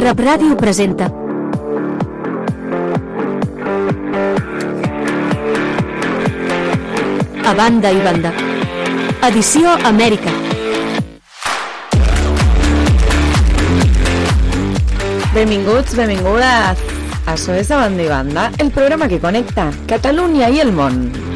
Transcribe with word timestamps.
Rap 0.00 0.20
Ràdio 0.24 0.54
presenta 0.56 1.10
A 7.44 7.52
banda 7.58 7.90
i 7.92 8.00
banda 8.00 8.32
Edició 9.28 9.74
Amèrica 9.90 10.32
Benvinguts, 15.34 15.92
benvingudes. 15.98 16.80
Això 17.28 17.52
és 17.60 17.68
A 17.70 17.84
Banda 17.84 18.02
i 18.02 18.08
Banda, 18.08 18.50
el 18.58 18.72
programa 18.72 19.06
que 19.06 19.20
connecta 19.20 19.68
Catalunya 19.86 20.48
i 20.48 20.64
el 20.64 20.72
món. 20.72 21.29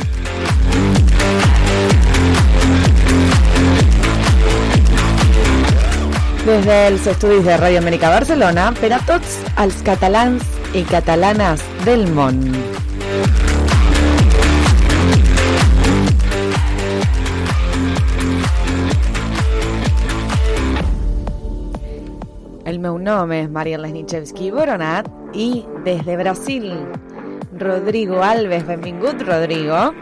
Des 6.45 6.67
dels 6.69 7.07
estudis 7.09 7.47
de 7.47 7.55
Ràdio 7.57 7.79
Amèrica 7.81 8.11
Barcelona 8.13 8.67
per 8.77 8.91
a 8.93 8.99
tots 9.09 9.39
catalans 9.87 10.45
i 10.77 10.83
catalanes 10.85 11.63
del 11.87 12.05
món. 12.13 12.37
El 22.69 22.77
meu 22.77 23.01
nom 23.01 23.33
és 23.33 23.49
Maria 23.49 23.81
Boronat 24.53 25.09
i 25.33 25.65
des 25.89 26.05
de 26.05 26.19
Brasil, 26.21 26.75
Rodrigo 27.57 28.21
Alves. 28.21 28.69
Benvingut, 28.69 29.25
Rodrigo. 29.25 29.95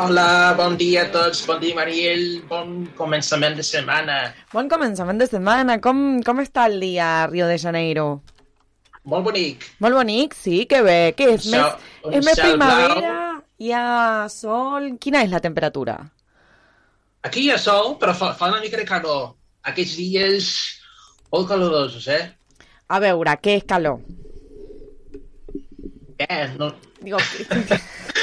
Hola, 0.00 0.54
bon 0.56 0.78
dia 0.80 1.02
a 1.02 1.08
tots, 1.12 1.42
bon 1.44 1.58
dia 1.60 1.76
Mariel, 1.76 2.38
bon 2.48 2.86
començament 2.96 3.52
de 3.58 3.64
setmana. 3.66 4.14
Bon 4.48 4.68
començament 4.70 5.18
de 5.20 5.26
setmana. 5.28 5.74
Com, 5.84 6.22
com 6.24 6.38
està 6.40 6.64
el 6.70 6.78
dia 6.80 7.08
a 7.18 7.26
Rio 7.28 7.44
de 7.50 7.58
Janeiro? 7.60 8.04
Molt 9.12 9.26
bonic. 9.26 9.66
Molt 9.84 9.98
bonic, 9.98 10.36
sí, 10.38 10.62
que 10.70 10.78
bé. 10.86 10.94
Què 11.18 11.26
és? 11.34 11.50
Un 11.50 11.58
Més, 11.58 11.90
és 12.16 12.24
més 12.30 12.40
primavera? 12.40 13.10
Hi 13.60 13.74
ha 13.76 13.82
sol? 14.32 14.86
Quina 15.04 15.20
és 15.26 15.34
la 15.34 15.42
temperatura? 15.44 15.98
Aquí 17.28 17.44
hi 17.44 17.50
ha 17.52 17.58
sol, 17.60 17.98
però 18.00 18.14
fa, 18.16 18.30
fa 18.38 18.48
una 18.54 18.62
mica 18.64 18.80
de 18.80 18.86
calor. 18.88 19.34
Aquests 19.68 19.98
dies 20.00 20.48
molt 21.28 21.50
calorosos, 21.50 22.06
eh? 22.08 22.22
A 22.88 23.02
veure, 23.04 23.36
què 23.44 23.58
és 23.60 23.68
calor? 23.68 24.00
Eh, 26.24 26.46
no... 26.56 26.72
Digo, 27.04 27.20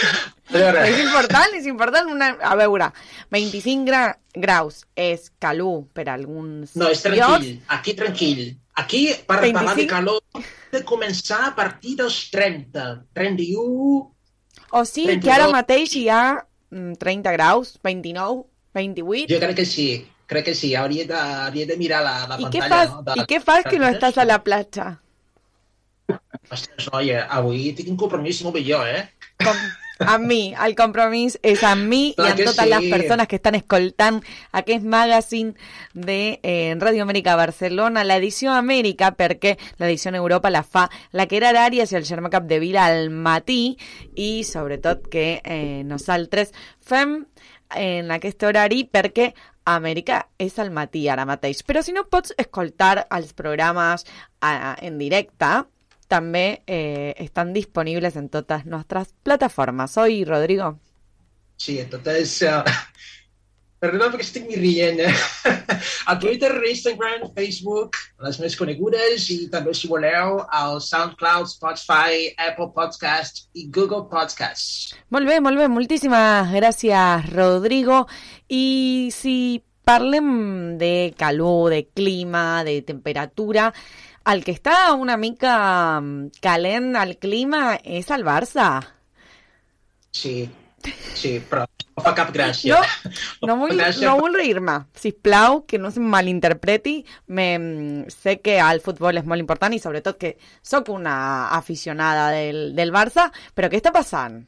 A 0.47 0.55
veure, 0.55 0.83
és 0.87 0.99
important, 1.03 1.55
és 1.57 1.65
important. 1.67 2.11
Una... 2.13 2.31
A 2.39 2.55
veure, 2.59 2.91
25 3.35 3.87
gra... 3.87 4.03
graus 4.37 4.83
és 4.95 5.31
calor 5.43 5.81
per 5.97 6.07
alguns 6.13 6.75
no, 6.77 6.91
és 6.93 7.01
tranquil. 7.03 7.57
Aquí 7.73 7.95
tranquil. 7.97 8.43
Aquí, 8.77 9.07
per 9.25 9.39
25? 9.41 9.57
parlar 9.57 9.75
de 9.75 9.87
calor, 9.89 10.43
de 10.71 10.83
començar 10.85 11.39
a 11.47 11.55
partir 11.57 11.95
dels 11.97 12.19
30, 12.33 12.83
31... 13.17 14.05
O 14.77 14.83
sigui 14.85 15.17
que 15.23 15.31
ara 15.31 15.47
32. 15.47 15.55
mateix 15.55 15.95
hi 15.97 16.03
ha 16.11 16.21
mm, 16.69 16.99
30 17.01 17.33
graus, 17.33 17.73
29, 17.83 18.45
28. 18.77 19.33
Jo 19.33 19.41
crec 19.41 19.57
que 19.57 19.65
sí, 19.65 19.87
crec 20.29 20.45
que 20.51 20.55
sí. 20.55 20.75
Hauria 20.75 21.07
de, 21.09 21.17
hauria 21.47 21.65
de 21.71 21.77
mirar 21.79 22.03
la, 22.05 22.15
la 22.29 22.37
I 22.37 22.45
què 22.51 22.61
pantalla, 22.61 22.69
fas, 22.75 22.93
no? 22.93 23.03
De, 23.07 23.17
I 23.17 23.27
què 23.31 23.41
fas 23.41 23.67
que 23.67 23.81
no 23.81 23.89
estàs 23.89 24.21
a 24.21 24.27
la 24.27 24.39
platja? 24.45 24.87
Ostres, 26.53 26.87
noia, 26.93 27.25
avui 27.39 27.71
tinc 27.75 27.89
un 27.91 27.99
compromís 27.99 28.43
molt 28.45 28.59
millor, 28.59 28.85
eh? 28.87 29.07
Com, 29.43 29.57
amb 30.05 30.27
mi, 30.29 30.53
el 30.53 30.75
compromís 30.77 31.37
és 31.45 31.63
amb 31.65 31.87
mi 31.89 32.11
i 32.11 32.15
Clar 32.17 32.31
amb 32.31 32.39
que 32.39 32.47
totes 32.49 32.65
sí. 32.65 32.71
les 32.73 32.87
persones 32.91 33.27
que 33.27 33.39
estan 33.39 33.57
escoltant 33.57 34.19
aquest 34.59 34.85
magazine 34.85 35.53
de 35.93 36.39
eh, 36.43 36.75
Radio 36.79 37.03
Amèrica 37.07 37.35
Barcelona, 37.39 38.05
l'edició 38.05 38.53
Amèrica, 38.53 39.13
perquè 39.17 39.55
l'edició 39.79 40.13
en 40.13 40.19
Europa 40.21 40.51
la 40.53 40.63
fa 40.63 40.87
la 41.11 41.27
Queralt 41.27 41.61
Àries 41.63 41.91
i 41.91 41.99
el 41.99 42.07
Germà 42.07 42.31
Capdevila 42.33 42.85
al 42.85 43.09
matí 43.09 43.77
i 44.15 44.43
sobretot 44.47 45.07
que 45.11 45.27
eh, 45.43 45.83
nosaltres 45.87 46.53
fem 46.85 47.23
en 47.75 48.11
aquest 48.15 48.43
horari 48.47 48.85
perquè 48.87 49.31
a 49.67 49.75
Amèrica 49.75 50.21
és 50.39 50.55
al 50.63 50.71
matí 50.71 51.07
ara 51.11 51.25
mateix. 51.27 51.63
Però 51.67 51.81
si 51.83 51.91
no 51.95 52.05
pots 52.07 52.33
escoltar 52.39 53.07
els 53.11 53.33
programes 53.35 54.05
a, 54.39 54.77
en 54.79 54.97
directe, 55.01 55.49
també 56.07 56.63
eh, 56.65 57.13
estan 57.17 57.53
disponibles 57.53 58.15
en 58.15 58.29
totes 58.29 58.65
nuestras 58.65 59.13
plataformas. 59.23 59.91
Soy 59.91 60.23
Rodrigo. 60.25 60.79
Sí, 61.57 61.79
entonces... 61.79 62.43
Uh, 63.77 63.83
perdona 63.83 64.07
perquè 64.09 64.25
estic 64.25 64.47
m'hi 64.47 64.57
rient, 64.57 65.01
eh? 65.05 65.11
A 66.09 66.15
Twitter, 66.17 66.49
Instagram, 66.65 67.27
Facebook, 67.35 67.97
les 68.25 68.39
més 68.41 68.55
conegudes, 68.57 69.27
i 69.33 69.37
també, 69.53 69.75
si 69.77 69.89
voleu, 69.91 70.39
al 70.49 70.79
SoundCloud, 70.81 71.51
Spotify, 71.51 72.31
Apple 72.47 72.71
Podcast 72.73 73.45
i 73.53 73.67
Google 73.69 74.07
Podcasts. 74.09 74.95
Molt 75.13 75.29
bé, 75.29 75.37
molt 75.45 75.61
bé. 75.61 75.69
Moltíssimes 75.69 76.49
gràcies, 76.55 77.29
Rodrigo. 77.35 78.05
I 78.49 79.13
si 79.13 79.37
parlem 79.87 80.77
de 80.81 81.13
calor, 81.19 81.69
de 81.71 81.85
clima, 81.93 82.63
de 82.67 82.81
temperatura, 82.87 83.69
el 84.31 84.43
que 84.43 84.53
està 84.55 84.93
una 84.93 85.15
mica 85.17 85.55
mm, 86.01 86.39
calent 86.43 86.95
al 86.99 87.15
clima 87.21 87.77
és 87.83 88.09
el 88.11 88.25
Barça. 88.27 88.69
Sí, 90.11 90.49
sí, 91.13 91.37
però 91.49 91.65
no 91.97 92.03
fa 92.05 92.13
cap 92.17 92.31
gràcia. 92.33 92.77
No, 92.77 93.47
no 93.49 93.55
vull, 93.61 93.79
no 94.01 94.15
vull 94.19 94.35
reir-me. 94.37 94.77
Sisplau, 94.97 95.63
que 95.67 95.79
no 95.81 95.91
se 95.91 95.99
malinterpreti. 96.01 96.99
Me, 97.27 97.47
sé 98.13 98.39
que 98.41 98.57
el 98.63 98.81
futbol 98.85 99.17
és 99.21 99.25
molt 99.27 99.43
important 99.43 99.73
i 99.75 99.81
sobretot 99.83 100.17
que 100.21 100.35
sóc 100.63 100.89
una 100.93 101.49
aficionada 101.57 102.29
del, 102.35 102.75
del 102.77 102.93
Barça, 102.95 103.29
però 103.55 103.69
què 103.71 103.81
està 103.81 103.93
passant? 103.95 104.41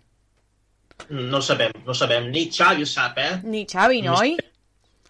No 1.10 1.40
sabem, 1.42 1.72
no 1.86 1.94
sabem. 1.96 2.28
Ni 2.34 2.50
Xavi 2.52 2.84
ho 2.84 2.90
sap, 2.90 3.18
eh? 3.24 3.38
Ni 3.48 3.64
Xavi, 3.70 4.02
no, 4.04 4.18
oi? 4.20 4.36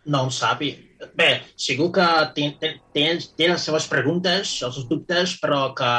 No 0.06 0.28
ho 0.28 0.32
sap. 0.32 0.62
i- 0.62 0.76
Bé, 1.16 1.30
segur 1.56 1.94
que 1.96 2.06
té, 2.36 2.50
té, 2.60 2.74
té, 2.92 3.46
les 3.48 3.64
seves 3.64 3.86
preguntes, 3.88 4.58
els 4.68 4.76
seus 4.76 4.88
dubtes, 4.90 5.38
però 5.40 5.70
que 5.76 5.92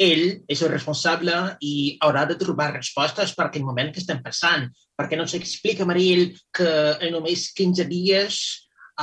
ell 0.00 0.24
és 0.52 0.62
el 0.64 0.72
responsable 0.72 1.34
i 1.64 1.96
haurà 2.04 2.24
de 2.28 2.36
trobar 2.40 2.70
respostes 2.72 3.34
per 3.36 3.46
aquell 3.46 3.66
moment 3.66 3.92
que 3.92 4.00
estem 4.00 4.22
passant. 4.24 4.64
Perquè 4.96 5.18
no 5.20 5.26
s'explica, 5.28 5.88
Mariel, 5.88 6.30
que 6.56 6.70
en 7.04 7.12
només 7.12 7.50
15 7.56 7.84
dies 7.90 8.40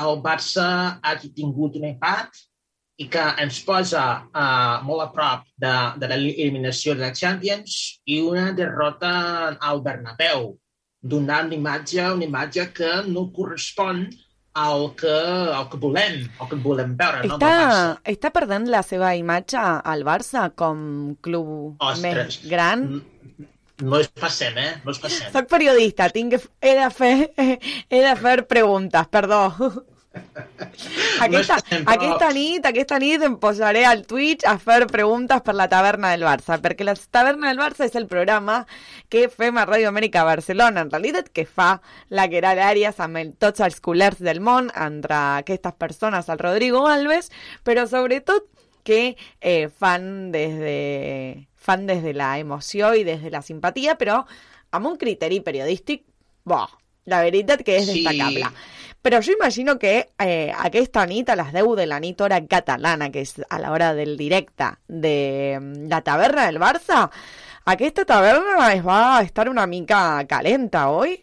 el 0.02 0.18
Barça 0.26 0.66
hagi 1.06 1.30
tingut 1.38 1.78
un 1.78 1.86
empat 1.92 2.34
i 3.02 3.08
que 3.14 3.22
ens 3.42 3.62
posa 3.66 4.04
uh, 4.26 4.82
molt 4.86 5.06
a 5.06 5.10
prop 5.14 5.46
de, 5.58 5.74
de 6.02 6.10
l'eliminació 6.10 6.98
de 6.98 7.06
la 7.08 7.14
Champions 7.14 7.78
i 8.10 8.20
una 8.26 8.52
derrota 8.58 9.14
al 9.54 9.82
Bernabéu, 9.86 10.54
donant 11.02 11.50
una 11.50 11.58
imatge, 11.58 12.06
una 12.10 12.26
imatge 12.26 12.70
que 12.74 12.94
no 13.10 13.28
correspon 13.34 14.08
al 14.54 14.84
que, 14.96 15.14
al 15.58 15.70
que 15.70 15.78
volem, 15.82 16.20
al 16.40 16.50
que 16.52 16.58
volem 16.62 16.94
veure, 16.98 17.24
no? 17.24 17.24
el 17.24 17.32
Està, 17.40 17.54
Barça. 17.54 18.02
està 18.14 18.30
perdent 18.36 18.68
la 18.70 18.84
seva 18.86 19.14
imatge 19.18 19.58
al 19.60 20.04
Barça 20.06 20.50
com 20.56 21.16
club 21.26 21.82
Ostres. 21.82 22.04
més 22.04 22.40
gran? 22.52 22.86
No 23.84 23.98
es 24.00 24.08
passem, 24.14 24.54
eh? 24.62 24.76
No 24.86 24.94
es 24.94 25.00
passem. 25.02 25.32
Soc 25.34 25.50
periodista, 25.50 26.06
tinc 26.14 26.36
he, 26.38 26.76
de 26.78 26.90
fer, 26.94 27.16
he 27.90 28.04
de 28.06 28.14
fer 28.22 28.36
preguntes, 28.48 29.10
perdó. 29.12 29.42
Aquesta, 31.24 31.58
aquesta 31.86 32.30
nit, 32.36 32.66
aquesta 32.66 32.98
nit 33.02 33.22
em 33.26 33.36
posaré 33.42 33.84
al 33.88 34.04
Twitch 34.10 34.46
a 34.50 34.56
fer 34.62 34.84
preguntes 34.92 35.42
per 35.46 35.56
la 35.56 35.68
taverna 35.72 36.12
del 36.14 36.26
Barça, 36.28 36.58
perquè 36.62 36.86
la 36.86 36.96
taverna 36.96 37.50
del 37.50 37.62
Barça 37.62 37.86
és 37.88 37.96
el 38.00 38.08
programa 38.12 38.64
que 39.14 39.26
fem 39.32 39.58
a 39.58 39.66
Ràdio 39.70 39.90
Amèrica 39.90 40.26
Barcelona, 40.28 40.84
en 40.84 40.92
realitat 40.92 41.32
que 41.34 41.46
fa 41.48 41.78
la 42.10 42.28
Queralt 42.32 42.62
Àries 42.66 43.00
amb 43.04 43.22
el, 43.22 43.32
tots 43.40 43.64
els 43.64 43.80
culers 43.84 44.20
del 44.24 44.42
món, 44.44 44.70
entre 44.76 45.18
aquestes 45.40 45.78
persones, 45.80 46.30
el 46.30 46.42
Rodrigo 46.42 46.86
Alves, 46.90 47.32
però 47.64 47.88
sobretot 47.90 48.50
que 48.84 49.16
eh, 49.40 49.70
fan 49.70 50.32
des 50.34 50.60
de 50.60 50.78
fan 51.64 51.88
des 51.88 52.04
de 52.04 52.12
la 52.14 52.36
emoció 52.40 52.92
i 52.94 53.06
des 53.08 53.22
de 53.24 53.32
la 53.32 53.42
simpatia, 53.42 53.96
però 53.96 54.26
amb 54.76 54.90
un 54.90 54.98
criteri 55.00 55.40
periodístic, 55.46 56.04
bo, 56.44 56.66
la 57.08 57.22
veritat 57.24 57.64
que 57.64 57.78
és 57.80 57.88
Sí. 57.88 58.04
Però 59.04 59.20
jo 59.22 59.34
imagino 59.36 59.76
que 59.80 59.94
eh, 60.24 60.54
aquesta 60.66 61.04
nit, 61.06 61.28
a 61.30 61.36
les 61.36 61.52
10 61.52 61.74
de 61.76 61.86
la 61.92 62.00
nit 62.00 62.22
hora 62.24 62.40
catalana, 62.48 63.10
que 63.12 63.26
és 63.26 63.36
a 63.50 63.60
l'hora 63.60 63.92
del 63.98 64.16
directe 64.16 64.70
de 64.88 65.58
mm, 65.60 65.90
la 65.92 66.00
taverna 66.06 66.46
del 66.48 66.62
Barça, 66.62 67.02
aquesta 67.66 68.06
taverna 68.08 68.70
es 68.72 68.82
va 68.86 69.20
estar 69.26 69.50
una 69.52 69.68
mica 69.68 70.24
calenta, 70.28 70.88
oi? 70.90 71.18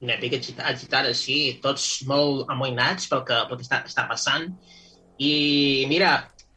una 0.00 0.16
mica 0.16 0.36
agita- 0.38 0.64
agitada, 0.70 1.12
sí, 1.14 1.58
tots 1.62 2.04
molt 2.06 2.48
amoïnats 2.52 3.08
pel 3.10 3.24
que, 3.26 3.38
que 3.50 3.56
està, 3.64 3.80
està 3.84 4.04
passant. 4.08 4.44
I 5.18 5.86
mira, 5.90 6.12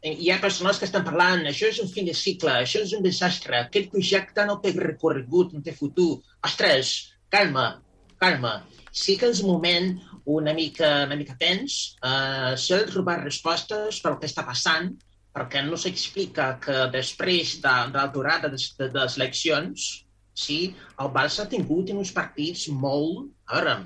hi 0.06 0.30
ha 0.30 0.40
persones 0.40 0.78
que 0.78 0.86
estan 0.86 1.04
parlant, 1.04 1.42
això 1.50 1.66
és 1.68 1.80
un 1.82 1.90
fin 1.90 2.06
de 2.06 2.14
cicle, 2.14 2.52
això 2.62 2.84
és 2.86 2.92
un 2.94 3.02
desastre, 3.02 3.58
aquest 3.64 3.90
projecte 3.90 4.46
no 4.46 4.60
té 4.62 4.72
recorregut, 4.76 5.52
no 5.52 5.62
té 5.62 5.74
futur. 5.74 6.20
Ostres, 6.46 6.92
calma, 7.34 7.82
calma. 8.22 8.60
Sí 8.92 9.16
que 9.18 9.32
és 9.32 9.42
moment 9.42 9.96
una 10.24 10.54
mica, 10.54 10.90
una 11.06 11.16
mica 11.18 11.36
tens, 11.38 11.96
uh, 12.04 12.52
s'ha 12.58 12.82
de 12.82 12.90
trobar 12.90 13.22
respostes 13.22 14.00
pel 14.04 14.18
que 14.20 14.30
està 14.30 14.44
passant, 14.46 14.92
perquè 15.32 15.62
no 15.64 15.78
s'explica 15.80 16.56
que 16.62 16.86
després 16.92 17.56
de, 17.64 17.74
de 17.92 17.98
l'aturada 17.98 18.50
de, 18.52 18.60
de, 18.78 18.88
de 18.88 19.00
les 19.00 19.16
eleccions, 19.18 19.86
sí, 20.34 20.58
el 21.00 21.12
Barça 21.14 21.44
ha 21.44 21.52
tingut 21.52 21.90
uns 21.94 22.12
partits 22.14 22.66
molt, 22.68 23.30
a 23.48 23.58
veure, 23.58 23.78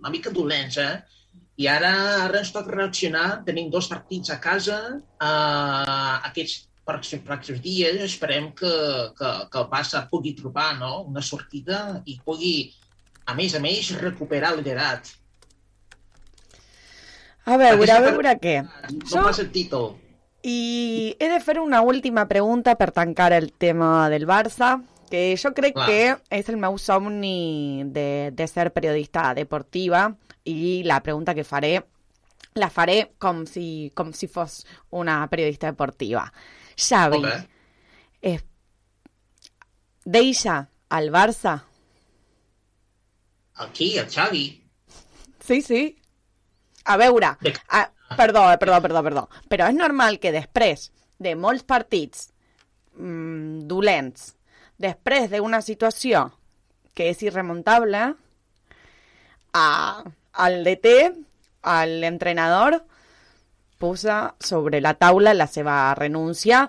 una 0.00 0.12
mica 0.12 0.32
dolents, 0.32 0.80
eh? 0.80 0.94
I 1.56 1.68
ara, 1.72 1.92
ara 2.26 2.42
ens 2.42 2.52
toca 2.52 2.74
reaccionar, 2.74 3.42
tenim 3.46 3.70
dos 3.72 3.88
partits 3.88 4.32
a 4.32 4.40
casa, 4.40 4.80
uh, 4.96 6.16
aquests 6.28 6.66
pròxims, 6.86 7.24
pròxims 7.26 7.62
dies 7.64 8.02
esperem 8.04 8.50
que, 8.58 8.72
que, 9.18 9.30
que 9.52 9.62
el 9.62 9.70
Barça 9.72 10.04
pugui 10.10 10.34
trobar 10.38 10.74
no? 10.80 11.02
una 11.10 11.24
sortida 11.24 12.02
i 12.06 12.18
pugui, 12.24 12.56
a 13.26 13.34
més 13.38 13.56
a 13.56 13.62
més, 13.62 13.94
recuperar 14.00 14.52
el 14.54 14.62
liderat. 14.62 15.10
A 17.46 17.56
veure, 17.56 17.90
a 17.94 18.00
veure 18.02 18.34
què. 18.42 18.56
Passa 19.06 19.42
el 19.44 19.52
títol. 19.54 19.94
I 20.46 21.14
he 21.18 21.28
de 21.30 21.38
fer 21.42 21.58
una 21.62 21.80
última 21.82 22.26
pregunta 22.30 22.76
per 22.78 22.90
tancar 22.94 23.32
el 23.32 23.52
tema 23.52 24.08
del 24.10 24.26
Barça, 24.26 24.76
que 25.10 25.36
jo 25.38 25.52
crec 25.54 25.74
Clar. 25.74 25.86
que 25.86 26.38
és 26.38 26.48
el 26.50 26.58
meu 26.58 26.78
somni 26.82 27.84
de, 27.94 28.32
de 28.34 28.46
ser 28.50 28.72
periodista 28.74 29.32
deportiva 29.38 30.08
i 30.44 30.82
la 30.86 30.98
pregunta 31.02 31.34
que 31.34 31.46
faré 31.46 31.76
la 32.56 32.70
faré 32.72 33.12
com 33.22 33.44
si, 33.46 33.92
com 33.94 34.12
si 34.16 34.26
fos 34.26 34.64
una 34.90 35.18
periodista 35.30 35.68
deportiva. 35.70 36.24
Xavi, 36.76 37.22
eh, 38.22 38.40
deixa 40.04 40.62
al 40.88 41.10
Barça? 41.12 41.60
Aquí, 43.54 43.96
el 43.98 44.08
Xavi. 44.10 44.46
Sí, 45.40 45.60
sí. 45.62 45.82
A 46.86 46.96
veure, 47.00 47.32
a, 47.68 47.80
perdó, 48.16 48.44
eh, 48.52 48.58
perdó, 48.58 48.80
perdó, 48.82 49.02
perdó. 49.02 49.24
Però 49.50 49.68
és 49.70 49.74
normal 49.76 50.20
que 50.22 50.32
després 50.34 50.90
de 51.18 51.34
molts 51.34 51.64
partits 51.66 52.28
mm, 52.94 53.66
dolents, 53.70 54.32
després 54.78 55.30
d'una 55.32 55.62
situació 55.64 56.28
que 56.96 57.10
és 57.12 57.22
irremontable, 57.26 58.02
a, 59.52 59.66
al 60.32 60.62
DT, 60.64 60.92
al 61.62 62.04
entrenador, 62.04 62.78
posa 63.78 64.34
sobre 64.40 64.80
la 64.80 64.94
taula 64.96 65.34
la 65.34 65.46
seva 65.46 65.94
renúncia 65.98 66.62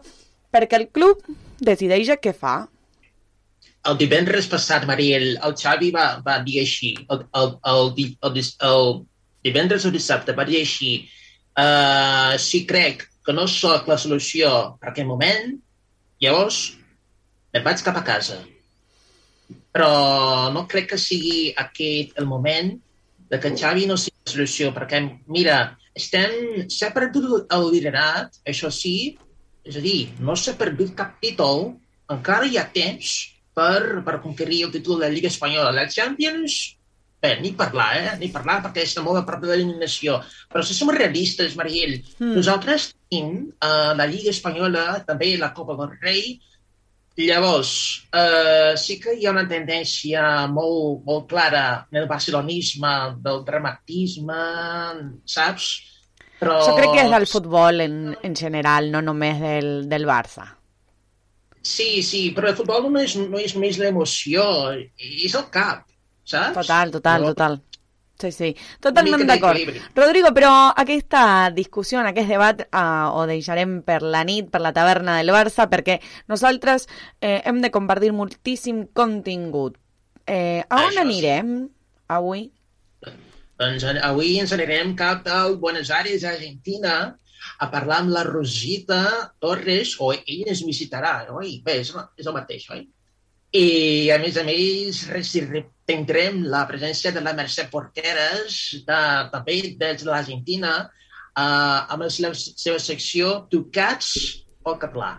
perquè 0.51 0.79
el 0.81 0.89
club 0.91 1.21
decideix 1.63 2.09
què 2.19 2.33
fa. 2.35 2.57
El 3.87 3.95
divendres 3.99 4.49
passat, 4.51 4.83
Mariel, 4.89 5.37
el 5.47 5.53
Xavi 5.55 5.91
va, 5.95 6.07
va 6.25 6.39
dir 6.43 6.59
així, 6.63 6.91
el, 7.13 7.21
el, 7.39 7.53
el, 7.71 7.93
el, 8.27 8.33
dis- 8.35 8.57
el 8.67 9.05
divendres 9.43 9.85
o 9.85 9.91
dissabte 9.93 10.35
va 10.37 10.45
així, 10.47 11.07
uh, 11.57 12.37
si 12.39 12.65
crec 12.65 13.07
que 13.25 13.33
no 13.35 13.47
sóc 13.47 13.87
la 13.87 13.97
solució 13.99 14.77
per 14.79 14.91
aquest 14.91 15.07
moment, 15.07 15.57
llavors 16.23 16.77
me'n 17.53 17.63
vaig 17.65 17.83
cap 17.83 17.97
a 17.99 18.05
casa. 18.07 18.41
Però 19.75 20.49
no 20.53 20.67
crec 20.67 20.91
que 20.93 20.99
sigui 21.01 21.53
aquest 21.55 22.17
el 22.19 22.25
moment 22.25 22.73
de 23.29 23.39
que 23.39 23.51
Xavi 23.51 23.85
no 23.87 23.97
sigui 23.99 24.15
la 24.25 24.31
solució, 24.31 24.71
perquè, 24.75 25.01
mira, 25.27 25.57
estem... 25.97 26.67
S'ha 26.71 26.93
perdut 26.95 27.51
el 27.53 27.67
liderat, 27.73 28.39
això 28.47 28.71
sí, 28.73 29.17
és 29.67 29.75
a 29.75 29.83
dir, 29.83 30.13
no 30.23 30.35
s'ha 30.39 30.55
perdut 30.59 30.95
cap 30.95 31.17
títol, 31.23 31.73
encara 32.13 32.47
hi 32.47 32.57
ha 32.59 32.67
temps 32.71 33.17
per, 33.57 34.03
per 34.05 34.21
conquerir 34.23 34.63
el 34.67 34.73
títol 34.75 35.01
de 35.01 35.07
la 35.07 35.13
Lliga 35.13 35.31
Espanyola. 35.31 35.73
La 35.75 35.87
Champions, 35.91 36.76
bé, 37.23 37.33
ni 37.41 37.53
parlar, 37.57 37.89
eh? 37.97 38.11
Ni 38.21 38.31
parlar 38.33 38.59
perquè 38.65 38.85
està 38.85 39.03
molt 39.05 39.21
a 39.21 39.25
prop 39.27 39.43
de 39.43 39.53
l'eliminació. 39.53 40.19
Però 40.51 40.65
si 40.65 40.77
som 40.77 40.93
realistes, 40.93 41.55
Mariel, 41.59 41.97
mm. 42.17 42.35
nosaltres 42.37 42.91
tenim 42.93 43.47
uh, 43.57 43.93
la 43.97 44.07
Lliga 44.09 44.33
Espanyola, 44.33 45.01
també 45.07 45.35
la 45.37 45.53
Copa 45.55 45.77
del 45.79 45.97
Rei, 46.01 46.37
Llavors, 47.17 48.07
eh, 48.13 48.77
sí 48.77 48.99
que 49.01 49.15
hi 49.17 49.25
ha 49.25 49.31
una 49.33 49.47
tendència 49.49 50.21
molt, 50.53 50.99
molt 51.07 51.25
clara 51.31 51.63
en 51.89 52.03
el 52.03 52.05
barcelonisme, 52.05 52.91
del 53.25 53.41
dramatisme, 53.47 54.37
saps? 55.25 55.71
Però... 56.37 56.59
Jo 56.61 56.75
crec 56.77 56.93
que 56.93 57.07
és 57.07 57.09
del 57.15 57.25
futbol 57.25 57.81
en, 57.81 57.97
en 58.21 58.37
general, 58.37 58.91
no 58.93 59.01
només 59.01 59.41
del, 59.41 59.71
del 59.89 60.05
Barça. 60.05 60.45
Sí, 61.65 62.03
sí, 62.05 62.21
però 62.37 62.51
el 62.51 62.59
futbol 62.59 62.85
no 62.93 63.01
és, 63.01 63.17
no 63.17 63.41
és 63.41 63.57
només 63.57 63.81
l'emoció, 63.81 64.45
és 65.01 65.33
el 65.33 65.49
cap, 65.49 65.86
saps? 66.27 66.53
Total, 66.59 66.91
total, 66.91 67.21
No? 67.23 67.33
total. 67.33 67.61
Sí, 68.17 68.31
sí, 68.33 68.47
totalment 68.81 69.27
d'acord. 69.29 69.59
Rodrigo, 69.93 70.31
però 70.33 70.49
aquesta 70.73 71.51
discussió, 71.53 71.99
aquest 72.01 72.31
debat, 72.31 72.63
eh, 72.65 72.79
ho 73.13 73.25
deixarem 73.29 73.83
per 73.85 73.99
la 74.01 74.23
nit, 74.25 74.49
per 74.49 74.61
la 74.65 74.71
taverna 74.73 75.19
del 75.19 75.29
Barça, 75.35 75.67
perquè 75.69 75.99
nosaltres 76.27 76.87
eh, 77.21 77.43
hem 77.45 77.61
de 77.61 77.69
compartir 77.69 78.09
moltíssim 78.17 78.87
contingut. 78.97 79.77
Eh, 80.25 80.63
a 80.67 80.79
on 80.81 80.89
Això 80.89 80.93
sí. 80.97 81.03
anirem 81.05 81.69
avui? 82.09 82.51
Doncs 83.57 83.85
avui 84.01 84.39
ens 84.41 84.51
anirem 84.53 84.95
cap 84.97 85.25
a 85.29 85.47
Buenos 85.53 85.89
Aires, 85.93 86.25
Argentina, 86.25 86.97
a 87.59 87.69
parlar 87.71 88.01
amb 88.01 88.09
la 88.13 88.23
Rosita 88.25 88.99
Torres, 89.39 89.95
o 90.01 90.11
ella 90.13 90.51
ens 90.53 90.65
visitarà, 90.65 91.19
oi? 91.33 91.61
Bé, 91.65 91.79
és, 91.85 91.93
és 92.17 92.25
el 92.25 92.33
mateix, 92.33 92.65
oi? 92.73 92.87
I, 93.55 94.09
a 94.11 94.17
més 94.19 94.37
a 94.37 94.43
més, 94.43 95.03
tindrem 95.87 96.41
la 96.51 96.65
presència 96.67 97.13
de 97.15 97.23
la 97.23 97.33
Mercè 97.37 97.69
Porqueres, 97.71 98.57
de, 98.87 98.99
també 99.31 99.61
des 99.79 100.03
de 100.03 100.09
l'Argentina, 100.09 100.73
uh, 101.37 101.87
amb 101.87 102.03
la 102.03 102.11
seva, 102.11 102.79
secció 102.83 103.47
Tocats 103.51 104.11
o 104.67 104.75
Català. 104.81 105.15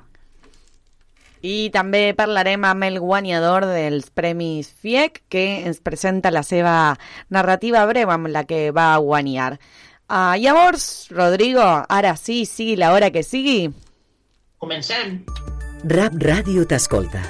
I 1.41 1.71
també 1.71 2.13
parlarem 2.19 2.65
amb 2.67 2.85
el 2.85 2.99
guanyador 2.99 3.69
dels 3.71 4.11
Premis 4.11 4.69
FIEC, 4.83 5.23
que 5.31 5.45
ens 5.71 5.79
presenta 5.81 6.35
la 6.35 6.43
seva 6.43 6.99
narrativa 7.31 7.87
breu 7.87 8.11
amb 8.11 8.29
la 8.35 8.43
que 8.45 8.69
va 8.75 8.97
guanyar. 8.99 9.55
Uh, 10.09 10.35
llavors, 10.41 11.09
Rodrigo, 11.15 11.65
ara 11.89 12.17
sí, 12.19 12.43
sigui 12.49 12.77
l'hora 12.81 13.13
que 13.15 13.23
sigui, 13.23 13.69
Comencem! 14.59 15.21
Rap 15.87 16.17
Ràdio 16.19 16.65
t'escolta. 16.67 17.23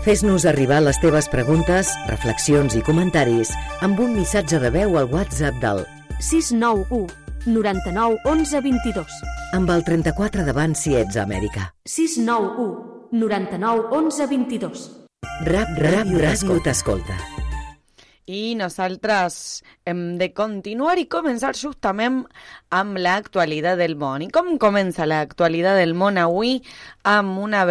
Fes-nos 0.00 0.46
arribar 0.48 0.78
les 0.80 0.96
teves 0.96 1.26
preguntes, 1.28 1.90
reflexions 2.08 2.72
i 2.72 2.80
comentaris 2.80 3.50
amb 3.84 3.98
un 4.00 4.14
missatge 4.16 4.56
de 4.62 4.70
veu 4.72 4.96
al 4.96 5.10
WhatsApp 5.12 5.58
del 5.60 5.82
691 6.24 7.04
99 7.44 8.16
11 8.24 8.62
22. 8.64 9.18
amb 9.58 9.74
el 9.74 9.84
34 9.84 10.46
davant 10.48 10.72
si 10.72 10.96
ets 10.96 11.20
a 11.20 11.26
Amèrica. 11.28 11.68
691 11.84 13.12
99 13.12 13.92
11 14.00 14.30
22. 14.32 14.88
Rap 15.52 15.76
Ràdio 15.84 16.64
t'escolta. 16.64 17.20
I 18.30 18.54
nosaltres 18.54 19.64
hem 19.88 20.16
de 20.20 20.28
continuar 20.36 20.94
i 21.00 21.08
començar 21.10 21.50
justament 21.58 22.20
amb 22.70 22.98
l'actualitat 23.02 23.80
del 23.80 23.96
món. 23.98 24.22
I 24.22 24.28
com 24.30 24.52
comença 24.62 25.08
l'actualitat 25.08 25.80
del 25.80 25.96
món 25.98 26.20
avui? 26.20 26.60
Amb 27.10 27.40
una 27.42 27.64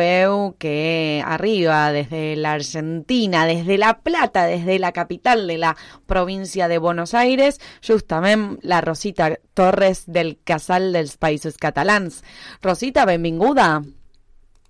que 0.60 1.22
arriba 1.26 1.94
des 1.96 2.10
de 2.12 2.36
l'Argentina, 2.36 3.46
des 3.48 3.64
de 3.66 3.78
La 3.78 3.94
Plata, 4.04 4.46
des 4.52 4.66
de 4.66 4.80
la 4.80 4.92
capital 4.92 5.48
de 5.48 5.58
la 5.58 5.76
província 6.06 6.68
de 6.68 6.78
Buenos 6.78 7.14
Aires, 7.14 7.62
justament 7.82 8.60
la 8.62 8.82
Rosita 8.82 9.38
Torres 9.54 10.04
del 10.08 10.38
Casal 10.44 10.92
dels 10.92 11.16
Països 11.16 11.56
Catalans. 11.58 12.24
Rosita, 12.62 13.06
benvinguda. 13.06 13.99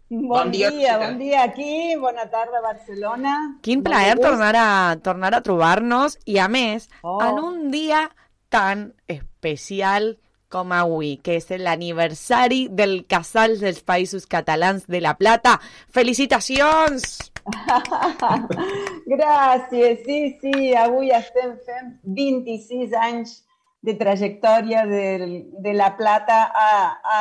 Bon, 0.09 0.25
bon 0.25 0.49
dia, 0.49 0.71
dia 0.73 0.97
bon 0.97 1.19
dia 1.21 1.43
aquí, 1.45 1.93
bona 2.01 2.25
tarda 2.33 2.63
Barcelona. 2.63 3.33
Quin 3.61 3.83
plaer 3.85 4.15
tornar 4.17 4.55
a, 4.57 4.69
tornar 5.05 5.35
a 5.37 5.41
trobar-nos 5.45 6.17
i 6.25 6.39
a 6.41 6.47
més, 6.49 6.87
oh. 7.03 7.19
en 7.21 7.37
un 7.37 7.59
dia 7.69 8.07
tan 8.49 8.87
especial 9.05 10.15
com 10.49 10.73
avui, 10.73 11.19
que 11.21 11.37
és 11.37 11.45
l'aniversari 11.61 12.63
del 12.73 13.03
Casal 13.05 13.59
dels 13.61 13.83
Països 13.85 14.25
Catalans 14.25 14.89
de 14.89 15.03
La 15.05 15.13
Plata. 15.13 15.59
Felicitacions! 15.93 17.29
Gràcies, 19.13 20.01
sí, 20.09 20.19
sí, 20.41 20.73
avui 20.73 21.13
estem 21.13 21.53
fent 21.69 21.93
26 22.17 22.97
anys 22.97 23.39
de 23.85 23.93
trajectòria 23.93 24.87
de, 24.89 25.45
de 25.53 25.77
La 25.77 25.93
Plata 26.01 26.47
a, 26.49 26.69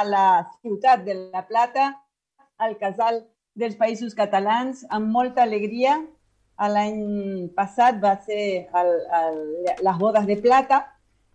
a 0.00 0.04
la 0.08 0.28
ciutat 0.62 1.04
de 1.04 1.20
La 1.28 1.44
Plata 1.44 1.92
al 2.58 2.76
Casal 2.78 3.22
dels 3.58 3.78
Països 3.78 4.14
Catalans 4.18 4.84
amb 4.90 5.10
molta 5.14 5.42
alegria. 5.46 5.98
L'any 6.58 7.50
passat 7.54 8.00
va 8.02 8.16
ser 8.26 8.68
el, 8.74 8.94
el, 9.22 9.42
les 9.78 9.98
bodes 9.98 10.26
de 10.26 10.36
plata 10.42 10.82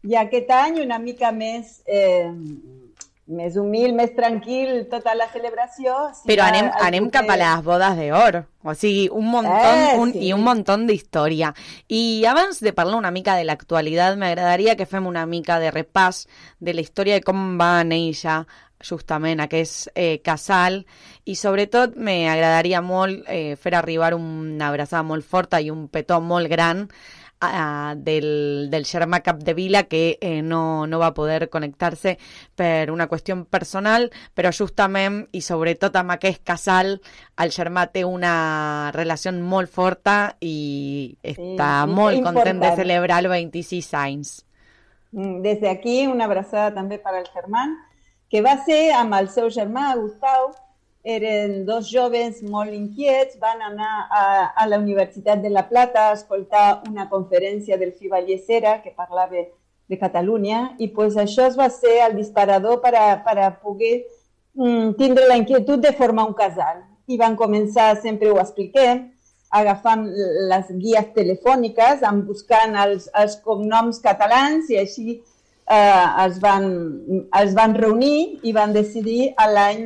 i 0.04 0.18
aquest 0.20 0.50
any 0.52 0.82
una 0.84 0.98
mica 1.00 1.30
més, 1.32 1.78
eh, 1.88 2.28
més 3.32 3.56
humil, 3.56 3.94
més 3.96 4.12
tranquil, 4.18 4.82
tota 4.92 5.14
la 5.16 5.30
celebració. 5.32 5.96
Sí, 6.18 6.26
Però 6.28 6.44
anem, 6.50 6.68
anem 6.84 7.08
cap 7.14 7.32
a 7.32 7.38
les 7.40 7.64
bodes 7.64 7.96
d'or, 8.02 8.42
o 8.68 8.76
sigui, 8.76 9.06
un 9.16 9.30
munt 9.32 9.48
eh, 9.48 9.96
un, 9.96 10.12
sí. 10.12 10.26
i 10.28 10.34
un 10.36 10.44
munt 10.44 10.66
d'història. 10.90 11.54
I 11.88 12.26
abans 12.28 12.60
de 12.60 12.76
parlar 12.76 13.00
una 13.00 13.14
mica 13.16 13.38
de 13.40 13.48
l'actualitat, 13.48 14.20
m'agradaria 14.20 14.76
que 14.76 14.90
fem 14.90 15.08
una 15.08 15.24
mica 15.26 15.62
de 15.64 15.72
repàs 15.72 16.26
de 16.60 16.76
la 16.76 16.84
història 16.84 17.22
de 17.22 17.24
com 17.24 17.56
va 17.60 17.78
néixer 17.88 18.42
justament 18.84 19.42
aquest 19.44 19.90
eh, 19.96 20.20
casal. 20.24 20.84
I 21.26 21.36
sobretot 21.40 21.98
m'agradaria 21.98 22.84
molt 22.84 23.26
eh, 23.32 23.56
fer 23.56 23.76
arribar 23.80 24.14
una 24.18 24.70
abraçada 24.70 25.04
molt 25.08 25.26
forta 25.26 25.62
i 25.62 25.72
un 25.72 25.88
petó 25.88 26.20
molt 26.22 26.52
gran 26.52 26.88
eh, 27.44 27.96
del, 27.98 28.70
del 28.70 28.86
germà 28.86 29.22
Capdevila 29.24 29.84
que 29.84 30.18
eh, 30.20 30.42
no, 30.42 30.86
no 30.88 31.00
va 31.00 31.14
poder 31.14 31.50
connectar-se 31.50 32.18
per 32.56 32.92
una 32.92 33.08
qüestió 33.12 33.38
personal, 33.46 34.10
però 34.36 34.52
justament 34.52 35.24
i 35.32 35.42
sobretot 35.42 35.96
amb 36.00 36.16
aquest 36.16 36.44
casal 36.48 36.96
el 37.40 37.54
germà 37.56 37.88
té 37.92 38.06
una 38.08 38.92
relació 38.96 39.34
molt 39.34 39.72
forta 39.72 40.36
i 40.42 41.16
està 41.24 41.84
sí, 41.86 41.94
molt 41.94 42.24
content 42.26 42.64
de 42.64 42.76
celebrar 42.80 43.24
els 43.24 43.34
26 43.34 43.94
anys. 44.04 44.36
Mm, 45.14 45.42
des 45.46 45.60
d'aquí 45.62 46.08
una 46.10 46.26
abraçada 46.26 46.74
també 46.74 46.98
per 46.98 47.14
al 47.14 47.28
Germán 47.34 47.76
que 48.34 48.42
va 48.42 48.56
ser 48.66 48.88
amb 48.98 49.14
el 49.14 49.28
seu 49.30 49.46
germà, 49.54 49.92
Gustau, 49.94 50.48
eren 51.16 51.68
dos 51.68 51.86
joves 51.86 52.40
molt 52.42 52.74
inquiets, 52.74 53.36
van 53.38 53.60
anar 53.62 53.90
a, 54.10 54.22
a 54.58 54.64
la 54.66 54.80
Universitat 54.82 55.44
de 55.44 55.52
La 55.54 55.68
Plata 55.70 56.08
a 56.08 56.16
escoltar 56.16 56.82
una 56.90 57.06
conferència 57.12 57.78
del 57.78 57.92
Fiba 57.94 58.24
Llesera 58.26 58.80
que 58.82 58.90
parlava 58.90 59.44
de 59.46 60.00
Catalunya 60.02 60.64
i 60.82 60.88
pues, 60.96 61.14
això 61.14 61.46
es 61.46 61.60
va 61.60 61.68
ser 61.70 62.00
el 62.08 62.16
disparador 62.18 62.80
per 62.82 62.96
a, 62.98 63.06
per 63.22 63.36
a 63.38 63.52
poder 63.54 64.00
mm, 64.58 64.96
tindre 64.98 65.28
la 65.30 65.38
inquietud 65.38 65.84
de 65.86 65.94
formar 65.94 66.26
un 66.32 66.34
casal. 66.34 66.82
I 67.06 67.20
van 67.22 67.38
començar, 67.38 67.92
sempre 68.02 68.32
ho 68.34 68.40
expliquem, 68.42 69.12
agafant 69.54 70.08
les 70.50 70.74
guies 70.82 71.14
telefòniques, 71.14 72.02
buscant 72.26 72.74
els, 72.88 73.06
els 73.14 73.38
cognoms 73.46 74.02
catalans 74.02 74.74
i 74.74 74.82
així 74.82 75.20
eh, 75.70 76.06
es, 76.26 76.40
van, 76.40 76.66
es 77.42 77.54
van 77.56 77.76
reunir 77.76 78.40
i 78.44 78.54
van 78.54 78.74
decidir 78.74 79.34
a 79.38 79.48
l'any 79.50 79.84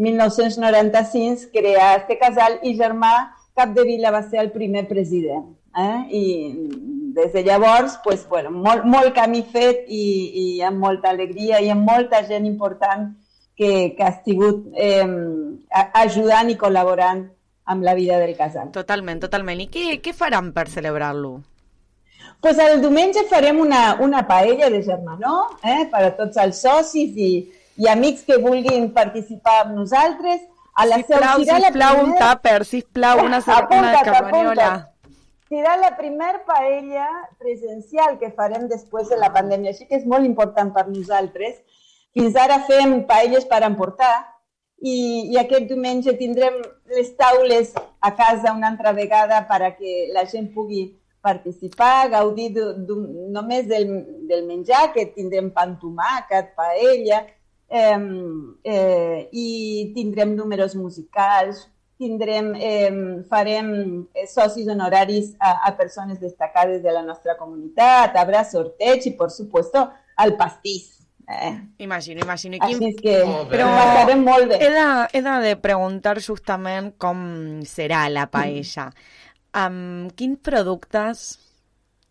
1995 0.00 1.50
crear 1.52 1.98
este 1.98 2.18
casal 2.18 2.58
i 2.62 2.76
Germà 2.78 3.12
Capdevila 3.54 4.12
va 4.14 4.22
ser 4.22 4.40
el 4.40 4.52
primer 4.52 4.86
president. 4.88 5.50
Eh? 5.76 5.98
I 6.10 6.22
des 7.14 7.32
de 7.32 7.42
llavors, 7.44 7.98
pues, 8.04 8.26
bueno, 8.28 8.50
molt, 8.50 8.84
molt 8.84 9.12
camí 9.14 9.42
fet 9.42 9.84
i, 9.88 10.04
i 10.42 10.46
amb 10.62 10.80
molta 10.80 11.10
alegria 11.10 11.60
i 11.60 11.70
amb 11.70 11.84
molta 11.86 12.22
gent 12.26 12.46
important 12.46 13.10
que, 13.58 13.92
que 13.96 14.06
ha 14.06 14.14
estat 14.14 14.72
eh, 14.80 15.04
ajudant 16.00 16.50
i 16.50 16.56
col·laborant 16.56 17.26
amb 17.70 17.84
la 17.86 17.94
vida 17.94 18.18
del 18.18 18.34
casal. 18.38 18.72
Totalment, 18.74 19.20
totalment. 19.26 19.60
I 19.60 19.68
què, 19.70 20.00
què 20.02 20.14
faran 20.16 20.54
per 20.56 20.68
celebrar-lo? 20.72 21.36
Pues 22.40 22.58
el 22.58 22.80
diumenge 22.80 23.24
farem 23.28 23.60
una, 23.60 23.96
una 24.00 24.26
paella 24.26 24.70
de 24.70 24.82
germanor 24.82 25.56
eh, 25.62 25.86
per 25.92 26.04
a 26.06 26.12
tots 26.16 26.40
els 26.40 26.62
socis 26.64 27.16
i, 27.16 27.32
i 27.76 27.88
amics 27.88 28.24
que 28.24 28.38
vulguin 28.40 28.90
participar 28.96 29.60
amb 29.64 29.76
nosaltres. 29.82 30.46
A 30.80 30.86
la 30.86 31.00
sisplau, 31.02 31.42
sisplau, 31.44 31.96
primer... 31.98 32.04
un 32.06 32.14
tàper, 32.16 32.58
sisplau, 32.64 33.24
una, 33.26 33.42
una 33.42 34.02
carmaniola. 34.06 34.70
Serà 35.50 35.74
la 35.76 35.90
primera 35.98 36.40
paella 36.46 37.08
presencial 37.42 38.16
que 38.20 38.30
farem 38.36 38.68
després 38.70 39.10
de 39.10 39.18
la 39.18 39.32
pandèmia, 39.34 39.74
així 39.74 39.88
que 39.88 39.98
és 39.98 40.06
molt 40.08 40.24
important 40.24 40.70
per 40.72 40.86
nosaltres. 40.88 41.58
Fins 42.14 42.38
ara 42.38 42.60
fem 42.68 43.00
paelles 43.08 43.44
per 43.50 43.60
emportar 43.66 44.14
i, 44.80 45.28
i 45.34 45.36
aquest 45.42 45.66
diumenge 45.68 46.14
tindrem 46.16 46.56
les 46.94 47.10
taules 47.18 47.74
a 48.00 48.14
casa 48.16 48.54
una 48.54 48.70
altra 48.70 48.94
vegada 48.96 49.42
per 49.50 49.60
a 49.66 49.74
que 49.76 50.08
la 50.14 50.24
gent 50.30 50.48
pugui 50.54 50.86
participar, 51.20 52.08
gaudir 52.10 52.50
només 52.88 53.68
del, 53.68 53.90
del 54.28 54.46
menjar, 54.48 54.90
que 54.94 55.10
tindrem 55.14 55.50
pa 55.54 55.66
amb 55.66 55.80
tomàquet, 55.82 56.54
paella, 56.56 57.24
eh, 57.70 57.98
eh, 58.64 59.28
i 59.32 59.48
tindrem 59.94 60.34
números 60.36 60.74
musicals, 60.74 61.66
tindrem, 62.00 62.54
eh, 62.56 62.92
farem 63.28 64.06
socis 64.26 64.68
honoraris 64.72 65.34
a, 65.38 65.58
a 65.68 65.74
persones 65.76 66.20
destacades 66.20 66.80
de 66.82 66.94
la 66.96 67.04
nostra 67.04 67.36
comunitat, 67.36 68.16
habrà 68.16 68.40
sorteig 68.48 69.04
i, 69.04 69.14
per 69.16 69.28
supuesto, 69.30 69.90
el 70.24 70.34
pastís. 70.40 70.96
Eh. 71.30 71.52
Imagino, 71.84 72.24
imagino. 72.24 72.56
I 72.56 72.58
quin... 72.64 72.80
Així 72.80 72.88
és 72.88 72.96
que 73.04 73.18
però 73.52 73.68
passarem 73.70 74.24
molt 74.26 74.48
bé. 74.50 74.56
He 74.64 74.70
de, 74.74 74.86
he 75.14 75.20
de 75.22 75.52
preguntar 75.62 76.16
justament 76.18 76.90
com 76.98 77.20
serà 77.68 78.08
la 78.10 78.26
paella. 78.32 78.88
Mm 78.90 79.19
amb 79.52 80.12
quins 80.16 80.40
productes 80.42 81.28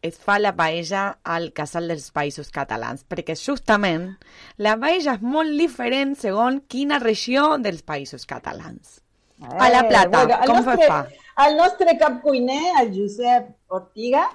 es 0.01 0.15
fa 0.15 0.37
la 0.39 0.53
paella 0.55 1.19
al 1.23 1.49
Casal 1.55 1.89
dels 1.91 2.09
Països 2.15 2.51
Catalans? 2.55 3.03
Perquè 3.07 3.35
justament 3.39 4.13
la 4.57 4.77
paella 4.79 5.17
és 5.17 5.25
molt 5.25 5.55
diferent 5.59 6.15
segons 6.19 6.63
quina 6.71 6.99
regió 7.03 7.57
dels 7.59 7.83
Països 7.83 8.25
Catalans. 8.29 8.99
Eh, 9.41 9.47
a 9.49 9.69
la 9.71 9.83
Plata, 9.87 10.25
bueno, 10.25 10.39
com 10.45 10.61
nostre, 10.61 10.87
fa? 10.87 11.01
El 11.45 11.57
nostre 11.57 11.97
cap 11.99 12.21
cuiner, 12.23 12.63
el 12.81 12.93
Josep 12.95 13.51
Ortiga, 13.75 14.25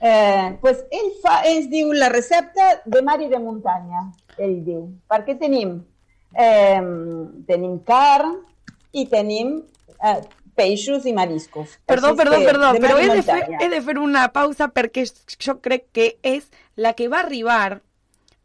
eh, 0.00 0.56
pues 0.60 0.84
ell 0.90 1.12
fa, 1.22 1.40
ens 1.48 1.68
diu 1.72 1.92
la 1.96 2.10
recepta 2.12 2.82
de 2.84 3.02
mar 3.04 3.20
i 3.20 3.28
de 3.32 3.40
muntanya, 3.40 4.04
ell 4.36 4.58
diu. 4.64 4.84
Perquè 5.08 5.38
tenim, 5.40 5.78
eh, 6.34 6.82
tenim 7.48 7.78
carn 7.88 8.36
i 8.92 9.06
tenim 9.08 9.58
eh, 10.02 10.20
peixos 10.60 11.06
i 11.08 11.14
mariscos. 11.16 11.78
Perdó, 11.88 12.14
perdó, 12.18 12.40
perdó, 12.44 12.72
però 12.78 12.98
he 13.00 13.08
de, 13.08 13.22
fer, 13.24 13.42
he 13.58 13.68
de 13.72 13.80
fer 13.84 13.96
una 13.98 14.28
pausa 14.34 14.68
perquè 14.74 15.06
jo 15.40 15.56
crec 15.64 15.88
que 15.96 16.10
és 16.22 16.50
la 16.76 16.92
que 16.98 17.08
va 17.08 17.24
arribar 17.24 17.80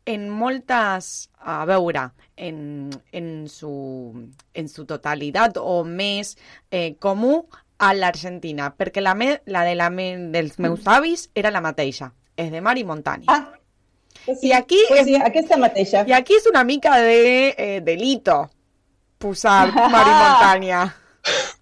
en 0.05 0.29
moltes, 0.29 1.29
a 1.41 1.65
veure, 1.65 2.12
en, 2.38 2.89
en, 3.12 3.50
su, 3.50 4.29
en 4.53 4.69
su 4.69 4.86
totalitat 4.86 5.57
o 5.57 5.84
més 5.84 6.36
eh, 6.69 6.95
comú 7.01 7.41
a 7.81 7.91
l'Argentina, 7.98 8.69
perquè 8.77 9.03
la, 9.03 9.15
me, 9.17 9.41
la, 9.51 9.65
de 9.67 9.75
la 9.75 9.89
me, 9.89 10.12
dels 10.31 10.60
meus 10.63 10.86
avis 10.88 11.29
era 11.36 11.51
la 11.51 11.63
mateixa, 11.65 12.12
és 12.38 12.51
de 12.53 12.62
mar 12.63 12.77
i 12.79 12.86
muntanya. 12.88 13.25
Ah, 13.27 13.57
pues 14.25 14.39
sí, 14.39 14.50
I 14.50 14.53
aquí 14.53 14.79
pues 14.88 15.01
és, 15.01 15.10
sí, 15.10 15.15
aquesta 15.19 15.57
mateixa. 15.57 16.05
I 16.07 16.15
aquí 16.15 16.38
és 16.38 16.48
una 16.50 16.63
mica 16.63 16.95
de 17.01 17.55
eh, 17.57 17.81
delito 17.84 18.45
posar 19.17 19.74
mar 19.93 20.05
i 20.05 20.15
muntanya. 20.15 20.86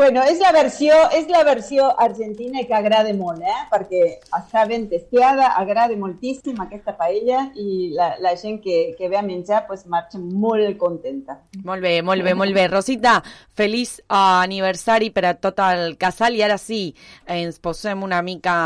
Bueno, 0.00 0.22
és 0.24 0.38
la 0.40 0.48
versió, 0.56 0.94
és 1.12 1.26
la 1.28 1.42
versió 1.44 1.90
argentina 2.00 2.62
que 2.64 2.72
agrada 2.72 3.10
molt, 3.12 3.42
eh? 3.44 3.56
perquè 3.68 3.98
està 4.38 4.62
ben 4.64 4.86
testiada, 4.88 5.50
agrada 5.60 5.92
moltíssim 6.00 6.56
aquesta 6.64 6.94
paella 6.96 7.42
i 7.52 7.90
la, 7.92 8.14
la 8.24 8.32
gent 8.40 8.62
que, 8.64 8.94
que 8.96 9.10
ve 9.12 9.18
a 9.20 9.22
menjar 9.26 9.66
pues, 9.68 9.84
marxa 9.92 10.16
molt 10.16 10.72
contenta. 10.80 11.36
Molt 11.68 11.84
bé, 11.84 11.98
molt 12.00 12.24
bé, 12.24 12.32
molt 12.32 12.56
bé. 12.56 12.64
Rosita, 12.72 13.18
feliç 13.52 13.98
uh, 14.06 14.40
aniversari 14.40 15.12
per 15.12 15.26
a 15.28 15.36
tot 15.36 15.60
el 15.68 15.98
casal 16.00 16.40
i 16.40 16.46
ara 16.48 16.56
sí, 16.56 16.94
ens 17.28 17.60
posem 17.60 18.00
una 18.00 18.24
mica 18.24 18.56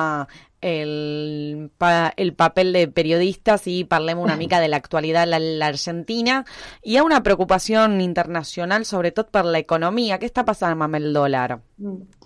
el, 0.65 1.71
pa, 1.77 2.13
el 2.17 2.33
papel 2.33 2.73
de 2.73 2.87
periodistes 2.89 3.67
i 3.69 3.83
parlem 3.85 4.19
una 4.23 4.37
mica 4.43 4.61
de 4.63 4.71
l'actualitat 4.73 5.29
a 5.29 5.41
l'Argentina. 5.41 6.41
Hi 6.83 6.97
ha 6.97 7.05
una 7.05 7.21
preocupació 7.27 7.85
internacional, 8.01 8.87
sobretot 8.89 9.29
per 9.35 9.45
l'economia. 9.45 10.19
Què 10.19 10.31
està 10.31 10.47
passant 10.49 10.73
amb 10.75 10.97
el 11.01 11.13
dòlar? 11.13 11.61
Mm. 11.77 12.23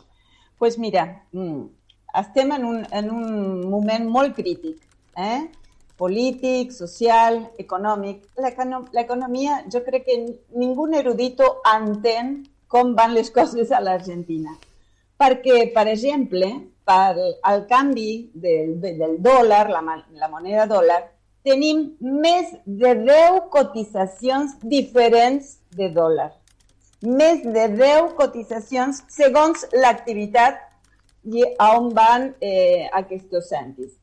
pues 0.58 0.76
mira, 0.78 1.22
mm, 1.32 1.66
estem 2.18 2.50
en 2.52 2.64
un, 2.64 2.78
en 2.90 3.10
un 3.14 3.68
moment 3.70 4.08
molt 4.10 4.34
crític, 4.34 4.80
eh? 5.14 5.48
polític, 5.98 6.72
social, 6.72 7.40
econòmic. 7.58 8.22
L'economia, 8.38 9.64
jo 9.70 9.82
crec 9.86 10.06
que 10.06 10.16
ningú 10.54 10.86
erudito 10.94 11.58
entén 11.66 12.46
com 12.68 12.94
van 12.94 13.14
les 13.14 13.30
coses 13.36 13.72
a 13.72 13.82
l'Argentina. 13.82 14.54
Perquè, 15.18 15.72
per 15.74 15.88
exemple, 15.90 16.52
per 16.88 17.36
al 17.42 17.66
canvi 17.68 18.30
del, 18.32 18.78
del 18.80 19.18
dòlar, 19.20 19.66
la, 19.68 19.82
la 20.16 20.28
moneda 20.32 20.64
dòlar, 20.70 21.02
tenim 21.44 21.84
més 22.00 22.50
de 22.64 22.94
10 23.04 23.42
cotitzacions 23.52 24.56
diferents 24.64 25.58
de 25.76 25.90
dòlar. 25.92 26.30
Més 27.04 27.44
de 27.44 27.68
10 27.76 28.14
cotitzacions 28.18 29.02
segons 29.12 29.66
l'activitat 29.76 30.64
i 31.28 31.44
on 31.62 31.92
van 31.94 32.30
eh, 32.40 32.88
aquests 33.02 33.50
cèntims. 33.52 33.94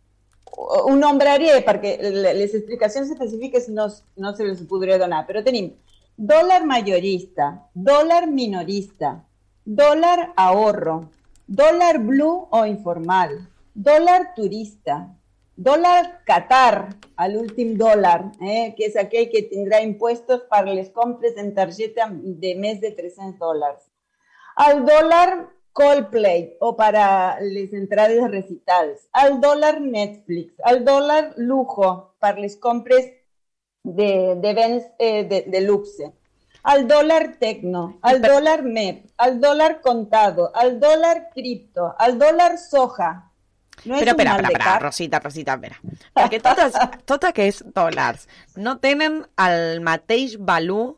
Ho 0.55 0.93
nombraré 0.95 1.57
perquè 1.67 1.97
les 2.23 2.53
explicacions 2.53 3.09
específiques 3.11 3.67
no, 3.67 3.89
no 4.21 4.35
se 4.35 4.45
les 4.47 4.61
podré 4.69 4.99
donar, 5.01 5.25
però 5.27 5.41
tenim 5.43 5.73
dòlar 6.15 6.61
majorista, 6.63 7.49
dòlar 7.73 8.23
minorista, 8.31 9.17
dòlar 9.65 10.31
ahorro, 10.39 11.01
dólar 11.47 11.99
blue 11.99 12.47
o 12.49 12.65
informal, 12.65 13.47
dólar 13.73 14.33
turista, 14.35 15.15
dólar 15.55 16.23
Qatar, 16.25 16.95
al 17.15 17.37
últim 17.37 17.77
dòlar, 17.77 18.31
eh, 18.41 18.73
que 18.75 18.87
és 18.89 18.95
aquell 18.97 19.29
que 19.29 19.45
tindrà 19.49 19.81
impuestos 19.81 20.41
per 20.49 20.65
les 20.67 20.89
compres 20.89 21.37
en 21.37 21.53
targeta 21.53 22.09
de 22.11 22.55
més 22.55 22.81
de 22.81 22.91
300 22.91 23.37
dòlars. 23.39 23.83
El 24.67 24.85
dòlar 24.85 25.51
Coldplay 25.75 26.55
o 26.61 26.75
para 26.75 27.37
les 27.41 27.73
entrades 27.73 28.23
recitals, 28.31 29.07
el 29.23 29.41
dòlar 29.41 29.81
Netflix, 29.81 30.53
el 30.65 30.85
dòlar 30.85 31.33
lujo 31.35 32.15
per 32.19 32.37
les 32.39 32.55
compres 32.55 33.09
de, 33.83 34.35
de 34.41 34.53
béns 34.55 34.85
eh, 34.97 35.23
de, 35.27 35.43
de 35.51 35.61
luxe 35.61 36.13
al 36.65 36.87
dólar 36.87 37.35
tecno, 37.39 37.99
al 38.01 38.21
dólar 38.21 38.63
MEP, 38.63 39.05
al 39.17 39.39
dólar 39.39 39.81
contado, 39.81 40.51
al 40.55 40.79
dólar 40.79 41.29
cripto, 41.33 41.93
al 41.97 42.17
dólar 42.17 42.57
soja. 42.57 43.31
No 43.85 43.99
però 43.99 44.11
espera, 44.11 44.31
espera, 44.31 44.49
espera, 44.49 44.79
Rosita, 44.79 45.19
Rosita, 45.19 45.53
espera. 45.53 45.77
Perquè 46.15 46.39
totes, 46.41 46.73
tot 47.09 47.27
aquests 47.29 47.67
dòlars 47.75 48.25
no 48.57 48.79
tenen 48.81 49.19
el 49.45 49.81
mateix 49.85 50.39
valor 50.39 50.95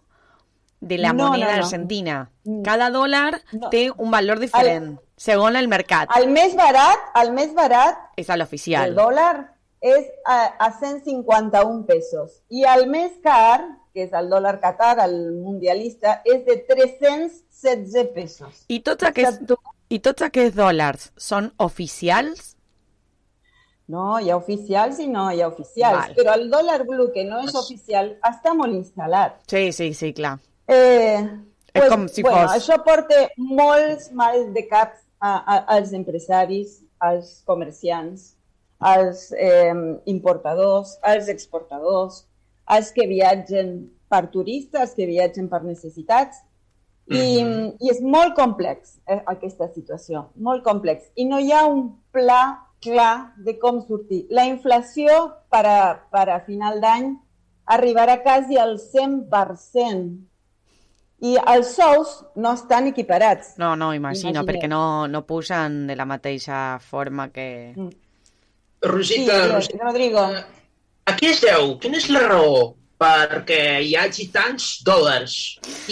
de 0.80 1.02
la 1.02 1.12
no, 1.12 1.28
moneda 1.28 1.52
no, 1.52 1.58
no. 1.58 1.64
argentina. 1.66 2.32
Mm. 2.46 2.62
Cada 2.64 2.90
no. 2.90 3.70
té 3.70 3.90
un 3.92 4.10
valor 4.12 4.40
diferent, 4.40 4.86
el, 4.94 4.98
segons 5.18 5.60
el 5.60 5.68
mercat. 5.68 6.16
El 6.16 6.30
més 6.32 6.56
barat, 6.56 7.12
el 7.20 7.34
més 7.34 7.52
barat... 7.54 8.00
És 8.16 8.30
l'oficial. 8.30 8.88
El 8.88 8.96
dòlar 8.96 9.52
és 9.82 10.08
a, 10.26 10.56
a 10.64 10.72
151 10.80 11.84
pesos. 11.86 12.40
I 12.48 12.64
el 12.64 12.88
més 12.88 13.12
car 13.24 13.68
que 13.98 14.06
és 14.06 14.14
el 14.14 14.30
dòlar 14.30 14.60
Qatar, 14.62 14.94
el 15.08 15.16
mundialista, 15.42 16.20
és 16.22 16.44
de 16.46 16.60
316 16.70 18.12
pesos. 18.14 18.60
I 18.70 18.84
tots 18.86 19.08
aquests, 19.10 19.58
i 19.90 19.98
tots 20.06 20.28
aquests 20.28 20.54
dòlars 20.58 21.10
són 21.18 21.50
oficials? 21.66 22.54
No, 23.90 24.20
hi 24.20 24.30
ha 24.30 24.38
oficials 24.38 25.00
i 25.02 25.08
no 25.10 25.26
hi 25.32 25.42
ha 25.42 25.50
oficials. 25.50 26.12
Val. 26.12 26.16
Però 26.20 26.38
el 26.38 26.46
dòlar 26.52 26.82
blue, 26.86 27.10
que 27.16 27.26
no 27.26 27.42
és 27.48 27.58
oficial, 27.58 28.14
està 28.30 28.54
molt 28.54 28.76
instal·lat. 28.76 29.42
Sí, 29.50 29.72
sí, 29.74 29.90
sí, 29.98 30.12
clar. 30.14 30.36
Eh, 30.68 31.24
és 31.72 31.80
pues, 31.80 31.90
com 31.96 32.08
si 32.12 32.26
bueno, 32.28 32.44
fos... 32.44 32.58
Això 32.60 32.78
porta 32.86 33.24
molts 33.40 34.12
mals 34.12 34.52
de 34.54 34.68
caps 34.70 35.00
a, 35.18 35.32
a, 35.40 35.60
als 35.80 35.96
empresaris, 35.98 36.82
als 37.02 37.40
comerciants, 37.50 38.34
als 38.78 39.32
eh, 39.34 39.74
importadors, 40.06 40.98
als 41.02 41.32
exportadors, 41.34 42.26
els 42.76 42.92
que 42.92 43.08
viatgen 43.08 43.78
per 44.08 44.28
turistes, 44.32 44.94
que 44.96 45.08
viatgen 45.08 45.50
per 45.52 45.64
necessitats, 45.64 46.44
i, 47.08 47.44
mm 47.44 47.48
-hmm. 47.48 47.76
i 47.80 47.90
és 47.90 48.02
molt 48.02 48.36
complex 48.36 49.00
eh, 49.08 49.22
aquesta 49.26 49.68
situació, 49.74 50.30
molt 50.36 50.64
complex. 50.64 51.12
I 51.16 51.26
no 51.26 51.40
hi 51.40 51.52
ha 51.52 51.66
un 51.66 51.96
pla 52.12 52.68
clar 52.82 53.34
de 53.38 53.58
com 53.60 53.82
sortir. 53.82 54.26
La 54.30 54.46
inflació 54.46 55.34
per 55.50 55.66
a, 55.66 56.08
per 56.12 56.30
a 56.30 56.40
final 56.46 56.82
d'any 56.82 57.16
arribarà 57.66 58.22
quasi 58.24 58.58
al 58.58 58.78
100%. 58.78 60.18
I 61.20 61.38
els 61.48 61.72
sous 61.74 62.26
no 62.36 62.54
estan 62.54 62.88
equiparats. 62.88 63.56
No, 63.58 63.76
no, 63.76 63.94
imagino, 63.94 64.30
Imaginem. 64.30 64.46
perquè 64.46 64.68
no, 64.70 65.08
no 65.08 65.26
pugen 65.26 65.88
de 65.88 65.96
la 65.96 66.06
mateixa 66.06 66.80
forma 66.80 67.32
que... 67.32 67.74
Mm. 67.76 67.90
Rosita, 68.82 69.44
sí, 69.44 69.52
Rosita, 69.52 69.84
Rodrigo. 69.84 70.28
A 71.08 71.16
què 71.16 71.32
es 71.32 71.42
deu? 71.44 71.76
Quina 71.82 72.00
és 72.02 72.10
la 72.12 72.26
raó 72.28 72.74
perquè 73.00 73.60
hi 73.86 73.94
hagi 73.96 74.28
tants 74.34 74.82
dòlars? 74.86 75.36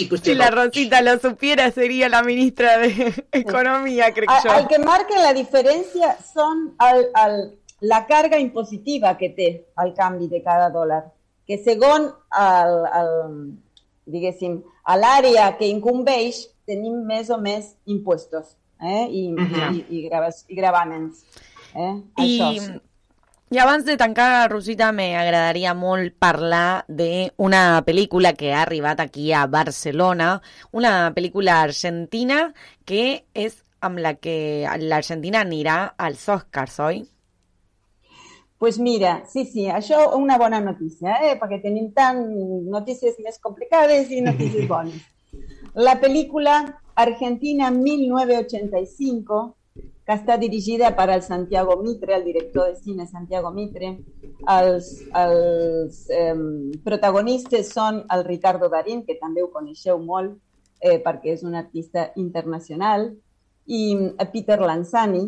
I 0.02 0.08
si 0.20 0.34
la 0.34 0.50
Rosita 0.52 1.00
lo 1.00 1.14
supiera 1.22 1.70
seria 1.70 2.10
la 2.12 2.22
ministra 2.26 2.74
d'Economia, 2.82 4.10
crec 4.16 4.32
el, 4.32 4.42
jo. 4.44 4.56
El 4.56 4.66
que 4.72 4.80
marca 4.82 5.22
la 5.22 5.32
diferència 5.36 6.16
són 6.32 6.66
el, 6.88 7.06
el, 7.22 7.38
la 7.92 8.02
càrrega 8.10 8.40
impositiva 8.42 9.14
que 9.20 9.30
té 9.38 9.48
el 9.84 9.94
canvi 9.96 10.28
de 10.32 10.42
cada 10.44 10.68
dòlar, 10.74 11.04
que 11.46 11.60
segons 11.62 12.12
el, 12.42 12.76
el, 13.00 13.10
diguéssim, 14.10 14.60
a 14.84 14.98
l'àrea 14.98 15.48
que 15.56 15.70
incumbeix 15.70 16.44
tenim 16.66 17.04
més 17.06 17.30
o 17.30 17.38
més 17.38 17.72
impuestos 17.86 18.56
eh? 18.80 19.06
I, 19.08 19.32
uh 19.32 19.38
-huh. 19.38 19.74
i, 19.74 19.78
i, 19.78 19.98
i, 19.98 20.10
i 20.48 20.56
gravaments. 20.56 21.24
Eh? 21.74 21.94
I, 22.18 22.38
Això. 22.40 22.80
I 23.48 23.58
abans 23.62 23.84
de 23.86 23.94
tancar, 23.94 24.50
Rosita, 24.50 24.88
m'agradaria 24.90 25.70
molt 25.78 26.16
parlar 26.18 26.82
d'una 26.90 27.60
pel·lícula 27.86 28.32
que 28.34 28.48
ha 28.50 28.64
arribat 28.64 28.98
aquí 29.04 29.28
a 29.30 29.44
Barcelona, 29.46 30.40
una 30.74 31.12
pel·lícula 31.14 31.60
argentina 31.62 32.40
que 32.84 33.04
és 33.38 33.54
amb 33.86 34.02
la 34.02 34.16
que 34.18 34.66
l'Argentina 34.82 35.44
anirà 35.46 35.76
als 35.94 36.24
Oscars, 36.26 36.80
oi? 36.82 36.98
Pues 38.58 38.80
mira, 38.82 39.22
sí, 39.30 39.44
sí, 39.46 39.68
això 39.70 40.16
una 40.18 40.40
bona 40.42 40.58
notícia, 40.64 41.14
eh? 41.22 41.36
perquè 41.38 41.60
tenim 41.62 41.92
tant 41.94 42.18
notícies 42.66 43.14
més 43.22 43.38
complicades 43.38 44.10
i 44.10 44.24
notícies 44.26 44.66
bones. 44.66 45.06
La 45.86 46.00
pel·lícula 46.02 46.64
Argentina 46.98 47.70
1985 47.70 49.44
que 50.06 50.14
està 50.14 50.36
dirigida 50.38 50.92
per 50.94 51.08
al 51.10 51.22
Santiago 51.26 51.74
Mitre, 51.82 52.14
el 52.14 52.24
director 52.24 52.68
de 52.70 52.76
cine 52.78 53.08
Santiago 53.08 53.50
Mitre. 53.50 53.96
Els, 54.46 54.90
els 55.18 55.98
eh, 56.14 56.36
protagonistes 56.84 57.72
són 57.74 58.04
el 58.14 58.22
Ricardo 58.28 58.70
Darín, 58.70 59.02
que 59.02 59.18
també 59.18 59.42
ho 59.42 59.50
coneixeu 59.50 59.98
molt 59.98 60.36
eh, 60.78 61.00
perquè 61.02 61.34
és 61.34 61.42
un 61.42 61.58
artista 61.58 62.12
internacional, 62.14 63.10
i 63.66 63.82
eh, 63.96 64.30
Peter 64.30 64.60
Lanzani. 64.62 65.26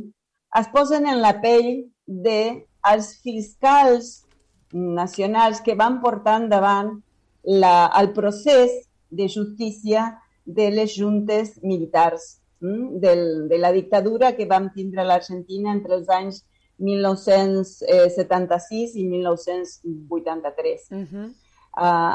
Es 0.58 0.70
posen 0.70 1.10
en 1.10 1.18
la 1.26 1.34
pell 1.42 1.90
de 2.06 2.38
els 2.86 3.12
fiscals 3.26 4.22
nacionals 4.70 5.58
que 5.60 5.74
van 5.74 5.98
portar 6.00 6.38
endavant 6.44 7.00
la, 7.42 7.90
el 7.98 8.12
procés 8.14 8.84
de 9.10 9.26
justícia 9.26 10.12
de 10.46 10.70
les 10.70 10.94
juntes 10.94 11.56
militars 11.62 12.37
del, 12.60 13.48
de 13.48 13.58
la 13.58 13.72
dictadura 13.72 14.36
que 14.36 14.46
vam 14.46 14.70
tindre 14.74 15.00
a 15.02 15.04
l'Argentina 15.04 15.72
entre 15.72 15.94
els 15.94 16.08
anys 16.08 16.44
1976 16.78 18.94
i 18.94 19.04
1983. 19.04 20.86
Uh 20.90 20.98
-huh. 20.98 21.26
uh, 21.26 21.32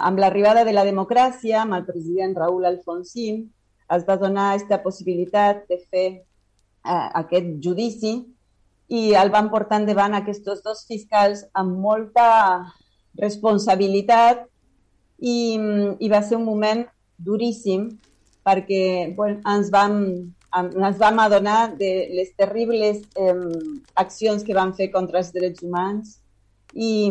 amb 0.08 0.20
l'arribada 0.20 0.64
de 0.64 0.74
la 0.74 0.86
democràcia, 0.86 1.62
amb 1.62 1.74
el 1.74 1.86
president 1.86 2.38
Raúl 2.38 2.66
Alfonsín, 2.66 3.52
es 3.90 4.06
va 4.08 4.18
donar 4.18 4.52
aquesta 4.52 4.84
possibilitat 4.84 5.68
de 5.68 5.78
fer 5.92 6.26
uh, 6.86 7.10
aquest 7.14 7.46
judici 7.60 8.26
i 8.88 9.14
el 9.14 9.30
van 9.30 9.50
portar 9.50 9.82
endavant 9.82 10.14
aquests 10.14 10.64
dos 10.64 10.86
fiscals 10.88 11.46
amb 11.54 11.78
molta 11.78 12.66
responsabilitat 13.16 14.48
i, 15.20 15.60
i 16.00 16.10
va 16.10 16.22
ser 16.22 16.38
un 16.38 16.46
moment 16.46 16.88
duríssim 17.18 18.00
perquè 18.46 19.14
bueno, 19.18 19.42
ens 19.50 19.72
vam 19.74 20.00
ens 20.54 21.00
vam 21.02 21.18
adonar 21.20 21.74
de 21.80 21.92
les 22.14 22.30
terribles 22.38 23.00
eh, 23.18 23.34
accions 23.98 24.44
que 24.46 24.54
van 24.54 24.74
fer 24.78 24.92
contra 24.94 25.24
els 25.24 25.32
drets 25.34 25.64
humans 25.66 26.20
i, 26.74 27.10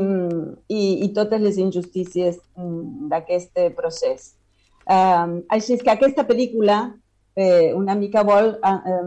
i, 0.68 0.82
i 1.02 1.08
totes 1.14 1.42
les 1.42 1.58
injustícies 1.58 2.38
mm, 2.54 3.08
d'aquest 3.10 3.58
procés. 3.74 4.32
Um, 4.82 5.40
així 5.50 5.76
és 5.76 5.82
que 5.82 5.90
aquesta 5.90 6.22
pel·lícula 6.26 6.92
eh, 7.34 7.72
una 7.74 7.94
mica 7.94 8.22
vol 8.26 8.54
eh, 8.58 9.02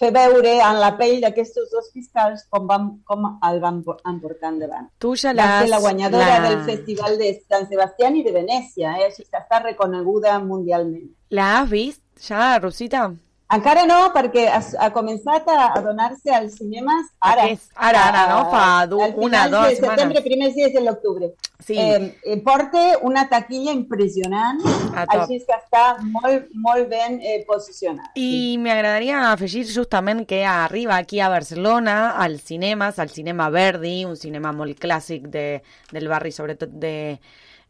fer 0.00 0.10
veure 0.16 0.56
en 0.64 0.80
la 0.80 0.90
pell 0.98 1.18
d'aquests 1.22 1.70
dos 1.72 1.90
fiscals 1.92 2.46
com, 2.48 2.66
van, 2.70 2.90
com 3.04 3.26
el 3.48 3.60
van 3.62 3.82
portar 3.84 4.52
endavant. 4.54 4.88
Tu 4.98 5.14
ja 5.22 5.34
l'has... 5.36 5.68
la 5.70 5.80
guanyadora 5.84 6.36
la... 6.38 6.42
del 6.48 6.60
Festival 6.68 7.18
de 7.20 7.32
San 7.46 7.68
Sebastián 7.68 8.16
i 8.16 8.24
de 8.26 8.34
Venècia, 8.36 8.96
eh? 8.96 9.10
així 9.10 9.26
que 9.26 9.40
està 9.40 9.62
reconeguda 9.64 10.38
mundialment. 10.44 11.10
La 11.36 11.50
has 11.58 11.68
vist 11.70 12.02
ja, 12.20 12.56
Rosita? 12.58 13.10
Encara 13.50 13.82
no, 13.82 13.98
perquè 14.14 14.44
ha, 14.46 14.60
ha 14.78 14.88
començat 14.94 15.48
a, 15.50 15.72
a 15.74 15.80
donar-se 15.82 16.30
als 16.30 16.54
cinemes 16.60 17.08
ara. 17.18 17.48
És, 17.50 17.64
ara, 17.74 18.04
ara, 18.12 18.20
no? 18.30 18.44
Fa 18.52 18.86
du, 18.86 19.00
una, 19.26 19.48
dues 19.50 19.74
setmanes. 19.74 19.98
setembre, 19.98 20.22
primers 20.22 20.54
dies 20.54 20.70
de 20.76 20.82
l'octubre. 20.84 21.32
Sí. 21.58 21.74
Eh, 21.74 22.36
porta 22.46 23.00
una 23.02 23.26
taquilla 23.28 23.74
impressionant, 23.74 24.62
així 25.02 25.40
que 25.42 25.56
està 25.56 25.82
molt, 26.14 26.46
molt 26.54 26.86
ben 26.94 27.18
eh, 27.18 27.40
posicionat. 27.48 28.14
I 28.14 28.30
sí. 28.30 28.54
m'agradaria 28.62 29.26
afegir 29.32 29.66
justament 29.66 30.22
que 30.30 30.44
arriba 30.46 31.00
aquí 31.02 31.18
a 31.18 31.28
Barcelona, 31.32 32.14
als 32.22 32.46
cinemes, 32.46 33.02
al 33.02 33.10
cinema 33.10 33.50
Verdi, 33.50 34.04
un 34.06 34.14
cinema 34.16 34.54
molt 34.54 34.78
clàssic 34.78 35.26
de, 35.26 35.46
del 35.90 36.06
barri, 36.08 36.30
sobretot 36.30 36.70
de, 36.70 37.18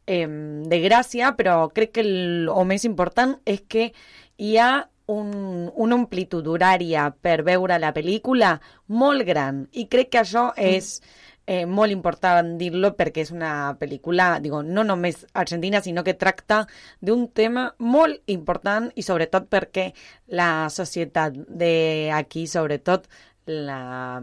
eh, 0.05 0.27
de 0.29 0.85
Gràcia, 0.85 1.33
però 1.40 1.71
crec 1.73 1.97
que 1.97 2.05
el, 2.05 2.51
el 2.53 2.69
més 2.69 2.85
important 2.85 3.38
és 3.49 3.64
que 3.64 3.95
hi 4.40 4.57
ha 4.61 4.89
un, 5.11 5.70
una 5.75 5.99
amplitud 5.99 6.46
horària 6.46 7.09
per 7.11 7.40
veure 7.46 7.79
la 7.83 7.92
pel·lícula 7.96 8.55
molt 9.01 9.27
gran 9.29 9.64
i 9.73 9.87
crec 9.90 10.12
que 10.14 10.23
això 10.23 10.51
és 10.57 11.01
eh, 11.51 11.66
molt 11.66 11.90
important 11.90 12.55
dir-lo 12.61 12.92
perquè 12.99 13.25
és 13.25 13.33
una 13.35 13.75
pel·lícula, 13.81 14.38
digo, 14.42 14.62
no 14.62 14.85
només 14.87 15.25
argentina, 15.35 15.81
sinó 15.83 16.05
que 16.07 16.14
tracta 16.14 16.62
d'un 17.01 17.27
tema 17.35 17.70
molt 17.79 18.23
important 18.31 18.90
i 18.94 19.03
sobretot 19.03 19.49
perquè 19.51 19.90
la 20.38 20.68
societat 20.70 21.35
d'aquí, 21.49 22.46
sobretot 22.46 23.09
la 23.51 24.23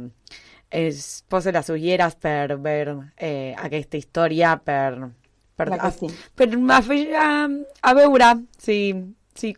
es 0.70 1.24
posa 1.28 1.52
les 1.56 1.70
ulleres 1.72 2.18
per 2.20 2.58
veure 2.60 2.98
eh, 3.16 3.56
aquesta 3.56 4.00
història, 4.00 4.58
per, 4.60 5.12
per, 5.56 5.68
a, 5.72 5.92
sí. 5.96 6.10
per 6.36 6.50
a, 6.52 6.80
a, 6.80 7.30
a 7.82 7.94
veure 7.96 8.34
si 8.60 8.76
sí, 8.92 9.06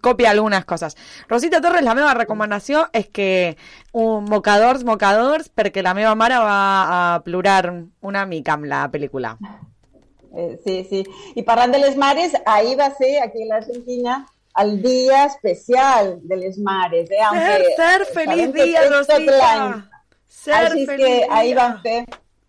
copia 0.02 0.32
algunes 0.32 0.66
coses. 0.66 0.98
Rosita 1.28 1.62
Torres, 1.62 1.84
la 1.84 1.96
meva 1.98 2.14
recomanació 2.18 2.88
és 2.94 3.10
que 3.14 3.58
un 3.94 4.26
mocadors, 4.30 4.86
mocadors, 4.88 5.50
perquè 5.50 5.84
la 5.86 5.96
meva 5.98 6.16
mare 6.16 6.40
va 6.44 6.60
a 6.96 7.20
plorar 7.26 7.74
una 8.02 8.26
mica 8.26 8.56
amb 8.58 8.70
la 8.70 8.86
pel·lícula. 8.92 9.36
Eh, 10.36 10.60
sí, 10.64 10.84
sí. 10.90 11.04
I 11.36 11.44
parlant 11.44 11.74
de 11.74 11.82
les 11.82 11.98
mares, 11.98 12.36
ahir 12.46 12.78
va 12.80 12.92
ser 12.98 13.18
aquí 13.24 13.44
a 13.44 13.54
l'Argentina 13.54 14.26
el 14.60 14.82
dia 14.82 15.26
especial 15.26 16.20
de 16.24 16.38
les 16.38 16.58
mares. 16.58 17.10
Eh? 17.10 17.22
Aunque, 17.26 17.76
ser, 17.76 18.06
ser, 18.06 18.06
feliç 18.14 18.54
dia, 18.54 18.90
Rosita! 18.90 19.54
Ser 20.30 20.54
Així 20.56 20.86
feliç 20.86 21.06
que 21.06 21.14
ahir 21.36 21.56
van 21.58 21.80
fer 21.84 22.04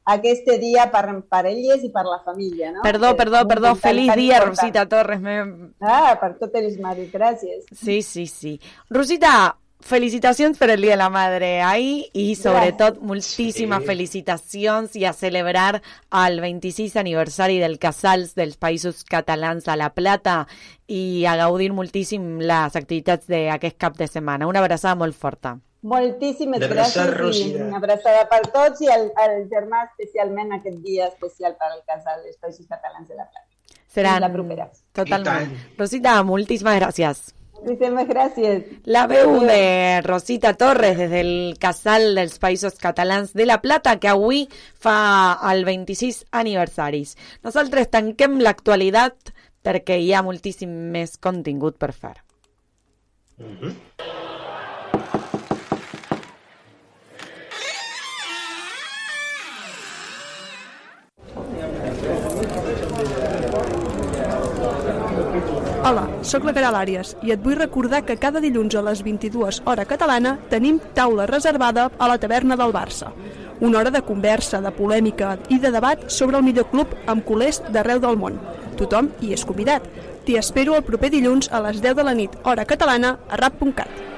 aquest 0.05 0.49
dia 0.61 0.91
per, 0.91 1.05
per 1.29 1.45
elles 1.47 1.85
i 1.85 1.91
per 1.93 2.05
la 2.09 2.21
família, 2.25 2.73
no? 2.73 2.83
Perdó, 2.83 3.15
perdó, 3.17 3.47
perdó, 3.49 3.75
feliç 3.77 4.15
dia, 4.15 4.41
important. 4.41 4.57
Rosita 4.57 4.87
Torres. 4.89 5.21
Me... 5.21 5.41
Ah, 5.81 6.17
per 6.21 6.35
totes 6.41 6.65
les 6.65 6.79
mares, 6.81 7.11
gràcies. 7.13 7.67
Sí, 7.73 8.01
sí, 8.03 8.27
sí. 8.27 8.59
Rosita, 8.91 9.57
felicitacions 9.81 10.59
per 10.59 10.71
el 10.71 10.83
Dia 10.83 10.93
de 10.93 10.97
la 11.01 11.09
Madre 11.11 11.63
ahí 11.63 12.11
i 12.13 12.35
sobretot 12.37 13.01
moltíssimes 13.01 13.81
sí. 13.81 13.87
felicitacions 13.89 14.97
i 14.97 15.07
a 15.09 15.15
celebrar 15.17 15.81
el 16.27 16.41
26 16.41 16.97
aniversari 17.01 17.59
del 17.59 17.79
Casals 17.81 18.35
dels 18.37 18.59
Països 18.61 19.05
Catalans 19.09 19.69
a 19.69 19.79
La 19.81 19.91
Plata 19.95 20.45
i 20.87 21.25
a 21.25 21.37
gaudir 21.41 21.73
moltíssim 21.73 22.39
les 22.45 22.77
activitats 22.77 23.27
d'aquest 23.31 23.79
cap 23.81 23.97
de 23.97 24.09
setmana. 24.11 24.49
Una 24.51 24.61
abraçada 24.61 24.99
molt 24.99 25.17
forta. 25.17 25.59
Moltíssimes 25.83 26.61
gràcies 26.61 27.15
Rosida. 27.17 27.59
i 27.59 27.63
una 27.65 27.79
abraçada 27.79 28.27
per 28.29 28.43
tots 28.53 28.83
i 28.85 28.91
al, 28.93 29.07
al 29.17 29.47
germà 29.49 29.87
especialment 29.89 30.53
aquest 30.59 30.77
dia 30.85 31.07
especial 31.09 31.57
per 31.57 31.71
al 31.71 31.81
casal 31.89 32.21
dels 32.25 32.37
Països 32.37 32.67
Catalans 32.69 33.09
de 33.09 33.17
la 33.17 33.25
Plata. 33.25 33.47
Serà 33.91 34.19
la 34.21 34.29
propera. 34.31 34.69
Totalment. 34.95 35.55
Rosita, 35.79 36.21
moltíssimes 36.23 36.77
gràcies. 36.79 37.23
Moltíssimes 37.61 38.09
gràcies. 38.09 38.69
La 38.85 39.07
veu 39.09 39.41
de 39.45 40.01
Rosita 40.05 40.53
Torres 40.61 40.97
des 41.01 41.11
del 41.11 41.33
casal 41.61 42.15
dels 42.15 42.39
Països 42.41 42.77
Catalans 42.81 43.33
de 43.33 43.49
la 43.49 43.61
Plata 43.65 43.97
que 44.01 44.13
avui 44.13 44.47
fa 44.77 45.41
el 45.51 45.65
26 45.65 46.27
aniversaris. 46.31 47.17
Nosaltres 47.45 47.89
tanquem 47.91 48.39
l'actualitat 48.45 49.33
perquè 49.65 49.97
hi 50.01 50.13
ha 50.13 50.25
moltíssim 50.25 50.73
més 50.93 51.17
contingut 51.17 51.77
per 51.81 51.93
fer. 51.93 52.17
Mm 53.41 53.57
-hmm. 53.57 54.30
Sóc 66.21 66.45
la 66.45 66.53
Caral 66.53 66.77
Àries 66.77 67.15
i 67.25 67.31
et 67.33 67.41
vull 67.41 67.57
recordar 67.57 68.03
que 68.05 68.19
cada 68.21 68.43
dilluns 68.45 68.75
a 68.77 68.83
les 68.85 69.01
22 69.07 69.63
hora 69.65 69.87
catalana 69.89 70.35
tenim 70.51 70.77
taula 70.95 71.25
reservada 71.31 71.87
a 71.97 72.09
la 72.11 72.19
taverna 72.21 72.59
del 72.61 72.75
Barça. 72.77 73.09
Una 73.61 73.81
hora 73.81 73.91
de 73.95 74.03
conversa, 74.05 74.61
de 74.61 74.73
polèmica 74.77 75.39
i 75.49 75.59
de 75.59 75.73
debat 75.73 76.05
sobre 76.13 76.37
el 76.37 76.45
millor 76.45 76.69
club 76.69 76.93
amb 77.07 77.25
culers 77.25 77.63
d'arreu 77.73 78.05
del 78.05 78.21
món. 78.21 78.37
Tothom 78.77 79.09
hi 79.21 79.33
és 79.33 79.49
convidat. 79.49 79.89
T'hi 80.27 80.37
espero 80.37 80.77
el 80.77 80.85
proper 80.85 81.09
dilluns 81.17 81.49
a 81.49 81.65
les 81.65 81.81
10 81.81 81.97
de 81.97 82.05
la 82.05 82.17
nit, 82.17 82.37
hora 82.45 82.69
catalana, 82.69 83.17
a 83.29 83.41
rap.cat. 83.41 84.10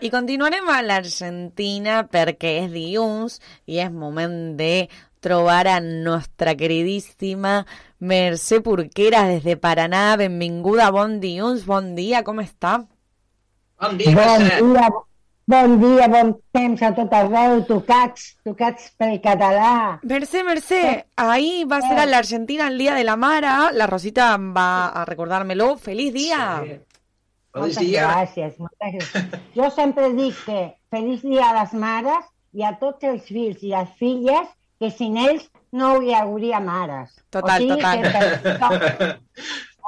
I 0.00 0.08
continuarem 0.08 0.64
a 0.72 0.78
l'Argentina 0.80 1.98
perquè 2.08 2.54
és 2.62 2.70
dilluns 2.72 3.34
i 3.68 3.82
és 3.84 3.90
moment 3.92 4.54
de 4.56 4.86
trobar 5.20 5.66
a 5.68 5.74
nostra 5.84 6.54
queridíssima 6.56 7.58
Mercè 8.00 8.62
Porquera 8.64 9.26
des 9.28 9.44
de 9.44 9.58
Paraná. 9.60 10.16
Benvinguda, 10.16 10.88
bon 10.96 11.18
dilluns, 11.20 11.66
bon 11.68 11.92
dia, 11.98 12.24
com 12.24 12.40
està? 12.40 12.78
Bon 13.80 14.00
dia, 14.00 14.16
bon 14.16 14.48
dia, 14.48 14.88
bon 15.52 15.78
dia, 15.84 16.08
bon 16.16 16.34
temps 16.56 16.80
a 16.80 16.94
tot 16.96 17.12
arreu, 17.20 17.60
tocats, 17.68 18.38
tocats 18.40 18.88
pel 18.96 19.18
català. 19.20 20.00
Mercè, 20.00 20.46
Mercè, 20.48 20.84
ahir 21.28 21.66
va 21.68 21.84
ser 21.84 21.98
a 22.00 22.08
l'Argentina 22.08 22.72
el 22.72 22.80
dia 22.80 22.96
de 22.96 23.04
la 23.04 23.20
mare, 23.20 23.52
la 23.76 23.92
Rosita 23.92 24.32
va 24.40 24.70
a 24.96 25.04
recordar-me-lo. 25.04 25.74
Feliç 25.76 26.16
dia! 26.16 26.46
Sí. 26.64 26.84
Feliç 27.50 27.76
moltes 27.76 27.86
dia. 27.86 28.06
gràcies, 28.06 28.58
moltes 28.62 28.92
gràcies. 28.96 29.40
Jo 29.56 29.70
sempre 29.74 30.10
dic 30.14 30.36
que 30.46 30.60
feliç 30.94 31.24
dia 31.26 31.48
a 31.50 31.56
les 31.60 31.72
mares 31.74 32.28
i 32.54 32.66
a 32.66 32.74
tots 32.78 33.06
els 33.06 33.26
fills 33.26 33.62
i 33.66 33.72
les 33.74 33.90
filles 33.98 34.52
que 34.80 34.90
sin 34.94 35.18
ells 35.20 35.48
no 35.76 35.96
hi 36.02 36.14
hauria 36.14 36.60
mares. 36.62 37.18
Total, 37.34 37.58
o 37.58 37.74
sigui 37.74 38.12
total. 38.46 38.78
Que, 38.78 39.10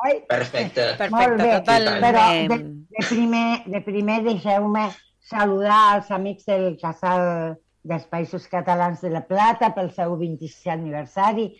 Oi? 0.03 0.18
Perfecte. 0.29 0.87
Molt 1.14 1.38
bé, 1.38 1.51
totalment. 1.62 2.03
Però 2.03 2.27
de, 2.51 2.59
de 2.96 3.07
primer, 3.09 3.46
de 3.70 3.81
primer 3.87 4.18
deixeu-me 4.27 4.87
saludar 5.31 5.83
els 5.96 6.11
amics 6.14 6.48
del 6.51 6.72
casal 6.81 7.55
dels 7.87 8.07
Països 8.11 8.46
Catalans 8.51 9.03
de 9.03 9.11
la 9.14 9.22
Plata 9.27 9.70
pel 9.77 9.90
seu 9.94 10.16
26 10.18 10.72
aniversari, 10.75 11.53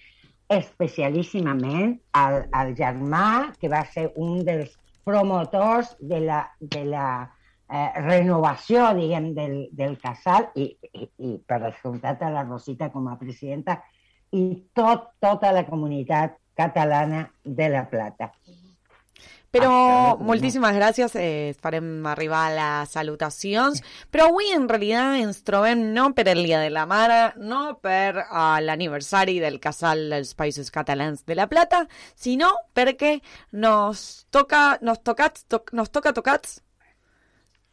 especialíssimament 0.53 1.97
al, 2.19 2.43
al 2.53 2.75
germà, 2.79 3.53
que 3.59 3.71
va 3.73 3.85
ser 3.95 4.11
un 4.21 4.43
dels 4.47 4.75
promotors 5.05 5.97
de 6.01 6.21
la, 6.21 6.43
de 6.61 6.85
la 6.85 7.09
eh, 7.69 7.89
renovació, 8.05 8.91
diguem, 8.99 9.33
del, 9.37 9.57
del 9.73 9.97
casal 10.03 10.51
i, 10.55 10.69
i, 10.93 11.09
i 11.29 11.35
per 11.47 11.61
descomptat 11.65 12.23
a 12.23 12.31
la 12.35 12.47
Rosita 12.49 12.91
com 12.95 13.09
a 13.09 13.19
presidenta 13.21 13.81
i 14.33 14.45
tot, 14.77 15.11
tota 15.21 15.53
la 15.53 15.65
comunitat 15.69 16.39
catalana 16.57 17.27
de 17.45 17.69
la 17.73 17.87
Plata. 17.89 18.33
Però 19.53 19.71
ah, 19.71 20.17
moltíssimes 20.17 20.73
gràcies, 20.73 21.13
eh, 21.21 21.53
farem 21.61 22.07
arribar 22.09 22.47
a 22.47 22.53
les 22.57 22.95
salutacions. 22.97 23.83
Però 24.11 24.31
avui 24.31 24.49
en 24.55 24.65
realitat 24.71 25.21
ens 25.21 25.43
trobem 25.45 25.83
no 25.93 26.07
per 26.17 26.25
el 26.33 26.41
Dia 26.47 26.61
de 26.63 26.71
la 26.73 26.87
Mare, 26.89 27.35
no 27.37 27.77
per 27.85 28.17
uh, 28.23 28.57
l'aniversari 28.65 29.39
del 29.45 29.61
casal 29.61 30.07
dels 30.15 30.33
Països 30.39 30.73
Catalans 30.73 31.27
de 31.29 31.37
la 31.37 31.51
Plata, 31.53 31.85
sinó 32.17 32.49
perquè 32.73 33.19
nos 33.53 34.27
toca, 34.33 34.79
nos 34.81 35.03
tocats, 35.05 35.45
to, 35.53 35.63
nos 35.73 35.93
toca 35.93 36.15
tocats 36.17 36.63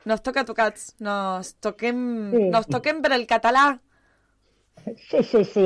Nos 0.05 0.21
toca 0.23 0.45
tocats, 0.47 0.95
nos 0.99 1.55
toquem, 1.59 2.31
Sí. 2.31 2.43
nos 2.49 2.67
toquem 2.67 3.01
per 3.03 3.11
el 3.13 3.27
català. 3.27 3.81
Sí, 5.09 5.23
sí, 5.23 5.43
sí. 5.43 5.65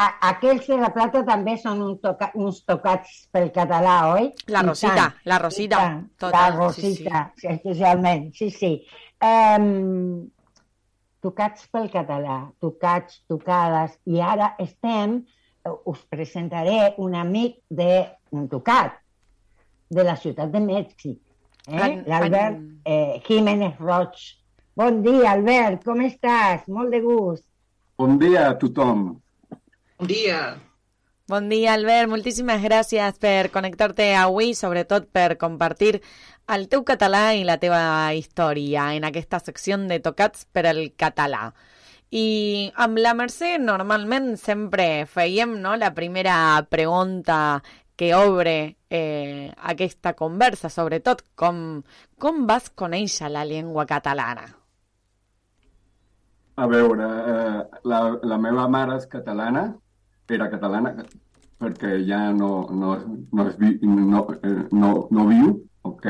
A, 0.00 0.06
aquells 0.30 0.64
de 0.70 0.78
la 0.80 0.88
Plata 0.94 1.20
també 1.28 1.58
són 1.60 1.82
un 1.84 1.96
toca, 2.00 2.30
uns 2.40 2.62
tocats 2.64 3.26
pel 3.34 3.50
català, 3.52 3.96
oi? 4.14 4.30
La 4.48 4.62
Rosita, 4.64 4.94
tant, 4.96 5.18
la 5.28 5.38
Rosita, 5.42 5.76
tant. 5.82 5.98
total, 6.22 6.54
la 6.56 6.70
sí, 6.72 6.82
Rosita, 6.86 7.24
sí, 7.36 7.48
especialment, 7.52 8.30
sí, 8.38 8.48
sí. 8.54 8.70
Um, 9.20 10.30
tocats 11.20 11.66
pel 11.68 11.90
català, 11.92 12.38
tocats, 12.64 13.20
tocades, 13.28 13.98
i 14.08 14.22
ara 14.24 14.54
estem, 14.64 15.18
us 15.84 16.00
presentaré 16.08 16.94
un 17.04 17.14
amic 17.20 17.58
de 17.68 18.06
un 18.32 18.48
tocat, 18.48 18.96
de 19.90 20.04
la 20.06 20.14
ciutat 20.16 20.48
de 20.54 20.60
Mèxic, 20.64 21.18
eh? 21.68 22.02
L'Albert 22.06 22.54
en- 22.56 22.80
eh, 22.86 23.20
Jiménez 23.26 23.76
Roig. 23.78 24.16
Bon 24.76 25.02
dia, 25.02 25.32
Albert, 25.34 25.84
com 25.84 26.00
estàs? 26.06 26.64
Molt 26.68 26.90
de 26.94 27.00
gust. 27.04 27.44
Bon 27.98 28.16
dia 28.18 28.48
a 28.48 28.54
tothom. 28.56 29.20
Bon 30.00 30.08
dia. 30.08 30.56
Bon 31.28 31.50
dia, 31.52 31.74
Albert. 31.76 32.08
Moltíssimes 32.08 32.62
gràcies 32.64 33.18
per 33.20 33.50
connectar-te 33.52 34.06
avui, 34.16 34.54
sobretot 34.56 35.10
per 35.12 35.36
compartir 35.36 35.98
el 36.48 36.62
teu 36.72 36.86
català 36.88 37.34
i 37.36 37.42
la 37.44 37.58
teva 37.60 37.82
història 38.16 38.86
en 38.96 39.04
aquesta 39.04 39.42
secció 39.44 39.76
de 39.90 39.98
tocats 40.00 40.46
per 40.56 40.64
al 40.70 40.80
català. 40.96 41.50
I 42.16 42.70
amb 42.80 42.96
la 42.96 43.12
Mercè 43.12 43.58
normalment 43.60 44.38
sempre 44.40 45.04
fèiem 45.04 45.52
no, 45.60 45.74
la 45.76 45.92
primera 45.92 46.64
pregunta 46.70 47.60
que 47.92 48.14
obre 48.16 48.56
eh, 48.88 49.52
aquesta 49.74 50.14
conversa, 50.16 50.72
sobretot 50.72 51.26
com, 51.36 51.82
com 52.16 52.46
vas 52.48 52.72
conèixer 52.72 53.28
la 53.28 53.44
llengua 53.44 53.84
catalana? 53.84 54.48
A 56.56 56.66
veure, 56.72 57.12
eh, 57.36 57.80
la, 57.84 58.02
la 58.32 58.40
meva 58.40 58.64
mare 58.72 58.96
és 58.96 59.04
catalana, 59.12 59.68
era 60.36 60.50
catalana, 60.52 60.94
perquè 61.60 61.96
ja 62.08 62.20
no, 62.32 62.68
no, 62.72 62.96
no, 63.32 63.48
es 63.48 63.56
vi, 63.60 63.78
no, 63.82 64.26
eh, 64.42 64.68
no, 64.72 64.92
no 65.10 65.26
viu, 65.28 65.52
ok? 65.90 66.06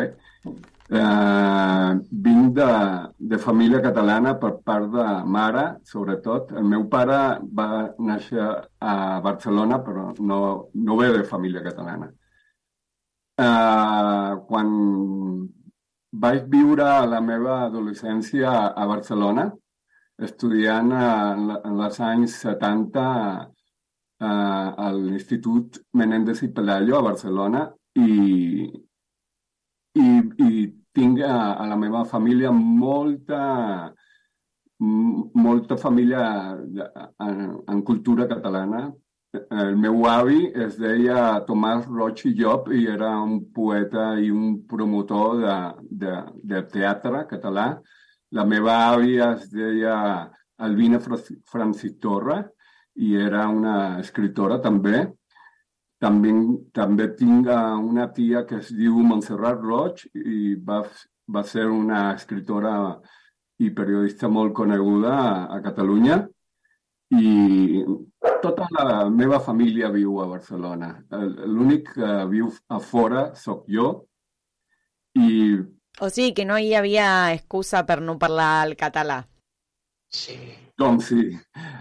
Eh, 0.90 1.90
vinc 2.26 2.54
de, 2.54 2.68
de 3.32 3.38
família 3.38 3.80
catalana 3.82 4.34
per 4.42 4.52
part 4.66 4.88
de 4.94 5.06
mare, 5.36 5.64
sobretot. 5.86 6.50
El 6.58 6.66
meu 6.72 6.88
pare 6.90 7.18
va 7.60 7.68
néixer 7.98 8.48
a 8.80 8.96
Barcelona, 9.26 9.78
però 9.86 10.08
no, 10.18 10.40
no 10.74 10.98
ve 10.98 11.12
de 11.18 11.22
família 11.28 11.62
catalana. 11.66 12.10
Eh, 13.38 14.34
quan 14.48 14.74
vaig 16.24 16.46
viure 16.50 16.88
la 17.06 17.20
meva 17.22 17.60
adolescència 17.68 18.50
a 18.74 18.86
Barcelona, 18.90 19.46
estudiant 20.26 20.90
en, 20.92 21.46
els 21.70 22.00
anys 22.04 22.34
70 22.42 23.04
eh, 24.20 24.68
a 24.84 24.90
l'Institut 24.96 25.80
Menéndez 25.96 26.42
i 26.46 26.52
Pelayo 26.52 26.98
a 26.98 27.02
Barcelona 27.08 27.64
i, 27.94 28.68
i, 29.94 30.08
i 30.46 30.50
tinc 30.92 31.20
a, 31.22 31.56
a 31.56 31.66
la 31.70 31.76
meva 31.76 32.04
família 32.04 32.50
molta, 32.52 33.94
molta 34.80 35.76
família 35.76 36.24
en, 36.56 37.62
en 37.68 37.82
cultura 37.82 38.26
catalana. 38.28 38.88
El 39.30 39.76
meu 39.78 40.02
avi 40.10 40.48
es 40.58 40.74
deia 40.80 41.38
Tomàs 41.46 41.84
Roig 41.86 42.24
i 42.26 42.32
Llop 42.34 42.72
i 42.74 42.86
era 42.90 43.12
un 43.22 43.36
poeta 43.54 44.16
i 44.18 44.30
un 44.34 44.64
promotor 44.66 45.36
de, 45.38 45.58
de, 46.02 46.14
de 46.52 46.62
teatre 46.72 47.26
català. 47.30 47.68
La 48.34 48.44
meva 48.44 48.74
àvia 48.88 49.32
es 49.36 49.46
deia 49.54 49.94
Albina 50.58 50.98
Franci- 50.98 51.38
Francis 51.46 51.94
Torra 52.02 52.40
i 52.96 53.14
era 53.16 53.46
una 53.48 53.98
escritora 54.00 54.58
també. 54.60 55.06
També, 56.00 56.30
també 56.72 57.08
tinc 57.16 57.46
una 57.84 58.06
tia 58.16 58.46
que 58.48 58.56
es 58.62 58.70
diu 58.72 58.96
Montserrat 59.04 59.60
Roig 59.60 60.06
i 60.16 60.54
va, 60.56 60.78
va 61.28 61.42
ser 61.44 61.66
una 61.68 62.14
escritora 62.14 62.72
i 63.60 63.68
periodista 63.76 64.28
molt 64.32 64.54
coneguda 64.56 65.10
a, 65.12 65.32
a 65.56 65.60
Catalunya 65.60 66.22
i 67.12 67.84
tota 68.40 68.64
la 68.72 69.10
meva 69.10 69.40
família 69.44 69.90
viu 69.92 70.20
a 70.22 70.26
Barcelona. 70.30 70.94
El- 71.12 71.36
L'únic 71.52 71.92
que 71.98 72.14
viu 72.30 72.48
a 72.68 72.78
fora 72.80 73.34
sóc 73.34 73.66
jo 73.68 73.90
i 75.20 75.58
O 76.00 76.08
sigui 76.08 76.32
que 76.32 76.46
no 76.48 76.56
hi 76.56 76.72
havia 76.74 77.34
excusa 77.34 77.82
per 77.84 78.00
no 78.00 78.16
parlar 78.16 78.64
el 78.66 78.76
català. 78.78 79.20
Sí. 80.10 80.34
doncs 80.74 81.06
sí, 81.12 81.24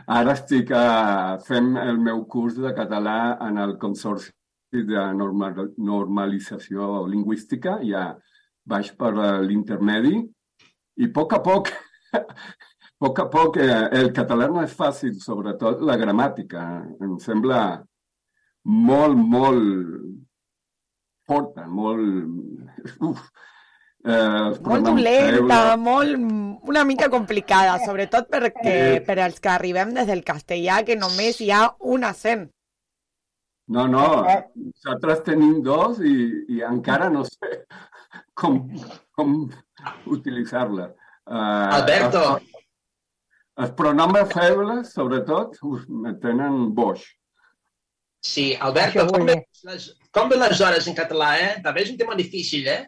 ara 0.05 0.35
estic 0.37 0.69
eh, 0.75 1.37
fent 1.47 1.71
el 1.81 1.97
meu 1.97 2.19
curs 2.29 2.59
de 2.61 2.69
català 2.77 3.39
en 3.41 3.57
el 3.57 3.73
Consorci 3.81 4.83
de 4.85 5.05
normal, 5.17 5.71
Normalització 5.81 7.07
Lingüística, 7.09 7.79
ja 7.81 8.11
vaig 8.69 8.91
per 8.99 9.13
eh, 9.15 9.31
l'intermedi 9.47 10.13
i 11.01 11.09
a 11.09 11.13
poc 11.15 11.33
a 11.33 11.41
poc, 11.41 11.71
a 12.19 12.23
poc 13.01 13.23
a 13.23 13.27
poc, 13.33 13.57
eh, 13.65 13.81
el 13.97 14.13
català 14.13 14.49
no 14.51 14.61
és 14.61 14.77
fàcil, 14.77 15.17
sobretot 15.23 15.81
la 15.89 15.97
gramàtica. 15.97 16.65
Em 17.01 17.17
sembla 17.23 17.63
molt, 18.69 19.17
molt 19.17 20.03
forta, 21.29 21.65
molt... 21.65 22.99
Uf, 23.09 23.25
eh, 24.05 24.59
Molt 24.61 24.85
dolenta, 24.85 25.75
molt, 25.77 26.15
una 26.69 26.83
mica 26.83 27.09
complicada, 27.09 27.79
sobretot 27.85 28.29
perquè 28.29 28.77
Eh. 28.95 29.01
per 29.01 29.19
als 29.19 29.39
que 29.39 29.49
arribem 29.49 29.93
des 29.93 30.07
del 30.07 30.23
castellà, 30.23 30.83
que 30.85 30.95
només 30.95 31.41
hi 31.41 31.51
ha 31.51 31.75
un 31.79 32.03
accent. 32.03 32.49
No, 33.69 33.87
no, 33.87 34.25
nosaltres 34.55 35.23
tenim 35.23 35.61
dos 35.61 35.99
i, 36.01 36.15
i 36.55 36.61
encara 36.65 37.09
no 37.13 37.21
sé 37.23 37.65
com, 38.33 38.63
com 39.13 39.35
utilitzar-la. 40.07 40.87
Uh, 41.29 41.69
Alberto. 41.77 42.23
Els, 42.39 42.63
els 43.61 43.71
pronoms 43.77 44.33
febles, 44.33 44.93
sobretot, 44.95 45.59
me 45.89 46.15
tenen 46.17 46.73
boix. 46.73 47.03
Sí, 48.25 48.55
Alberto, 48.59 49.05
com 49.07 49.27
ves 49.27 49.61
les, 49.69 49.85
com 50.11 50.31
ves 50.31 50.41
les 50.41 50.61
hores 50.65 50.87
en 50.89 50.95
català, 50.97 51.35
eh? 51.37 51.51
També 51.63 51.83
és 51.85 51.91
un 51.93 51.99
tema 52.01 52.17
difícil, 52.17 52.65
eh? 52.67 52.87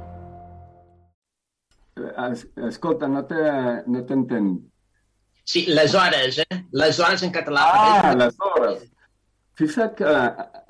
Es, 1.95 2.47
escolta, 2.69 3.07
no 3.07 3.25
te- 3.25 3.83
no 3.87 4.03
t'entenc. 4.07 4.61
Sí, 5.43 5.65
les 5.67 5.93
hores, 5.95 6.37
eh? 6.39 6.59
Les 6.71 6.99
hores 6.99 7.23
en 7.23 7.31
català. 7.31 7.65
Ah, 7.73 8.13
les 8.15 8.35
hores. 8.39 8.85
Fixa't 9.59 9.95
que 9.97 10.07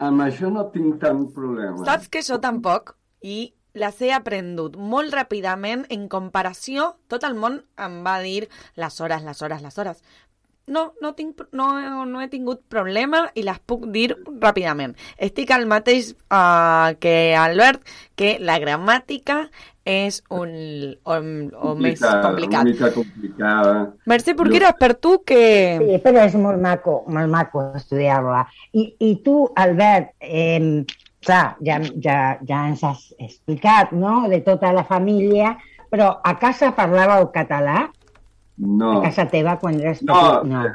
amb 0.01 0.23
això 0.25 0.49
no 0.51 0.65
tinc 0.73 0.97
tant 1.03 1.27
problema. 1.35 1.85
Saps 1.85 2.09
que 2.09 2.23
jo 2.25 2.39
tampoc? 2.41 2.95
I 3.21 3.53
les 3.77 4.01
he 4.01 4.09
aprendut 4.11 4.75
molt 4.75 5.13
ràpidament 5.13 5.85
en 5.93 6.07
comparació. 6.09 6.95
Tot 7.07 7.23
el 7.23 7.35
món 7.37 7.61
em 7.77 8.01
va 8.07 8.17
dir 8.23 8.47
les 8.75 8.99
hores, 8.99 9.21
les 9.23 9.41
hores, 9.41 9.61
les 9.61 9.77
hores. 9.77 10.01
No, 10.71 10.93
no, 11.01 11.13
tinc, 11.17 11.39
no, 11.57 12.05
no 12.05 12.21
he 12.21 12.27
tingut 12.29 12.61
problema 12.69 13.23
i 13.35 13.41
les 13.43 13.57
puc 13.65 13.87
dir 13.91 14.11
ràpidament. 14.39 14.93
Estic 15.17 15.51
al 15.51 15.65
mateix 15.67 16.11
uh, 16.31 16.93
que 17.01 17.35
Albert, 17.35 17.81
que 18.15 18.37
la 18.39 18.57
gramàtica 18.61 19.49
és 19.91 20.17
un, 20.31 20.51
o, 21.03 21.17
o 21.69 21.73
més 21.75 21.99
complicat. 22.01 22.61
Una 22.61 22.69
mica 22.69 22.89
complicada. 22.95 23.75
Mercè 24.07 24.31
Jo- 24.33 24.37
Porqueras, 24.41 24.75
per 24.79 24.91
tu 25.03 25.13
que... 25.27 25.41
Sí, 25.83 25.99
però 26.03 26.25
és 26.25 26.35
molt 26.39 26.61
maco, 26.63 27.01
molt 27.11 27.31
maco 27.33 27.67
estudiar-la. 27.79 28.43
I, 28.73 28.87
I 29.07 29.13
tu, 29.25 29.37
Albert, 29.55 30.13
eh, 30.21 30.83
clar, 31.21 31.45
ja, 31.61 31.79
ja, 32.01 32.19
ja 32.47 32.63
ens 32.71 32.83
has 32.87 33.07
explicat, 33.19 33.91
no?, 33.93 34.23
de 34.31 34.39
tota 34.45 34.71
la 34.73 34.83
família, 34.89 35.55
però 35.91 36.13
a 36.23 36.37
casa 36.39 36.71
parlàveu 36.77 37.27
català? 37.35 37.89
No. 38.61 38.99
A 38.99 39.05
casa 39.07 39.23
teva, 39.29 39.55
quan 39.57 39.79
eres 39.79 40.03
No, 40.05 40.13
petit? 40.13 40.51
No. 40.51 40.65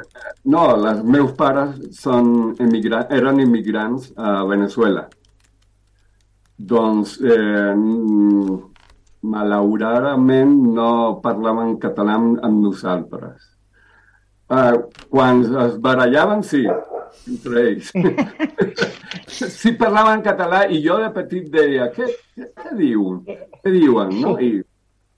No, 0.54 0.62
els 0.88 1.04
meus 1.06 1.32
pares 1.38 1.76
són 1.94 2.54
emigra 2.62 3.04
eren 3.14 3.38
immigrants 3.42 4.08
a 4.18 4.40
Venezuela. 4.48 5.04
Doncs, 6.56 7.18
eh, 7.20 7.74
malauradament, 9.32 10.54
no 10.76 10.90
parlaven 11.24 11.76
català 11.82 12.16
amb, 12.20 12.38
amb 12.46 12.62
nosaltres. 12.64 13.52
Eh, 14.46 14.74
quan 15.10 15.42
es 15.66 15.78
barallaven, 15.82 16.44
sí, 16.46 16.62
entre 17.26 17.64
ells. 17.70 17.90
sí 19.58 19.72
parlaven 19.80 20.22
català 20.26 20.64
i 20.70 20.78
jo 20.84 21.00
de 21.02 21.10
petit 21.14 21.48
deia, 21.52 21.90
què, 21.94 22.06
què, 22.36 22.50
què 22.62 22.74
diuen? 22.78 23.22
Què 23.26 23.74
diuen, 23.74 24.14
no? 24.22 24.36
I 24.38 24.62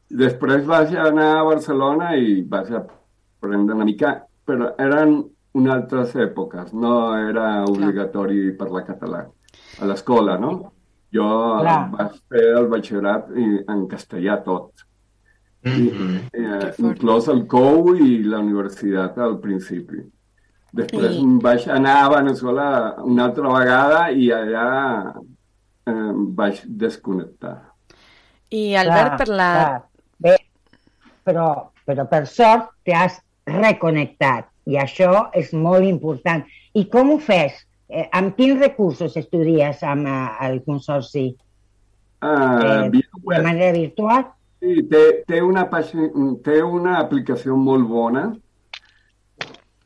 després 0.09 0.65
vaig 0.69 0.95
anar 0.97 1.29
a 1.39 1.45
Barcelona 1.51 2.15
i 2.17 2.41
vaig 2.49 2.73
aprendre 2.81 3.77
una 3.77 3.89
mica, 3.89 4.15
però 4.49 4.73
eren 4.81 5.19
unes 5.59 5.75
altres 5.75 6.15
èpoques, 6.17 6.73
no 6.73 6.95
era 7.19 7.65
obligatori 7.69 8.53
parlar 8.57 8.85
català 8.89 9.25
a 9.79 9.89
l'escola, 9.89 10.39
no? 10.41 10.53
Jo 11.13 11.25
Clar. 11.63 11.91
vaig 11.95 12.19
fer 12.29 12.45
el 12.59 12.67
batxillerat 12.69 13.31
i- 13.37 13.65
en 13.73 13.87
castellà 13.89 14.43
tot, 14.45 14.73
Mhm. 15.65 16.29
eh, 16.33 16.73
inclòs 16.79 17.29
el 17.29 17.47
COU 17.47 17.95
i 17.97 18.23
la 18.25 18.39
universitat 18.39 19.19
al 19.19 19.39
principi. 19.41 20.03
Després 20.73 21.15
I- 21.17 21.21
em 21.23 21.39
vaig 21.41 21.67
anar 21.69 22.05
a 22.05 22.09
Venezuela 22.11 22.95
una 23.03 23.25
altra 23.25 23.49
vegada 23.59 24.11
i 24.11 24.29
allà 24.31 25.15
eh, 25.87 26.13
vaig 26.37 26.61
desconnectar. 26.67 27.57
I 28.51 28.75
Albert, 28.77 29.07
Clar, 29.09 29.19
per 29.19 29.29
la... 29.29 29.51
clar. 29.55 29.83
Bé, 30.19 30.37
però, 31.25 31.71
però 31.87 32.05
per 32.09 32.27
sort 32.27 32.71
t'has 32.85 33.19
reconnectat 33.47 34.47
i 34.67 34.77
això 34.77 35.31
és 35.33 35.53
molt 35.55 35.85
important. 35.85 36.45
I 36.75 36.85
com 36.89 37.11
ho 37.13 37.19
fes? 37.19 37.65
Eh, 37.89 38.05
amb 38.13 38.35
quins 38.37 38.61
recursos 38.61 39.17
estudies 39.17 39.83
amb 39.83 40.07
eh, 40.07 40.49
el 40.49 40.63
Consorci? 40.65 41.31
Ah, 42.21 42.85
Eh, 42.85 42.91
de 42.91 43.43
manera 43.43 43.73
virtual? 43.73 44.27
Sí, 44.61 44.83
té, 44.91 45.23
té, 45.27 45.41
una 45.41 45.69
té 46.43 46.63
una 46.63 46.99
aplicació 46.99 47.57
molt 47.57 47.87
bona, 47.87 48.25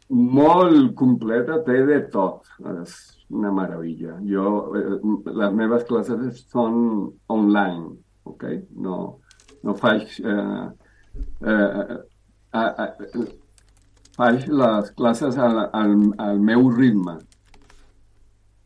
molt 0.09 0.95
completa, 0.97 1.61
té 1.67 1.83
de 1.87 2.01
tot. 2.13 2.49
És 2.81 2.95
una 3.33 3.53
meravella. 3.53 4.17
Jo, 4.29 4.47
eh, 4.77 4.99
les 5.41 5.53
meves 5.57 5.85
classes 5.89 6.45
són 6.53 7.13
online, 7.29 7.93
ok? 8.25 8.49
No, 8.87 8.99
no 9.63 9.75
faig... 9.79 10.09
Eh, 10.21 10.65
eh, 11.45 11.93
eh, 12.55 12.89
eh, 12.89 13.27
faig 14.17 14.49
les 14.49 14.91
classes 14.97 15.39
al, 15.41 15.67
al, 15.73 15.95
al 16.21 16.41
meu 16.41 16.69
ritme. 16.73 17.19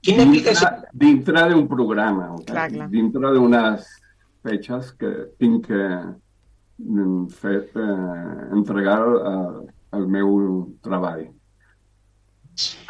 Quina 0.06 0.26
aplicació? 0.26 0.70
Dintre, 1.04 1.46
d'un 1.52 1.66
programa, 1.70 2.30
ok? 2.36 2.50
Clar, 2.50 2.66
clar. 2.72 2.88
dintre 2.92 3.32
d'unes 3.34 3.88
fetges 4.46 4.92
que 5.00 5.12
tinc 5.40 5.66
que 5.66 5.82
mm, 5.86 7.24
fer, 7.40 7.56
eh, 7.74 8.36
entregar 8.54 9.00
eh, 9.02 9.64
el 9.98 10.06
meu 10.16 10.36
treball. 10.86 11.26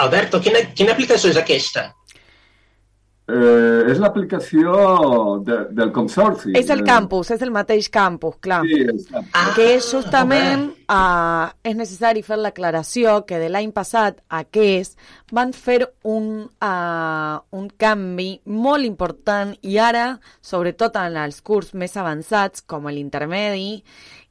Alberto, 0.05 0.41
quina, 0.45 0.63
quina 0.79 0.93
aplicació 0.95 1.33
és 1.33 1.41
aquesta? 1.41 1.89
Eh, 3.27 3.91
és 3.91 3.99
l'aplicació 3.99 4.73
de, 5.43 5.57
del 5.75 5.91
consorci. 5.91 6.53
És 6.55 6.69
el 6.71 6.85
Eh, 6.85 6.87
campus, 6.87 7.33
és 7.35 7.43
el 7.43 7.51
mateix 7.51 7.89
campus, 7.91 8.37
clar. 8.39 8.61
Sí, 8.63 8.79
exacte. 8.83 9.31
Ah, 9.35 9.49
que 9.57 9.67
és 9.75 9.89
justament 9.91 10.69
uh, 10.87 11.51
és 11.67 11.75
necessari 11.75 12.23
fer 12.23 12.39
l'aclaració 12.39 13.25
que 13.27 13.41
de 13.43 13.49
l'any 13.51 13.73
passat 13.75 14.23
a 14.29 14.45
aquest 14.45 14.95
van 15.35 15.51
fer 15.53 15.81
un, 16.05 16.47
uh, 16.63 17.35
un 17.51 17.67
canvi 17.77 18.31
molt 18.47 18.87
important 18.87 19.57
i 19.63 19.75
ara, 19.83 20.21
sobretot 20.41 20.95
en 21.03 21.19
els 21.27 21.43
curs 21.43 21.75
més 21.75 21.99
avançats 21.99 22.63
com 22.63 22.87
l'intermedi, 22.87 23.83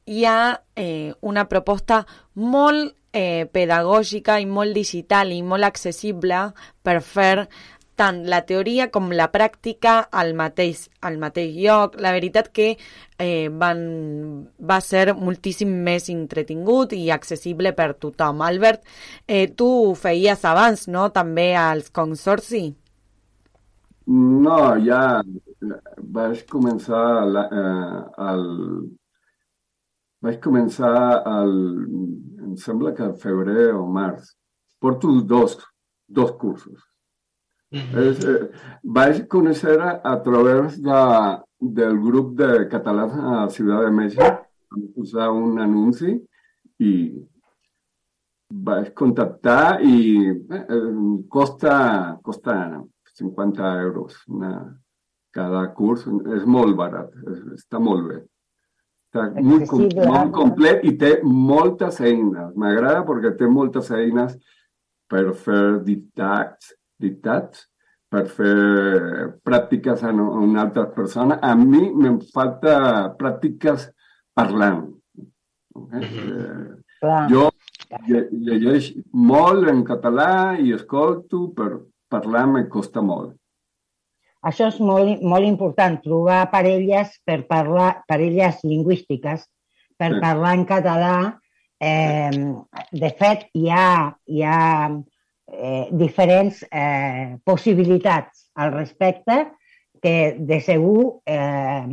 hi 0.06 0.24
ha 0.24 0.62
eh, 0.74 1.12
una 1.20 1.44
proposta 1.50 2.06
molt 2.34 2.94
eh, 3.12 3.44
pedagògica 3.52 4.38
i 4.40 4.46
molt 4.46 4.76
digital 4.76 5.32
i 5.32 5.42
molt 5.42 5.66
accessible 5.66 6.46
per 6.84 7.00
fer 7.02 7.48
tant 7.96 8.22
la 8.28 8.42
teoria 8.48 8.88
com 8.92 9.10
la 9.16 9.26
pràctica 9.32 9.96
al 10.22 10.34
mateix, 10.38 10.86
al 11.00 11.18
mateix 11.22 11.56
lloc. 11.56 11.96
La 12.00 12.12
veritat 12.14 12.50
que 12.54 12.68
eh, 12.76 13.48
van, 13.62 13.82
va 14.60 14.80
ser 14.84 15.14
moltíssim 15.16 15.72
més 15.88 16.10
entretingut 16.12 16.92
i 16.96 17.10
accessible 17.10 17.72
per 17.76 17.94
tothom. 17.94 18.42
Albert, 18.46 18.84
eh, 19.26 19.46
tu 19.56 19.68
ho 19.90 19.94
feies 19.98 20.44
abans, 20.44 20.86
no?, 20.88 21.08
també 21.16 21.54
als 21.56 21.90
consorci? 21.90 22.66
No, 24.06 24.58
ja 24.86 25.00
vaig 26.16 26.44
començar 26.50 27.04
la, 27.26 27.42
eh, 27.50 28.02
el, 28.30 28.44
vaig 30.22 30.36
començar 30.44 30.92
el, 31.32 31.56
em 32.46 32.54
sembla 32.62 32.92
que 32.94 33.14
febrer 33.22 33.72
o 33.74 33.86
març. 33.98 34.36
Porto 34.78 35.10
dos, 35.22 35.56
dos 36.06 36.30
cursos. 36.38 36.84
És, 37.76 38.24
eh, 38.24 38.48
vaig 38.98 39.22
conèixer 39.32 39.76
a, 39.80 39.92
a 40.12 40.16
través 40.24 40.78
de, 40.82 41.02
del 41.80 41.98
grup 42.02 42.34
de 42.38 42.50
catalans 42.72 43.16
a 43.16 43.46
Ciutat 43.54 43.86
de 43.86 43.94
Mèxic, 44.00 44.42
vam 44.72 44.86
posar 44.96 45.30
un 45.34 45.58
anunci 45.62 46.14
i 46.82 46.92
vaig 48.66 48.92
contactar 48.94 49.80
i 49.82 49.96
eh, 50.30 50.80
costa, 51.32 51.76
costa 52.22 52.56
50 53.16 53.74
euros 53.82 54.16
una, 54.28 54.52
cada 55.34 55.66
curs. 55.74 56.06
És 56.36 56.46
molt 56.46 56.76
barat, 56.78 57.12
està 57.56 57.80
molt 57.82 58.08
bé. 58.10 58.22
Està 59.06 59.28
molt, 59.40 59.68
com, 59.70 59.86
molt 60.10 60.34
complet 60.34 60.84
i 60.84 60.96
té 61.00 61.16
moltes 61.24 62.00
eines. 62.04 62.52
M'agrada 62.58 63.04
perquè 63.08 63.32
té 63.38 63.48
moltes 63.48 63.90
eines 63.94 64.36
per 65.10 65.28
fer 65.38 65.78
dictats, 65.86 66.74
dictats 66.98 67.66
per 68.08 68.26
fer 68.30 68.54
pràctiques 69.44 70.02
amb 70.06 70.20
una 70.20 70.62
altra 70.62 70.86
persona. 70.94 71.38
A 71.42 71.54
mi 71.58 71.90
me'n 71.94 72.20
falta 72.32 73.14
pràctiques 73.18 73.88
parlant. 74.34 74.86
Okay? 75.76 76.02
eh, 76.02 76.76
Clar. 77.00 77.28
jo 77.28 77.50
lle- 78.08 78.28
llegeix 78.32 78.92
molt 79.12 79.68
en 79.68 79.82
català 79.84 80.56
i 80.58 80.72
escolto, 80.72 81.50
però 81.56 81.82
parlar 82.08 82.46
me 82.48 82.68
costa 82.68 83.02
molt. 83.02 83.34
Això 84.46 84.68
és 84.70 84.78
molt, 84.80 85.20
molt 85.22 85.44
important, 85.44 85.98
trobar 86.02 86.50
parelles 86.52 87.18
per 87.26 87.42
parlar, 87.48 88.04
parelles 88.06 88.62
lingüístiques, 88.62 89.44
per 89.98 90.12
Sí. 90.14 90.20
parlar 90.20 90.54
en 90.54 90.64
català. 90.64 91.16
Eh, 91.80 92.30
de 92.92 93.10
fet, 93.18 93.48
hi 93.54 93.68
ha, 93.68 94.16
hi 94.28 94.42
ha 94.42 94.88
eh, 95.52 95.88
diferents 95.90 96.64
eh, 96.70 97.36
possibilitats 97.44 98.50
al 98.54 98.72
respecte 98.72 99.46
que 100.02 100.36
de 100.38 100.60
segur 100.60 101.22
eh, 101.24 101.86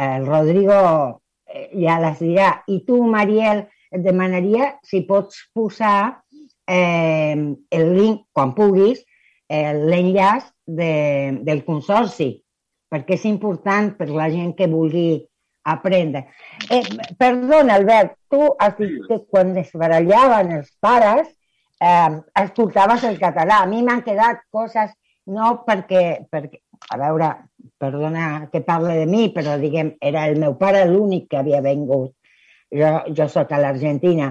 el 0.00 0.26
Rodrigo 0.26 1.22
eh, 1.46 1.68
ja 1.74 1.98
les 2.00 2.18
dirà. 2.22 2.50
I 2.70 2.80
tu, 2.86 3.02
Mariel, 3.04 3.66
et 3.90 4.02
demanaria 4.04 4.74
si 4.86 5.02
pots 5.08 5.42
posar 5.54 6.22
eh, 6.66 7.36
el 7.36 7.88
link, 7.96 8.26
quan 8.32 8.54
puguis, 8.56 9.02
eh, 9.50 9.74
l'enllaç 9.74 10.46
de, 10.66 10.92
del 11.46 11.64
consorci, 11.66 12.32
perquè 12.90 13.18
és 13.18 13.26
important 13.28 13.92
per 13.98 14.08
la 14.10 14.30
gent 14.30 14.54
que 14.58 14.70
vulgui 14.70 15.24
aprendre. 15.66 16.28
Eh, 16.70 16.82
perdona, 17.18 17.76
Albert, 17.76 18.16
tu 18.30 18.46
has 18.58 18.78
dit 18.78 18.96
que 19.08 19.20
quan 19.28 19.52
es 19.60 19.74
barallaven 19.76 20.56
els 20.60 20.70
pares 20.80 21.28
eh, 21.80 22.20
escoltaves 22.42 23.04
el 23.08 23.18
català. 23.20 23.62
A 23.62 23.70
mi 23.70 23.82
m'han 23.82 24.04
quedat 24.06 24.44
coses, 24.52 24.92
no 25.26 25.60
perquè, 25.66 26.26
perquè, 26.30 26.62
a 26.90 26.98
veure, 27.00 27.30
perdona 27.80 28.48
que 28.52 28.62
parle 28.66 28.96
de 29.00 29.06
mi, 29.08 29.28
però 29.34 29.56
diguem, 29.60 29.94
era 30.00 30.26
el 30.28 30.38
meu 30.40 30.56
pare 30.60 30.84
l'únic 30.88 31.28
que 31.30 31.40
havia 31.40 31.62
vingut. 31.64 32.14
Jo, 32.70 33.00
jo 33.16 33.26
soc 33.28 33.50
a 33.52 33.58
l'Argentina 33.58 34.30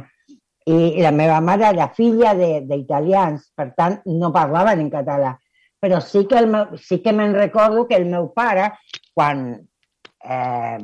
i 0.70 1.02
la 1.02 1.12
meva 1.12 1.40
mare 1.42 1.66
era 1.74 1.90
filla 1.96 2.34
d'italians, 2.38 3.50
per 3.58 3.72
tant, 3.78 4.00
no 4.06 4.30
parlaven 4.36 4.84
en 4.84 4.92
català. 4.94 5.34
Però 5.80 6.02
sí 6.04 6.26
que, 6.28 6.38
el 6.38 6.50
meu, 6.52 6.76
sí 6.78 7.00
que 7.04 7.14
me'n 7.16 7.34
recordo 7.36 7.88
que 7.88 7.98
el 7.98 8.06
meu 8.12 8.30
pare, 8.36 8.68
quan 9.16 9.48
eh, 9.56 10.78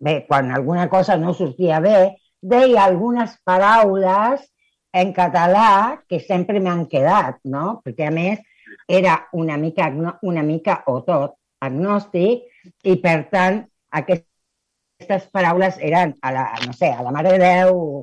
bé, 0.00 0.14
quan 0.26 0.50
alguna 0.50 0.88
cosa 0.88 1.18
no 1.20 1.34
sortia 1.36 1.80
bé, 1.84 2.16
deia 2.40 2.86
algunes 2.88 3.36
paraules 3.44 4.48
en 4.92 5.12
català 5.16 6.02
que 6.08 6.20
sempre 6.20 6.60
m'han 6.60 6.86
quedat, 6.90 7.40
no? 7.44 7.80
Perquè, 7.84 8.08
a 8.08 8.14
més, 8.14 8.40
era 8.88 9.16
una 9.32 9.56
mica, 9.56 9.88
una 10.22 10.42
mica 10.42 10.82
o 10.92 11.00
tot 11.06 11.36
agnòstic 11.64 12.48
i, 12.84 12.96
per 13.00 13.18
tant, 13.32 13.62
aquestes 13.92 15.28
paraules 15.32 15.78
eren 15.80 16.16
a 16.22 16.32
la, 16.34 16.48
no 16.66 16.74
sé, 16.76 16.92
a 16.92 17.04
la 17.04 17.12
Mare 17.14 17.36
de 17.36 17.40
Déu 17.42 18.02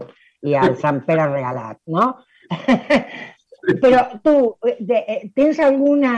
i 0.49 0.55
al 0.55 0.77
Sant 0.81 1.03
Pere 1.05 1.27
Regalat, 1.29 1.81
no? 1.91 2.11
Però 3.83 4.05
tu, 4.23 4.35
de, 4.79 5.03
eh, 5.03 5.21
tens 5.35 5.59
alguna, 5.61 6.13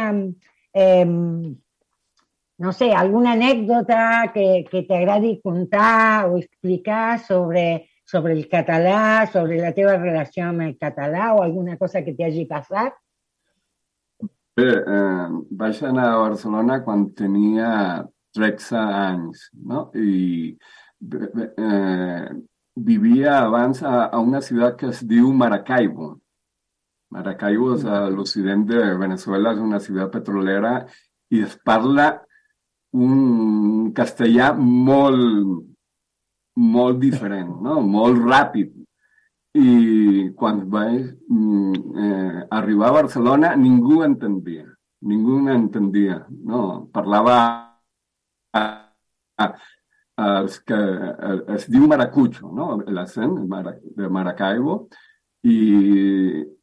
eh, 0.77 1.05
no 2.61 2.73
sé, 2.77 2.91
alguna 2.93 3.33
anècdota 3.33 4.31
que, 4.33 4.63
que 4.69 4.85
t'agradi 4.87 5.39
contar 5.43 6.29
o 6.29 6.37
explicar 6.37 7.17
sobre 7.25 7.65
sobre 8.11 8.33
el 8.35 8.47
català, 8.51 9.25
sobre 9.31 9.61
la 9.61 9.71
teva 9.75 9.95
relació 9.95 10.49
amb 10.49 10.65
el 10.65 10.75
català 10.79 11.31
o 11.35 11.41
alguna 11.45 11.77
cosa 11.79 12.03
que 12.03 12.13
t'hagi 12.17 12.43
passat? 12.49 12.97
Bé, 14.59 14.67
eh, 14.67 15.27
vaig 15.61 15.79
anar 15.87 16.09
a 16.11 16.17
Barcelona 16.25 16.81
quan 16.83 17.07
tenia 17.15 17.69
13 18.35 18.81
anys, 18.81 19.45
no? 19.55 19.85
I 19.95 20.51
eh, 20.51 22.25
vivia 22.75 23.37
abans 23.45 23.79
a, 23.83 24.09
a 24.11 24.19
una 24.19 24.41
ciutat 24.43 24.75
que 24.81 24.91
es 24.91 24.99
diu 25.07 25.31
Maracaibo. 25.31 26.17
Maracaibo 27.15 27.73
és 27.77 27.87
a 27.87 28.03
l'occident 28.11 28.67
de 28.67 28.83
Venezuela, 28.99 29.55
és 29.55 29.63
una 29.63 29.79
ciutat 29.83 30.11
petrolera 30.11 30.75
i 31.31 31.43
es 31.47 31.55
parla 31.63 32.11
un 32.91 33.91
castellà 33.95 34.51
molt, 34.59 35.70
molt 36.61 37.01
diferent, 37.01 37.49
no? 37.65 37.81
molt 37.81 38.21
ràpid. 38.21 38.71
I 39.57 40.29
quan 40.39 40.61
vaig 40.71 41.09
mm, 41.27 41.73
eh, 41.99 42.43
arribar 42.55 42.91
a 42.91 42.97
Barcelona 43.01 43.51
ningú 43.59 43.99
entendia, 44.05 44.63
ningú 45.03 45.41
entendia. 45.51 46.21
No? 46.29 46.87
Parlava 46.93 47.35
a, 48.55 48.63
a, 49.35 49.45
a, 49.45 50.29
els 50.39 50.59
que 50.63 50.79
es 51.57 51.67
diu 51.71 51.87
maracucho, 51.91 52.47
no? 52.55 52.77
l'accent 52.87 53.35
de 53.97 54.09
Maracaibo, 54.09 54.85
i, 55.43 55.57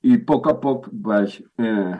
i 0.06 0.14
a 0.14 0.24
poc 0.26 0.48
a 0.48 0.54
poc 0.62 0.86
vaig 1.04 1.34
eh, 1.58 1.94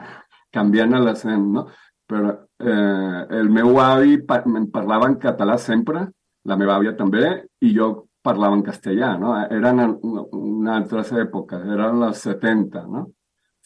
canviant 0.55 0.95
l'accent, 1.03 1.45
no? 1.55 1.65
Però 2.09 2.31
eh, 2.33 3.19
el 3.39 3.49
meu 3.53 3.77
avi 3.83 4.15
em 4.17 4.69
parlava 4.73 5.09
en 5.11 5.17
català 5.21 5.57
sempre, 5.61 6.07
la 6.45 6.57
meva 6.59 6.77
àvia 6.79 6.95
també, 6.97 7.25
i 7.65 7.73
jo 7.75 7.89
parlava 8.23 8.57
en 8.57 8.63
castellà, 8.63 9.13
no? 9.19 9.35
Eren 9.51 9.83
en 9.83 10.71
altres 10.71 11.11
èpoques, 11.15 11.63
eren 11.75 11.99
les 12.03 12.25
70, 12.27 12.83
no? 12.87 13.05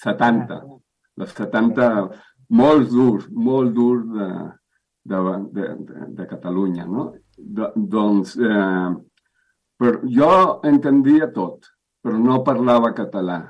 70. 0.03 0.59
Les 1.21 1.33
70 1.37 1.89
molt 2.53 2.91
durs, 2.91 3.25
molt 3.29 3.73
durs 3.73 4.05
de, 4.13 4.29
de, 5.09 5.23
de, 5.57 5.67
de 6.19 6.27
Catalunya, 6.29 6.85
no? 6.89 7.09
De, 7.37 7.69
doncs, 7.75 8.35
eh, 8.37 8.93
però 9.79 9.99
jo 10.17 10.31
entendia 10.69 11.29
tot, 11.33 11.69
però 12.03 12.17
no 12.19 12.43
parlava 12.45 12.93
català. 12.95 13.41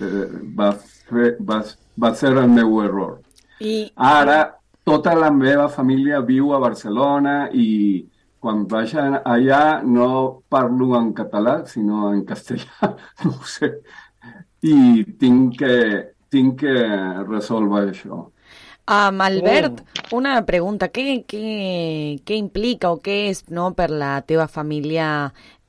Eh, 0.00 0.26
va, 0.56 0.70
fer, 1.08 1.34
va, 1.40 1.60
va 1.96 2.14
ser 2.14 2.34
el 2.36 2.48
meu 2.52 2.80
error. 2.84 3.18
I... 3.60 3.90
Ara, 3.96 4.42
tota 4.86 5.14
la 5.18 5.30
meva 5.34 5.68
família 5.72 6.20
viu 6.24 6.54
a 6.54 6.60
Barcelona 6.62 7.48
i, 7.52 8.00
quan 8.40 8.64
vaig 8.68 8.94
allà 8.98 9.62
no 9.84 10.08
parlo 10.48 10.94
en 10.98 11.12
català, 11.16 11.60
sinó 11.68 12.10
en 12.14 12.24
castellà, 12.28 12.94
no 13.24 13.36
ho 13.36 13.48
sé. 13.48 13.74
I 14.64 15.04
tinc 15.20 15.58
que, 15.60 15.74
tinc 16.32 16.60
que 16.64 16.76
resoldre 17.28 17.90
això. 17.90 18.26
Um, 18.90 19.20
Albert, 19.20 19.84
oh. 20.10 20.16
una 20.18 20.40
pregunta. 20.46 20.88
Què, 20.90 21.20
què, 21.28 22.20
què 22.26 22.38
implica 22.40 22.90
o 22.90 22.98
què 23.04 23.20
és 23.28 23.44
no, 23.54 23.68
per 23.76 23.86
la 23.92 24.16
teva 24.26 24.48
família 24.50 25.06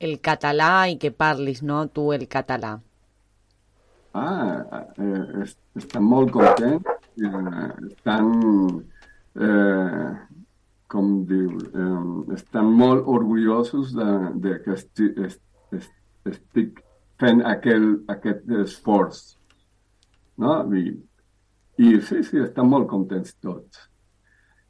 el 0.02 0.16
català 0.18 0.88
i 0.90 0.96
que 0.98 1.12
parlis 1.14 1.62
no, 1.62 1.84
tu 1.94 2.08
el 2.16 2.26
català? 2.26 2.72
Ah, 4.18 4.82
eh, 4.98 5.44
estan 5.78 6.04
molt 6.04 6.34
contents. 6.34 6.90
Eh, 7.22 7.68
estan 7.92 8.32
eh, 9.38 10.10
com 10.92 11.12
diu, 11.28 11.52
eh, 11.72 12.34
estan 12.36 12.68
molt 12.76 13.08
orgullosos 13.08 13.94
de, 13.96 14.08
de 14.44 14.58
que 14.64 14.74
estic, 14.76 15.22
est, 15.28 15.40
estic 16.28 16.82
fent 17.22 17.40
aquel, 17.48 17.86
aquest 18.12 18.50
esforç. 18.64 19.22
No? 20.42 20.58
I, 20.76 20.92
I 21.80 21.94
sí, 22.04 22.20
sí, 22.28 22.42
estan 22.44 22.68
molt 22.68 22.90
contents 22.90 23.34
tots. 23.40 23.88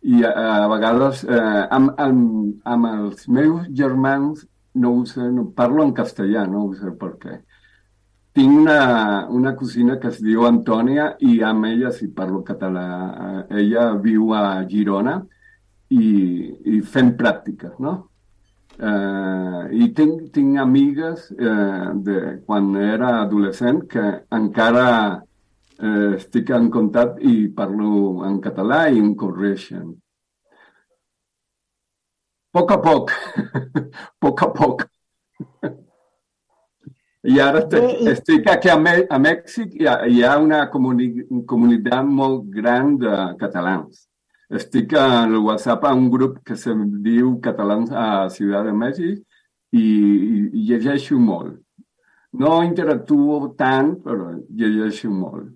I 0.02 0.22
a, 0.26 0.32
a 0.64 0.68
vegades 0.70 1.22
eh, 1.26 1.64
amb, 1.70 1.92
amb, 2.02 2.62
amb 2.66 2.90
els 2.92 3.28
meus 3.30 3.68
germans 3.82 4.46
no 4.74 4.94
ho 4.96 5.04
sé, 5.06 5.26
no, 5.30 5.50
parlo 5.56 5.84
en 5.84 5.92
castellà, 5.96 6.46
no 6.48 6.66
ho 6.66 6.72
sé 6.74 6.94
per 6.98 7.12
què. 7.22 7.38
Tinc 8.32 8.62
una, 8.62 9.26
una 9.28 9.52
cosina 9.58 9.98
que 10.00 10.08
es 10.08 10.22
diu 10.24 10.46
Antònia 10.48 11.10
i 11.20 11.42
amb 11.44 11.68
ella 11.68 11.90
sí 11.92 12.08
parlo 12.16 12.40
català. 12.46 12.86
Eh, 13.26 13.62
ella 13.62 13.90
viu 14.00 14.32
a 14.32 14.62
Girona 14.70 15.18
i, 15.93 16.09
i 16.76 16.80
fent 16.95 17.12
pràctiques, 17.18 17.76
no? 17.82 17.95
Eh, 18.78 19.62
I 19.84 19.88
tinc, 19.97 20.30
tinc 20.32 20.59
amigues 20.61 21.26
eh, 21.36 21.90
de 22.07 22.20
quan 22.47 22.70
era 22.80 23.11
adolescent 23.20 23.82
que 23.90 24.05
encara 24.32 24.86
eh, 25.78 26.14
estic 26.16 26.51
en 26.57 26.70
contacte 26.72 27.20
i 27.28 27.51
parlo 27.59 28.24
en 28.28 28.40
català 28.40 28.86
i 28.88 29.03
em 29.03 29.12
correixen. 29.18 29.93
A 32.53 32.59
poc 32.59 32.72
a 32.72 32.78
poc, 32.84 33.12
a 33.12 34.09
poc 34.24 34.43
a 34.45 34.49
poc. 34.57 34.86
I 37.22 37.38
ara 37.40 37.61
estic, 37.62 37.84
estic 38.11 38.49
aquí 38.51 38.72
a, 38.72 38.76
a 38.76 39.18
Mèxic 39.22 39.76
i 39.78 39.86
hi 39.86 40.24
ha 40.26 40.32
una 40.43 40.64
comuni, 40.72 41.12
comunitat 41.49 42.09
molt 42.09 42.49
gran 42.57 42.97
de 42.99 43.12
catalans. 43.40 44.09
Estic 44.53 44.92
al 45.00 45.34
WhatsApp 45.40 45.84
a 45.88 45.94
un 45.96 46.11
grup 46.12 46.42
que 46.44 46.57
se 46.61 46.74
diu 47.05 47.38
Catalans 47.44 47.92
a 47.96 48.28
Ciutat 48.34 48.66
de 48.68 48.74
Mèxic 48.76 49.22
i, 49.72 49.84
i 49.84 50.64
llegeixo 50.68 51.16
molt. 51.16 51.57
No 52.42 52.59
interactuo 52.64 53.38
tant, 53.57 53.94
però 54.05 54.30
llegeixo 54.61 55.09
molt. 55.12 55.50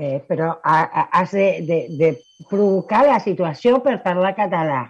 Bé, 0.00 0.14
però 0.26 0.54
has 0.64 1.34
de, 1.36 1.46
de, 1.68 1.78
de 2.00 2.10
provocar 2.48 3.04
la 3.06 3.18
situació 3.20 3.78
per 3.84 3.98
parlar 4.02 4.32
català, 4.38 4.84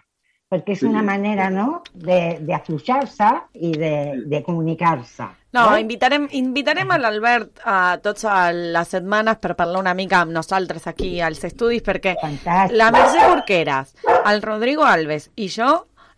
perquè 0.50 0.74
és 0.74 0.80
sí. 0.82 0.88
una 0.90 1.02
manera 1.06 1.46
no? 1.54 1.82
d'afluixar-se 1.94 3.28
i 3.62 3.70
de, 3.78 3.92
de 4.26 4.40
comunicar-se. 4.42 5.28
No, 5.54 5.64
eh? 5.74 5.80
invitarem, 5.82 6.26
invitarem 6.38 6.90
a 6.90 6.98
l'Albert 6.98 7.62
a 7.66 7.76
tots 8.02 8.26
a 8.26 8.50
les 8.54 8.90
setmanes 8.90 9.38
per 9.42 9.54
parlar 9.58 9.82
una 9.82 9.94
mica 9.98 10.24
amb 10.24 10.34
nosaltres 10.34 10.88
aquí 10.90 11.12
als 11.22 11.42
estudis, 11.46 11.84
perquè 11.86 12.16
Fantàstic. 12.18 12.74
la 12.78 12.90
Mercè 12.94 13.28
Porqueras, 13.28 13.94
el 14.20 14.42
Rodrigo 14.42 14.86
Alves 14.86 15.30
i 15.36 15.50
jo, 15.50 15.70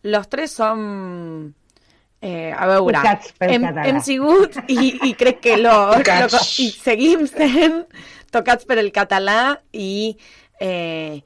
los 0.08 0.28
tres 0.32 0.56
som... 0.60 1.52
Eh, 2.22 2.52
a 2.54 2.68
veure, 2.70 3.00
hem, 3.42 3.64
hem 3.82 3.96
sigut 3.98 4.54
i, 4.70 4.92
i 5.08 5.14
crec 5.18 5.40
que 5.42 5.56
lo, 5.58 5.72
lo, 5.98 6.42
i 6.62 6.68
seguim 6.70 7.24
sent 7.26 7.80
tocats 8.30 8.62
per 8.68 8.76
el 8.78 8.92
català 8.94 9.56
i 9.74 10.12
eh, 10.62 11.18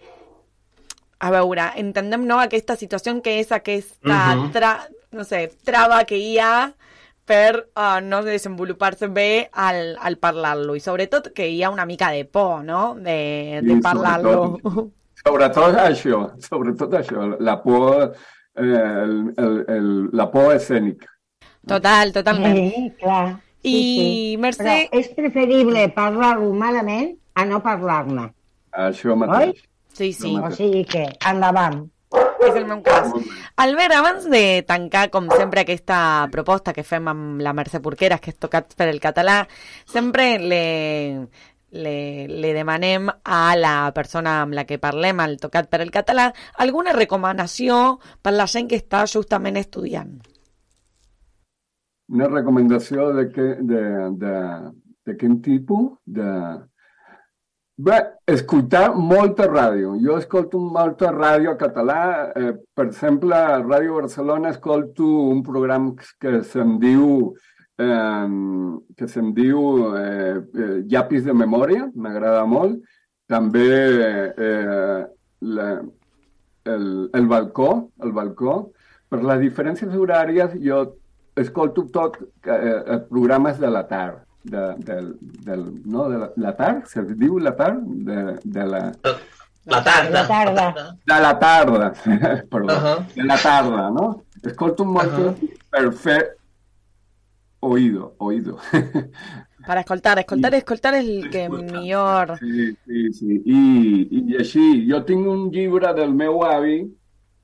a 1.19 1.31
veure, 1.33 1.71
entenem 1.81 2.27
no, 2.29 2.39
aquesta 2.41 2.77
situació 2.77 3.15
que 3.25 3.39
és 3.41 3.53
aquesta 3.53 4.35
uh 4.35 4.43
-huh. 4.43 4.51
tra, 4.53 4.89
no 5.13 5.25
sé, 5.25 5.51
trava 5.65 6.05
que 6.05 6.17
hi 6.17 6.39
ha 6.39 6.73
per 7.25 7.69
uh, 7.75 8.01
no 8.03 8.23
desenvolupar-se 8.23 9.09
bé 9.09 9.49
al, 9.53 9.97
al 9.99 10.17
parlar-lo 10.17 10.77
i 10.77 10.81
sobretot 10.81 11.33
que 11.35 11.49
hi 11.49 11.63
ha 11.63 11.71
una 11.71 11.85
mica 11.85 12.11
de 12.11 12.25
por, 12.25 12.63
no?, 12.65 12.95
de, 12.95 13.61
de 13.63 13.81
parlar-lo. 13.83 14.61
Sobretot, 14.63 14.93
sobretot 15.27 15.77
això, 15.83 16.21
sobretot 16.39 16.93
això, 16.95 17.37
la 17.41 17.57
por, 17.63 18.15
eh, 18.55 18.63
el, 18.63 19.35
el, 19.37 19.65
el, 19.69 20.11
la 20.13 20.31
por 20.31 20.55
escènica. 20.55 21.11
Total, 21.67 22.13
totalment. 22.13 22.55
Sí, 22.55 22.93
clar. 23.01 23.41
I, 23.63 23.71
sí, 23.71 23.79
sí. 23.81 24.37
Mercè... 24.39 24.63
Però 24.63 25.01
és 25.01 25.09
preferible 25.17 25.89
parlar-ho 25.97 26.53
malament 26.55 27.17
a 27.35 27.45
no 27.45 27.59
parlar-ne. 27.65 28.29
Això 28.87 29.17
mateix. 29.19 29.57
Oi? 29.57 29.67
Sí, 29.97 30.13
sí. 30.13 30.35
O 30.37 30.51
sigui 30.53 30.85
que, 30.85 31.07
endavant. 31.25 31.87
És 32.47 32.55
el 32.55 32.67
meu 32.69 32.83
cas. 32.85 33.09
Albert, 33.65 33.95
abans 33.97 34.27
de 34.31 34.63
tancar, 34.69 35.09
com 35.11 35.27
sempre, 35.33 35.65
aquesta 35.65 35.99
proposta 36.33 36.75
que 36.77 36.85
fem 36.85 37.09
amb 37.11 37.41
la 37.43 37.55
Mercè 37.57 37.81
Porqueras, 37.83 38.21
que 38.21 38.35
és 38.35 38.39
tocat 38.39 38.77
per 38.77 38.91
el 38.93 39.01
català, 39.03 39.41
sempre 39.89 40.37
le, 40.39 40.63
le, 41.73 41.97
le 42.29 42.53
demanem 42.55 43.09
a 43.09 43.41
la 43.57 43.75
persona 43.97 44.43
amb 44.45 44.57
la 44.59 44.67
que 44.69 44.79
parlem, 44.83 45.21
al 45.21 45.39
Tocat 45.43 45.73
per 45.73 45.81
el 45.85 45.93
Català, 45.95 46.29
alguna 46.63 46.95
recomanació 46.97 47.99
per 48.23 48.37
la 48.37 48.47
gent 48.51 48.71
que 48.71 48.79
està 48.81 49.05
justament 49.11 49.59
estudiant. 49.61 50.17
Una 52.13 52.29
recomanació 52.31 53.11
de, 53.17 53.29
que, 53.35 53.47
de, 53.67 53.83
de, 54.23 54.37
de 55.09 55.17
quin 55.19 55.41
tipus? 55.43 55.97
De... 56.07 56.31
Bé, 57.77 57.97
escoltar 58.33 58.95
molta 58.97 59.45
ràdio. 59.51 59.91
Jo 60.01 60.15
escolto 60.17 60.59
molta 60.59 61.11
ràdio 61.13 61.53
català. 61.61 62.33
Eh, 62.33 62.55
per 62.73 62.87
exemple, 62.87 63.37
a 63.37 63.59
Ràdio 63.61 63.99
Barcelona 63.99 64.49
escolto 64.55 65.05
un 65.05 65.43
programa 65.45 65.93
que 66.19 66.41
se'n 66.53 66.79
diu 66.81 67.35
eh, 67.77 68.29
que 68.97 69.09
se'n 69.13 69.35
diu 69.37 69.61
eh, 69.93 70.41
eh, 70.41 70.79
Llapis 70.89 71.29
de 71.29 71.37
memòria, 71.37 71.91
m'agrada 71.95 72.47
molt. 72.49 72.81
També 73.29 73.69
eh, 73.69 75.05
la, 75.41 75.71
el, 76.65 76.87
el 77.13 77.27
balcó, 77.29 77.71
el 78.01 78.17
balcó. 78.17 78.61
Per 79.13 79.21
les 79.21 79.43
diferències 79.45 79.93
horàries 79.93 80.57
jo 80.65 80.81
escolto 81.37 81.85
tot 81.93 82.23
eh, 82.25 83.03
programes 83.11 83.61
de 83.61 83.69
la 83.69 83.85
tarda 83.85 84.26
de, 84.51 84.75
del, 84.79 85.17
del, 85.21 85.63
no, 85.85 86.09
de 86.09 86.19
la, 86.19 86.31
la 86.37 86.83
se 86.87 87.03
diu 87.15 87.39
la 87.39 87.55
tarda? 87.57 87.81
De, 88.11 88.39
de 88.45 88.67
la... 88.67 88.83
La 89.67 89.83
tarda. 89.83 90.11
La 90.11 90.27
tarda. 90.29 90.97
De 91.05 91.21
la 91.21 91.39
tarda, 91.39 91.93
perdó, 92.51 92.75
uh. 92.75 92.83
-huh. 92.83 93.15
de 93.15 93.25
la 93.25 93.37
tarda, 93.37 93.91
no? 93.91 94.23
Escolto 94.43 94.85
molt 94.85 95.13
uh 95.13 95.19
-huh. 95.19 95.35
per 95.71 95.93
fer 95.93 96.37
oído, 97.61 98.15
oído. 98.19 98.59
Para 99.67 99.81
escoltar, 99.81 100.19
escoltar, 100.21 100.55
escoltar 100.55 100.95
és 100.95 101.09
el 101.09 101.31
que 101.31 101.49
millor... 101.49 102.39
Sí, 102.39 102.77
sí, 102.87 103.13
sí. 103.13 103.43
I, 103.45 103.61
I 104.11 104.37
així, 104.39 104.87
jo 104.89 105.03
tinc 105.03 105.27
un 105.27 105.51
llibre 105.51 105.93
del 105.93 106.15
meu 106.15 106.45
avi 106.45 106.87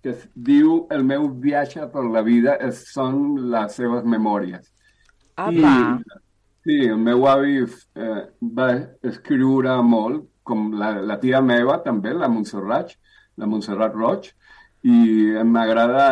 que 0.03 0.11
es 0.11 0.29
diu 0.35 0.87
El 0.91 1.03
meu 1.05 1.29
viatge 1.45 1.87
per 1.91 2.05
la 2.05 2.23
vida 2.23 2.55
és, 2.69 2.85
són 2.95 3.17
les 3.51 3.75
seves 3.75 4.05
memòries. 4.05 4.71
Apa. 5.35 5.75
Sí, 6.65 6.79
el 6.87 6.99
meu 6.99 7.27
avi 7.31 7.61
eh, 7.63 8.23
va 8.59 8.69
escriure 9.13 9.77
molt, 9.83 10.29
com 10.43 10.73
la, 10.79 10.97
la 11.07 11.19
tia 11.23 11.41
meva 11.45 11.79
també, 11.85 12.15
la 12.15 12.31
Montserrat, 12.31 12.97
la 13.39 13.47
Montserrat 13.47 13.95
Roig, 13.95 14.33
i 14.83 14.99
m'agrada 15.47 16.07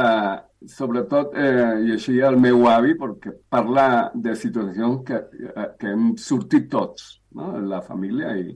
sobretot 0.69 1.35
eh, 1.35 1.81
llegir 1.81 2.23
el 2.29 2.37
meu 2.37 2.67
avi 2.69 2.95
perquè 2.99 3.33
parla 3.49 4.11
de 4.15 4.35
situacions 4.37 5.05
que, 5.07 5.21
eh, 5.49 5.69
que 5.79 5.93
hem 5.95 6.11
sortit 6.21 6.69
tots, 6.71 7.21
no? 7.35 7.55
la 7.65 7.81
família 7.81 8.35
i, 8.37 8.53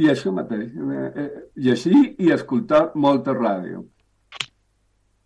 i 0.00 0.08
això 0.08 0.32
mateix, 0.32 0.72
eh, 0.72 1.08
eh, 1.24 1.30
llegir 1.66 2.14
i 2.18 2.32
escoltar 2.32 2.90
molta 2.94 3.36
ràdio. 3.36 3.84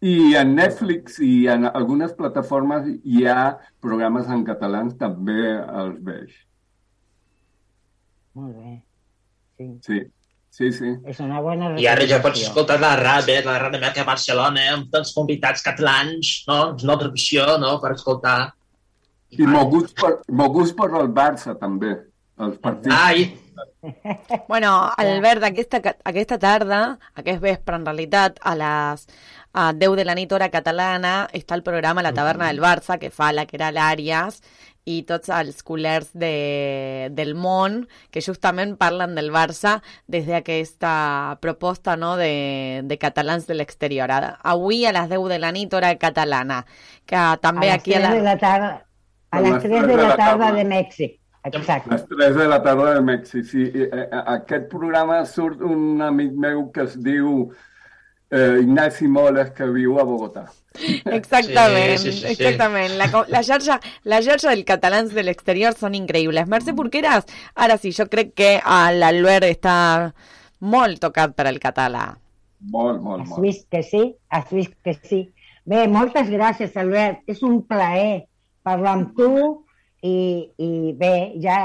I 0.05 0.35
en 0.37 0.51
Netflix 0.57 1.17
i 1.25 1.47
en 1.49 1.65
algunes 1.71 2.13
plataformes 2.17 2.91
hi 3.05 3.23
ha 3.25 3.55
programes 3.81 4.29
en 4.29 4.43
català, 4.45 4.83
també 5.01 5.39
els 5.55 6.03
veig. 6.05 6.35
Molt 8.35 8.59
bé. 8.59 8.75
Sí. 9.57 9.71
Sí, 9.87 10.01
sí, 10.51 10.71
sí. 10.75 10.91
És 11.09 11.21
una 11.23 11.41
bona 11.41 11.71
I 11.81 11.87
ara 11.89 12.05
ja 12.11 12.19
pots 12.23 12.43
escoltar 12.43 12.77
la 12.83 12.93
ràdio, 13.01 13.39
la 13.47 13.57
ràdio 13.63 14.03
a 14.03 14.09
Barcelona, 14.09 14.67
amb 14.75 14.91
tants 14.93 15.15
convidats 15.17 15.65
catalans, 15.65 16.35
no? 16.51 16.59
És 16.75 16.85
una 16.85 16.99
altra 16.99 17.09
opció, 17.15 17.47
no?, 17.63 17.77
per 17.81 17.95
escoltar. 17.95 18.39
I 19.35 19.49
moguts 19.51 19.95
per, 19.99 20.13
moguts 20.29 20.75
per 20.77 20.91
el 21.01 21.09
Barça, 21.15 21.57
també, 21.59 21.95
els 22.45 22.61
partits. 22.63 22.95
Ai, 22.95 23.31
Bueno, 24.49 24.91
Albert, 24.97 25.45
aquesta, 25.45 25.81
aquesta 26.05 26.39
tarda, 26.39 26.99
aquest 27.15 27.41
vespre 27.43 27.77
en 27.77 27.87
realitat, 27.87 28.39
a 28.43 28.55
les 28.57 29.07
a 29.55 29.73
10 29.73 29.97
de 29.97 30.05
la 30.05 30.15
nit 30.19 30.33
hora 30.35 30.49
catalana, 30.51 31.29
està 31.33 31.55
el 31.55 31.63
programa 31.63 32.03
La 32.03 32.13
Taverna 32.13 32.49
del 32.49 32.61
Barça, 32.61 32.99
que 32.99 33.11
fa 33.15 33.33
la 33.33 33.45
que 33.47 33.57
era 33.57 33.71
l'Àries, 33.71 34.41
i 34.85 34.99
tots 35.09 35.31
els 35.33 35.63
culers 35.65 36.11
de, 36.13 37.09
del 37.17 37.35
món 37.35 37.87
que 38.13 38.21
justament 38.21 38.75
parlen 38.77 39.15
del 39.17 39.31
Barça 39.33 39.79
des 40.07 40.27
d'aquesta 40.29 41.39
proposta 41.41 41.95
no, 41.97 42.17
de, 42.21 42.83
de 42.85 42.99
catalans 42.99 43.47
de 43.47 43.55
l'exterior. 43.55 44.11
A- 44.11 44.39
Avui 44.43 44.85
a 44.85 44.93
les 44.93 45.09
10 45.09 45.29
de 45.31 45.39
la 45.39 45.53
nit 45.57 45.73
hora 45.73 45.95
catalana, 45.97 46.65
que 47.07 47.23
també 47.41 47.71
a 47.71 47.77
les 47.77 47.81
aquí 47.81 47.95
a 47.95 48.03
3 48.03 48.11
la... 48.11 48.15
de 48.19 48.23
la 48.27 48.37
tarda, 48.39 48.73
a 49.31 49.37
A 49.39 49.41
les 49.41 49.53
les 49.55 49.63
3 49.63 49.71
tres 49.71 49.87
de 49.87 49.97
la 50.03 50.17
tarda 50.17 50.53
de 50.53 50.65
Mèxic. 50.65 51.21
Exacte. 51.45 51.91
Les 51.93 52.05
3 52.09 52.35
de 52.37 52.49
la 52.49 52.63
tarda 52.65 52.95
de 52.95 53.01
Mèxic, 53.05 53.45
sí. 53.45 53.65
Eh, 53.69 53.89
eh, 53.93 54.09
Aquest 54.39 54.69
programa 54.73 55.25
surt 55.29 55.61
un 55.61 56.01
amic 56.03 56.33
meu 56.41 56.71
que 56.73 56.87
es 56.89 56.95
diu 57.05 57.51
eh, 58.31 58.61
Ignasi 58.63 59.09
Moles, 59.09 59.51
que 59.57 59.67
viu 59.69 59.99
a 60.01 60.05
Bogotà. 60.09 60.47
Exactament, 61.05 61.99
Sí, 61.99 62.11
sí, 62.11 62.13
sí, 62.13 62.19
sí. 62.27 62.33
exactament. 62.33 62.97
La, 62.99 63.07
la, 63.29 63.43
xarxa, 63.47 63.79
la 64.05 64.21
xarxa 64.25 64.51
dels 64.55 64.65
catalans 64.67 65.13
de 65.15 65.23
l'exterior 65.23 65.77
són 65.79 65.95
increïbles. 65.95 66.49
Mercè 66.51 66.75
Porqueras, 66.75 67.29
ara 67.55 67.77
sí, 67.79 67.93
jo 67.93 68.09
crec 68.11 68.33
que 68.35 68.51
a 68.65 68.89
l'Albert 68.93 69.47
està 69.51 69.77
molt 70.61 71.01
tocat 71.05 71.35
per 71.37 71.47
el 71.51 71.61
català. 71.63 72.09
Molt, 72.73 73.03
molt, 73.05 73.23
Has 73.23 73.29
molt. 73.35 73.43
vist 73.45 73.67
que 73.71 73.83
sí? 73.85 74.15
Has 74.31 74.49
vist 74.51 74.73
que 74.83 74.95
sí? 75.05 75.27
Bé, 75.69 75.87
moltes 75.89 76.29
gràcies, 76.33 76.73
Albert. 76.81 77.21
És 77.29 77.43
un 77.45 77.63
plaer 77.69 78.25
parlar 78.65 78.97
amb 78.99 79.15
tu 79.17 79.31
i, 80.05 80.17
i 80.61 80.71
bé, 81.01 81.13
ja, 81.43 81.57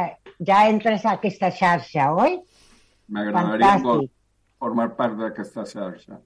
ja 0.47 0.59
entres 0.71 1.03
a 1.05 1.17
aquesta 1.17 1.49
xarxa, 1.51 2.09
oi? 2.15 2.37
M'agradaria 3.11 3.73
formar 4.59 4.89
part 4.97 5.17
d'aquesta 5.19 5.65
xarxa. 5.67 6.19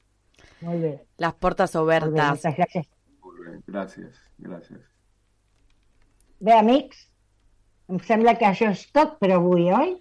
Molt 0.64 0.82
bé. 0.84 0.94
Les 1.24 1.34
portes 1.44 1.74
Molt 1.76 1.88
bé, 1.90 1.98
obertes. 2.00 2.44
gràcies. 2.58 2.90
Molt 3.24 3.40
bé, 3.46 3.56
gràcies, 3.74 4.20
gràcies. 4.46 4.84
Bé, 6.44 6.54
amics, 6.60 7.06
em 7.90 8.00
sembla 8.04 8.36
que 8.40 8.46
això 8.50 8.70
és 8.72 8.86
tot 8.96 9.18
per 9.22 9.32
avui, 9.36 9.70
oi? 9.72 9.96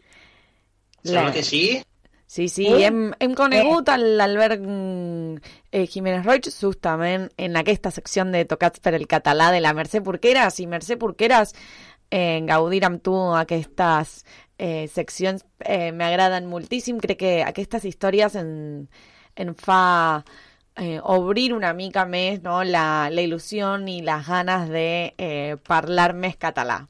sembla 1.05 1.29
La- 1.29 1.33
que 1.35 1.43
sí. 1.43 1.65
Sí, 2.33 2.47
sí, 2.49 2.65
Eh? 2.65 2.87
hem, 2.87 3.11
hem 3.21 3.35
conegut 3.37 3.91
a 3.93 3.99
l'Albert 3.99 4.63
mm, 4.65 5.35
eh, 5.71 5.83
Jiménez 5.87 6.25
Roig 6.25 6.47
justament 6.49 7.27
en 7.37 7.59
aquesta 7.61 7.91
secció 7.93 8.25
de 8.25 8.47
Tocats 8.49 8.81
per 8.81 8.95
el 8.97 9.05
català 9.07 9.51
de 9.53 9.61
la 9.61 9.75
Mercè 9.77 10.01
Porqueras 10.03 10.57
i 10.61 10.67
Mercè 10.67 10.97
Porqueras 10.97 11.53
eh, 12.13 12.45
gaudir 12.45 12.85
amb 12.85 13.01
tu 13.03 13.17
aquestes 13.35 14.23
eh, 14.59 14.87
seccions 14.93 15.43
eh, 15.65 15.91
m'agraden 15.97 16.47
moltíssim, 16.51 17.01
crec 17.01 17.23
que 17.25 17.35
aquestes 17.43 17.89
històries 17.89 18.37
en, 18.37 18.51
en 19.35 19.55
fa 19.57 20.23
eh, 20.77 21.01
obrir 21.03 21.53
una 21.57 21.73
mica 21.73 22.05
més 22.05 22.43
no? 22.45 22.61
la, 22.63 23.09
la 23.11 23.25
il·lusió 23.25 23.75
i 23.89 24.01
les 24.05 24.27
ganes 24.29 24.69
de 24.69 24.89
eh, 25.17 25.57
parlar 25.67 26.13
més 26.13 26.37
català. 26.37 26.83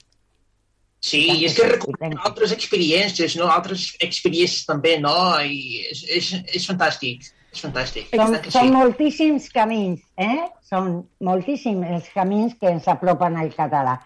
Sí, 1.02 1.22
i 1.34 1.46
és 1.48 1.56
que 1.58 1.66
que 1.66 1.78
que 1.82 2.08
sí. 2.12 2.18
altres 2.28 2.52
experiències, 2.54 3.34
no? 3.38 3.48
Altres 3.50 3.88
experiències 3.98 4.66
també, 4.68 4.98
no? 5.02 5.14
I 5.42 5.82
és, 5.90 6.04
és, 6.18 6.28
és 6.60 6.66
fantàstic, 6.68 7.26
és 7.50 7.62
fantàstic. 7.64 8.12
Són, 8.14 8.36
que 8.46 8.62
moltíssims 8.70 9.48
camins, 9.50 9.98
eh? 10.14 10.46
Són 10.62 10.92
moltíssims 11.18 11.90
els 11.96 12.06
camins 12.14 12.54
que 12.54 12.70
ens 12.70 12.86
apropen 12.86 13.34
al 13.40 13.50
català. 13.56 13.98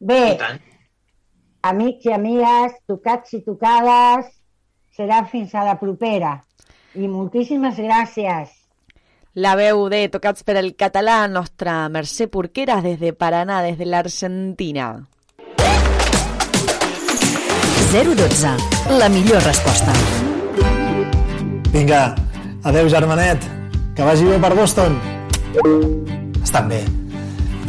Bé, 0.00 0.38
amics 1.60 2.06
i 2.08 2.12
amigues, 2.16 2.72
tocats 2.88 3.34
i 3.36 3.42
tocades, 3.44 4.30
serà 4.96 5.26
fins 5.28 5.52
a 5.52 5.64
la 5.66 5.74
propera. 5.76 6.38
I 6.96 7.04
moltíssimes 7.04 7.76
gràcies. 7.76 8.54
La 9.34 9.52
veu 9.60 9.84
de 9.92 10.00
Tocats 10.10 10.42
per 10.42 10.56
el 10.58 10.72
català, 10.74 11.28
nostra 11.28 11.84
Mercè 11.92 12.26
Porqueras 12.32 12.80
des 12.82 12.96
de 12.98 13.12
Paraná, 13.12 13.60
des 13.62 13.76
de 13.78 13.86
l'Argentina. 13.86 14.86
012. 17.92 18.54
La 18.96 19.10
millor 19.12 19.44
resposta. 19.44 19.92
Vinga, 21.74 22.00
adeu 22.64 22.88
germanet, 22.88 23.44
que 23.94 24.08
vagi 24.08 24.24
bé 24.24 24.40
per 24.40 24.54
Boston. 24.56 24.96
Estan 26.40 26.72
bé, 26.72 26.80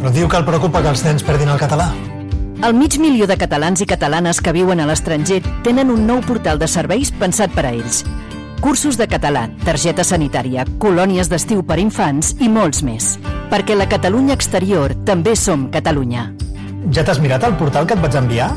però 0.00 0.10
diu 0.16 0.32
que 0.32 0.40
el 0.40 0.48
preocupa 0.48 0.80
que 0.80 0.96
els 0.96 1.04
nens 1.04 1.28
perdin 1.28 1.52
el 1.52 1.60
català. 1.60 1.92
El 2.62 2.74
mig 2.74 2.94
milió 3.02 3.26
de 3.26 3.34
catalans 3.34 3.80
i 3.82 3.86
catalanes 3.90 4.38
que 4.38 4.52
viuen 4.54 4.78
a 4.78 4.84
l'estranger 4.86 5.40
tenen 5.66 5.88
un 5.90 6.04
nou 6.06 6.20
portal 6.22 6.60
de 6.60 6.68
serveis 6.70 7.08
pensat 7.18 7.50
per 7.56 7.64
a 7.66 7.72
ells. 7.74 8.04
Cursos 8.62 8.94
de 9.00 9.08
català, 9.10 9.48
targeta 9.66 10.04
sanitària, 10.06 10.62
colònies 10.78 11.26
d'estiu 11.26 11.64
per 11.66 11.80
infants 11.82 12.36
i 12.38 12.46
molts 12.46 12.84
més. 12.86 13.16
Perquè 13.50 13.74
la 13.74 13.88
Catalunya 13.90 14.36
exterior 14.38 14.94
també 15.02 15.34
som 15.34 15.66
Catalunya. 15.74 16.28
Ja 16.94 17.02
t'has 17.02 17.18
mirat 17.18 17.42
el 17.48 17.58
portal 17.58 17.88
que 17.90 17.98
et 17.98 18.04
vaig 18.04 18.14
enviar? 18.20 18.52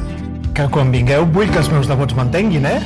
Que 0.54 0.70
quan 0.70 0.94
vingueu 0.94 1.26
vull 1.26 1.50
que 1.50 1.64
els 1.64 1.74
meus 1.74 1.90
nebots 1.90 2.14
m'entenguin, 2.14 2.70
eh? 2.70 2.78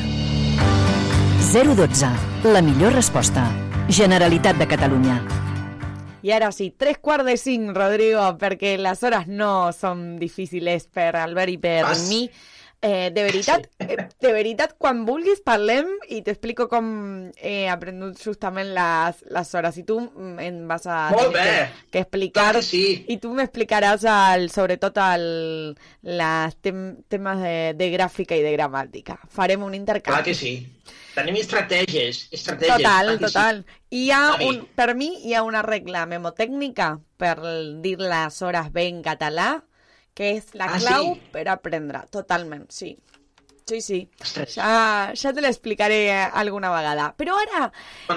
012. 1.52 2.16
La 2.48 2.64
millor 2.64 2.96
resposta. 2.96 3.44
Generalitat 3.92 4.56
de 4.56 4.72
Catalunya. 4.72 5.20
I 6.24 6.32
ara 6.36 6.52
sí, 6.52 6.72
tres 6.76 6.98
quarts 6.98 7.26
de 7.26 7.38
cinc, 7.38 7.74
Rodrigo, 7.76 8.22
perquè 8.42 8.78
les 8.80 9.04
hores 9.04 9.28
no 9.28 9.72
són 9.76 10.18
difíciles 10.20 10.88
per 10.92 11.16
Albert 11.16 11.54
i 11.56 11.58
per 11.58 11.82
Pas. 11.88 12.08
mi. 12.10 12.30
Eh, 12.82 13.10
de 13.12 13.24
veritat, 13.26 13.66
eh, 13.84 13.98
de 14.24 14.30
veritat, 14.32 14.78
quan 14.80 15.02
vulguis 15.04 15.42
parlem 15.44 15.90
i 16.16 16.22
t'explico 16.24 16.70
com 16.72 16.86
he 17.36 17.68
aprenut 17.68 18.22
justament 18.24 18.70
les, 18.72 19.18
les 19.36 19.52
hores 19.54 19.76
i 19.82 19.84
tu 19.84 19.98
em 20.40 20.62
vas 20.70 20.88
a 20.88 21.10
Molt 21.12 21.34
bé. 21.36 21.44
que, 21.44 21.92
que 21.92 22.04
explicar 22.06 22.54
Clar 22.54 22.62
que 22.62 22.64
sí. 22.64 22.84
i 23.12 23.18
tu 23.20 23.34
m'explicaràs 23.36 24.08
sobretot 24.56 24.96
el, 25.10 25.28
les 26.08 26.56
tem, 26.64 26.80
temes 27.12 27.44
de, 27.44 27.54
de 27.76 27.92
gràfica 27.98 28.40
i 28.40 28.48
de 28.48 28.56
gramàtica. 28.56 29.20
Farem 29.28 29.68
un 29.68 29.76
intercanvi. 29.76 30.16
Clar 30.16 30.24
que 30.24 30.38
sí. 30.40 30.56
Tenim 31.20 31.36
estratègies, 31.42 32.22
estratègies. 32.32 32.78
Total, 32.80 33.10
sí. 33.18 33.24
total. 33.26 33.58
I 33.92 34.04
hi 34.06 34.12
ha 34.16 34.22
un, 34.46 34.62
per 34.78 34.94
mi 34.96 35.10
hi 35.28 35.34
ha 35.36 35.44
una 35.44 35.62
regla 35.66 36.06
memotècnica 36.08 36.94
per 37.20 37.36
dir 37.84 37.98
les 38.00 38.42
hores 38.46 38.72
bé 38.72 38.88
en 38.92 39.02
català, 39.04 39.50
que 40.16 40.32
és 40.38 40.54
la 40.56 40.70
Ah, 40.72 40.80
clau 40.80 41.14
sí? 41.16 41.22
per 41.34 41.48
aprendre. 41.52 42.06
Totalment, 42.12 42.68
sí. 42.72 42.94
Sí, 43.70 43.80
sí. 43.86 44.00
Ostres. 44.22 44.56
Ja, 44.58 45.12
ja 45.14 45.32
te 45.34 45.42
l'explicaré 45.46 46.00
alguna 46.18 46.72
vegada. 46.74 47.12
Però 47.18 47.38
ara 47.38 47.68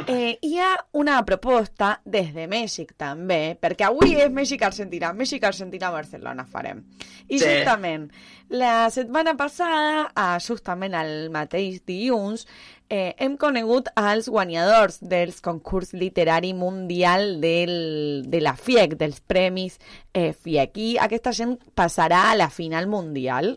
eh, 0.09 0.39
hi 0.43 0.57
ha 0.59 0.73
una 0.99 1.21
proposta 1.29 1.95
des 2.05 2.33
de 2.35 2.49
Mèxic 2.51 2.95
també, 2.97 3.55
perquè 3.61 3.87
avui 3.91 4.17
és 4.17 4.33
Mèxic-Argentina, 4.33 5.13
Mèxic-Argentina-Barcelona 5.13 6.47
farem. 6.49 6.83
I 7.29 7.39
Sí. 7.39 7.45
justament, 7.47 8.11
la 8.49 8.91
setmana 8.91 9.37
passada, 9.37 10.11
ah, 10.15 10.39
justament 10.41 10.95
el 10.99 11.31
mateix 11.31 11.83
dilluns, 11.87 12.47
eh, 12.93 13.15
hem 13.19 13.39
conegut 13.41 13.89
els 13.97 14.29
guanyadors 14.29 14.99
dels 15.01 15.41
concurs 15.41 15.95
literari 15.95 16.53
mundial 16.53 17.41
del, 17.41 18.23
de 18.29 18.41
la 18.41 18.53
FIEC, 18.57 18.97
dels 19.01 19.21
premis 19.21 19.79
eh, 20.13 20.33
FIEC. 20.33 20.77
I 20.77 20.91
aquesta 21.01 21.33
gent 21.33 21.57
passarà 21.75 22.31
a 22.31 22.37
la 22.37 22.51
final 22.51 22.87
mundial. 22.93 23.55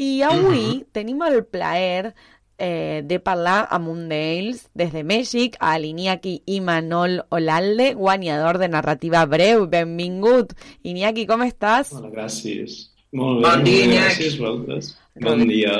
I 0.00 0.22
avui 0.24 0.82
tenim 0.96 1.20
el 1.26 1.42
plaer 1.44 2.14
eh, 2.60 3.00
de 3.04 3.18
parlar 3.20 3.66
amb 3.72 3.90
un 3.92 4.06
d'ells 4.08 4.62
des 4.76 4.92
de 4.94 5.02
Mèxic, 5.04 5.58
a 5.60 5.74
l'Iñaki 5.80 6.38
Imanol 6.48 7.18
Olalde, 7.36 7.92
guanyador 7.98 8.58
de 8.62 8.68
narrativa 8.72 9.24
breu. 9.28 9.66
Benvingut. 9.68 10.54
Iñaki, 10.84 11.26
com 11.28 11.44
estàs? 11.44 11.92
Hola, 11.96 12.12
gràcies. 12.14 12.86
Molt 13.12 13.40
bé, 13.40 13.44
Bon 13.44 13.58
molt 13.58 13.66
dia, 13.68 13.76
bé, 13.76 13.86
Iñaki. 13.90 14.06
gràcies 14.06 14.38
vosaltres. 14.40 14.90
Bon 15.20 15.44
dia. 15.48 15.76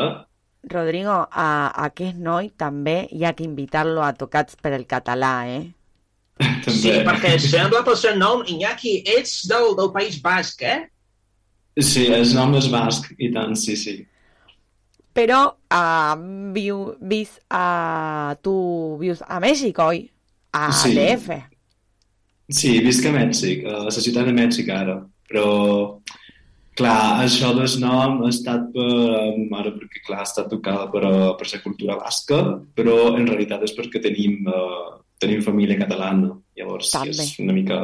Rodrigo, 0.68 1.16
a, 1.30 1.48
a 1.72 1.86
aquest 1.88 2.18
noi 2.20 2.50
també 2.60 3.06
hi 3.16 3.24
ha 3.24 3.32
que 3.32 3.46
invitar-lo 3.46 4.02
a 4.04 4.12
tocats 4.12 4.58
per 4.60 4.74
el 4.76 4.84
català, 4.90 5.34
eh? 5.48 5.62
Sí, 6.68 6.92
perquè 7.04 7.34
sembla 7.40 7.80
pel 7.84 7.96
seu 7.96 8.16
nom, 8.20 8.44
Iñaki, 8.48 8.98
ets 9.16 9.46
del, 9.48 9.72
del 9.78 9.92
País 9.96 10.20
Basc, 10.24 10.60
eh? 10.64 10.82
Sí, 11.80 12.06
el 12.12 12.26
nom 12.36 12.54
és 12.58 12.68
basc, 12.72 13.10
i 13.18 13.30
tant, 13.34 13.56
sí, 13.56 13.76
sí. 13.78 13.98
Però 15.16 15.40
uh, 15.50 16.14
viu, 16.54 16.82
vis, 17.10 17.32
uh, 17.50 18.32
tu 18.44 18.54
vius 19.00 19.22
a 19.26 19.40
Mèxic, 19.42 19.78
oi? 19.82 20.04
A 20.54 20.70
Sí. 20.74 20.94
DF. 20.94 21.38
Sí, 22.50 22.78
visc 22.82 23.06
a 23.06 23.12
Mèxic, 23.14 23.64
a 23.66 23.84
la 23.86 23.94
ciutat 23.94 24.26
de 24.26 24.34
Mèxic 24.34 24.70
ara, 24.74 24.96
però 25.30 26.00
clar, 26.78 27.22
això 27.24 27.52
del 27.54 27.70
nom 27.82 28.24
ha 28.24 28.30
estat 28.30 28.70
per, 28.74 28.86
ma 29.36 29.58
mare, 29.58 29.74
perquè 29.76 30.02
clar, 30.06 30.22
ha 30.22 30.26
estat 30.26 30.48
tocada 30.50 30.88
per, 30.90 31.04
eh, 31.06 31.28
per 31.38 31.46
la 31.52 31.60
cultura 31.62 31.98
basca, 32.00 32.40
però 32.74 33.14
en 33.16 33.28
realitat 33.28 33.62
és 33.66 33.74
perquè 33.76 34.02
tenim, 34.02 34.46
uh, 34.50 34.98
tenim 35.22 35.44
família 35.46 35.78
catalana, 35.78 36.32
llavors 36.56 36.90
sí, 36.90 36.96
També. 36.98 37.26
és 37.28 37.38
una 37.38 37.54
mica... 37.54 37.82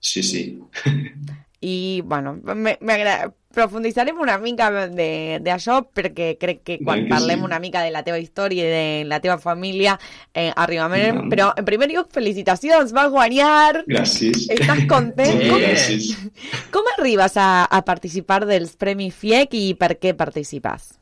Sí, 0.00 0.22
sí. 0.24 0.42
I, 1.60 2.00
bueno, 2.04 2.38
m'agrada... 2.44 3.34
Profunditzarem 3.50 4.14
una 4.22 4.36
mica 4.38 4.68
de- 4.94 5.40
d'això 5.42 5.80
perquè 5.90 6.36
crec 6.38 6.60
que 6.62 6.76
quan 6.78 7.00
que 7.02 7.08
parlem 7.10 7.40
sí. 7.40 7.44
una 7.48 7.58
mica 7.58 7.80
de 7.82 7.90
la 7.90 8.04
teva 8.06 8.20
història 8.22 8.62
i 8.62 8.68
de 8.70 9.08
la 9.10 9.18
teva 9.18 9.38
família 9.42 9.96
eh, 10.32 10.52
arribarem. 10.54 11.16
Mhm. 11.24 11.30
Però, 11.32 11.48
en 11.58 11.64
primer 11.66 11.88
lloc, 11.90 12.12
felicitacions, 12.14 12.92
vas 12.94 13.08
guanyar! 13.10 13.80
Gràcies. 13.88 14.44
Estàs 14.54 14.84
content? 14.86 15.34
Moltes 15.34 15.50
Com, 15.50 15.64
gràcies. 15.64 16.70
com 16.70 16.92
arribes 16.92 17.34
a, 17.42 17.64
a 17.66 17.80
participar 17.82 18.44
dels 18.46 18.76
Premis 18.78 19.18
FIEC 19.18 19.58
i 19.58 19.64
per 19.74 19.96
què 19.98 20.14
participes? 20.14 20.92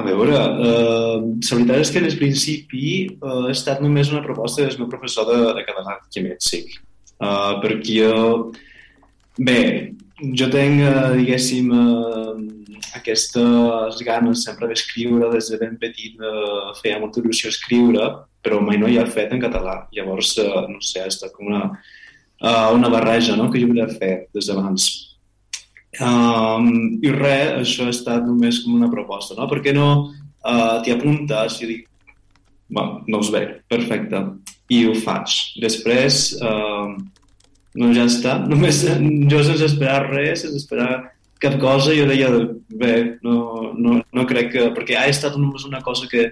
A 0.00 0.06
veure, 0.06 0.32
eh, 0.32 1.18
la 1.20 1.58
veritat 1.58 1.76
és 1.82 1.90
que 1.92 1.98
en 2.00 2.08
el 2.08 2.16
principi 2.16 2.86
eh, 3.04 3.18
ha 3.20 3.52
estat 3.52 3.84
només 3.84 4.08
una 4.14 4.24
proposta 4.24 4.64
del 4.64 4.80
meu 4.80 4.88
professor 4.88 5.28
de, 5.28 5.38
de 5.60 5.66
català 5.68 5.98
a 5.98 6.24
Mèxic. 6.24 6.72
Eh, 7.20 7.52
perquè 7.60 8.00
jo, 8.00 8.48
bé, 9.38 9.94
jo 10.18 10.48
tenc, 10.50 10.80
eh, 10.82 11.16
diguéssim, 11.16 11.70
eh, 11.72 12.78
aquestes 12.98 14.02
ganes 14.02 14.44
sempre 14.44 14.68
d'escriure, 14.68 15.30
des 15.32 15.50
de 15.50 15.58
ben 15.58 15.76
petit 15.78 16.18
eh, 16.18 16.72
feia 16.82 16.98
molta 16.98 17.20
il·lusió 17.20 17.48
escriure, 17.48 18.26
però 18.42 18.60
mai 18.60 18.78
no 18.78 18.88
hi 18.88 18.98
ha 18.98 19.06
fet 19.06 19.32
en 19.32 19.40
català. 19.40 19.86
Llavors, 19.94 20.36
eh, 20.38 20.64
no 20.68 20.80
sé, 20.80 21.02
ha 21.02 21.10
estat 21.10 21.32
com 21.32 21.46
una, 21.46 21.70
una 22.74 22.88
barreja 22.88 23.36
no?, 23.36 23.50
que 23.50 23.60
jo 23.60 23.68
volia 23.70 23.88
fer 23.88 24.28
des 24.34 24.50
d'abans. 24.50 24.88
Um, 25.98 26.98
I 27.02 27.10
res, 27.10 27.54
això 27.62 27.86
ha 27.88 27.94
estat 27.94 28.26
només 28.26 28.60
com 28.62 28.74
una 28.76 28.90
proposta, 28.92 29.34
no? 29.34 29.48
Per 29.50 29.62
què 29.64 29.72
no 29.74 29.88
uh, 30.12 30.78
t'hi 30.84 30.92
apuntes? 30.94 31.56
I 31.64 31.66
dic, 31.70 31.88
bueno, 32.68 33.02
no 33.08 33.22
us 33.24 33.32
veig, 33.34 33.56
perfecte. 33.72 34.20
I 34.70 34.84
ho 34.86 34.92
faig. 35.00 35.32
Després, 35.64 36.36
uh, 36.44 36.92
no 37.78 37.92
ja 37.94 38.08
està, 38.10 38.38
només 38.50 38.82
jo 39.30 39.40
sense 39.46 39.70
esperar 39.70 40.04
res, 40.10 40.44
sense 40.44 40.58
esperar 40.60 40.90
cap 41.38 41.58
cosa, 41.62 41.94
jo 41.94 42.06
deia, 42.10 42.28
bé, 42.74 42.94
no, 43.22 43.72
no, 43.78 44.00
no 44.02 44.24
crec 44.26 44.48
que... 44.56 44.64
Perquè 44.74 44.96
ha 44.98 45.06
estat 45.06 45.36
només 45.38 45.66
una 45.68 45.78
cosa 45.86 46.08
que 46.10 46.24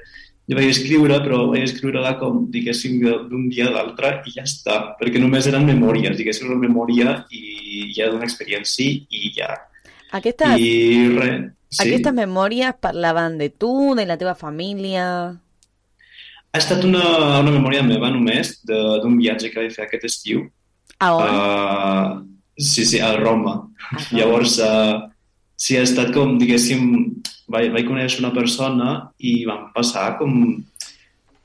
jo 0.46 0.56
vaig 0.58 0.70
escriure, 0.70 1.18
però 1.22 1.44
vaig 1.50 1.64
escriure-la 1.66 2.16
com, 2.20 2.44
diguéssim, 2.50 2.98
d'un 3.30 3.48
dia 3.50 3.68
a 3.68 3.74
l'altre 3.74 4.16
i 4.26 4.34
ja 4.34 4.44
està, 4.46 4.80
perquè 4.98 5.22
només 5.22 5.46
eren 5.50 5.66
memòries, 5.66 6.16
diguéssim, 6.18 6.50
una 6.50 6.62
memòria 6.62 7.20
i 7.34 7.92
ja 7.94 8.10
d'una 8.10 8.26
experiència 8.26 9.06
i 9.10 9.32
ja. 9.34 9.52
Aquestes, 10.14 10.58
I 10.58 11.08
res, 11.14 11.48
sí. 11.70 11.80
aquestes 11.86 12.14
memòries 12.14 12.78
parlaven 12.82 13.38
de 13.38 13.50
tu, 13.50 13.94
de 13.98 14.06
la 14.06 14.18
teva 14.18 14.36
família... 14.38 15.06
Ha 16.56 16.60
estat 16.62 16.86
una, 16.88 17.02
una 17.42 17.52
memòria 17.52 17.82
meva 17.84 18.08
només 18.08 18.54
de- 18.64 19.00
d'un 19.02 19.18
viatge 19.18 19.50
que 19.52 19.60
vaig 19.60 19.74
fer 19.74 19.84
aquest 19.84 20.06
estiu. 20.08 20.46
A 20.98 21.12
on? 21.14 21.28
Uh, 21.28 22.26
sí, 22.56 22.86
sí, 22.86 23.00
a 23.00 23.12
Roma. 23.16 23.58
Llavors, 24.12 24.58
uh, 24.64 25.06
sí, 25.56 25.76
ha 25.76 25.84
estat 25.84 26.12
com, 26.14 26.36
diguéssim, 26.40 26.86
vaig, 27.52 27.70
vaig 27.74 27.86
conèixer 27.88 28.22
una 28.24 28.32
persona 28.34 28.96
i 29.18 29.38
vam 29.48 29.68
passar 29.76 30.14
com, 30.20 30.32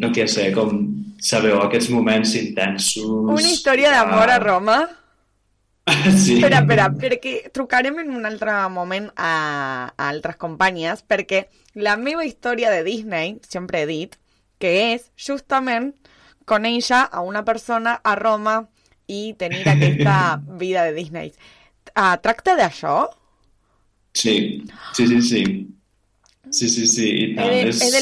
no 0.01 0.11
què 0.15 0.27
sé, 0.31 0.49
com, 0.55 0.79
sabeu, 1.21 1.59
aquests 1.65 1.91
moments 1.93 2.33
intensos. 2.39 3.05
Una 3.05 3.51
història 3.51 3.91
d'amor 3.93 4.35
a 4.37 4.41
Roma? 4.43 4.81
Sí. 5.91 6.35
Espera, 6.37 6.59
espera, 6.61 6.85
perquè 6.93 7.31
trucarem 7.51 7.97
en 8.03 8.11
un 8.15 8.27
altre 8.29 8.53
moment 8.71 9.07
a, 9.17 9.31
a 9.89 10.09
altres 10.11 10.37
companyes, 10.39 11.01
perquè 11.03 11.47
la 11.73 11.95
meva 11.97 12.23
història 12.23 12.69
de 12.71 12.83
Disney, 12.85 13.39
sempre 13.49 13.81
he 13.81 13.87
dit, 13.89 14.13
que 14.61 14.71
és 14.93 15.09
justament 15.17 15.89
conèixer 16.47 17.01
a 17.09 17.23
una 17.25 17.41
persona 17.43 17.97
a 18.05 18.13
Roma 18.15 18.61
i 19.11 19.33
tenir 19.39 19.61
aquesta 19.67 20.15
vida 20.61 20.85
de 20.87 20.93
Disney. 20.95 21.33
Uh, 21.91 22.15
tracta 22.23 22.55
d'això? 22.59 22.95
Sí, 24.15 24.35
sí, 24.95 25.07
sí, 25.07 25.21
sí. 25.29 25.43
Sí, 26.51 26.67
sí, 26.67 26.83
sí, 26.87 27.05
i 27.07 27.27
tant. 27.35 27.47
He 27.47 27.61
de- 27.63 27.69
és, 27.69 27.79
he 27.79 27.91
de. 27.91 27.99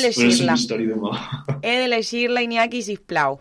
He 1.62 1.76
de 1.84 1.88
llegir-la, 1.91 2.41
Iñaki, 2.45 2.82
sisplau. 2.86 3.38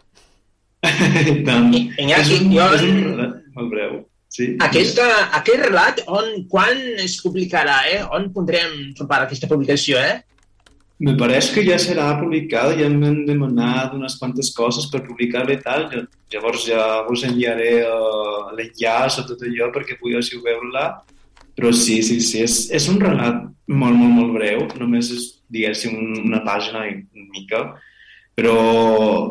I 0.84 1.42
tant. 1.46 1.72
Iñaki, 1.74 2.34
és 2.34 2.40
un, 2.42 2.52
jo- 2.52 2.68
és 2.76 2.84
un 2.84 2.98
relat 3.06 3.38
molt 3.56 3.70
breu. 3.72 3.94
Sí. 4.28 4.50
Aquesta, 4.60 5.06
aquest 5.38 5.62
relat, 5.64 6.02
on, 6.12 6.26
quan 6.52 6.76
es 7.00 7.16
publicarà, 7.24 7.78
eh? 7.90 8.02
On 8.14 8.28
podrem 8.34 8.74
trobar 8.98 9.22
aquesta 9.24 9.48
publicació, 9.50 9.96
eh? 9.98 10.18
Me 10.98 11.12
pareix 11.14 11.52
que 11.54 11.62
ja 11.62 11.76
serà 11.78 12.08
publicada, 12.18 12.74
ja 12.74 12.88
m'han 12.90 13.20
demanat 13.26 13.92
unes 13.94 14.16
quantes 14.18 14.48
coses 14.56 14.88
per 14.90 15.04
publicar-la 15.06 15.54
i 15.54 15.60
tal, 15.62 15.84
llavors 16.32 16.64
ja 16.66 17.04
us 17.06 17.22
enviaré 17.28 17.84
uh, 17.86 18.48
l'enllaç 18.56 19.20
o 19.20 19.26
tot 19.28 19.44
allò 19.46 19.68
perquè 19.74 19.94
puguéssiu 20.00 20.42
veure-la, 20.42 20.88
però 21.54 21.70
sí, 21.74 22.00
sí, 22.02 22.18
sí, 22.20 22.42
és, 22.42 22.56
és 22.74 22.88
un 22.90 22.98
relat 23.02 23.44
molt, 23.68 23.94
molt, 23.94 24.14
molt 24.16 24.34
breu, 24.34 24.64
només 24.80 25.12
és, 25.14 25.28
diguéssim, 25.50 25.94
un- 25.94 26.24
una 26.32 26.42
pàgina 26.46 26.82
i 26.88 26.96
una 26.98 27.28
mica, 27.30 27.62
però, 28.38 28.56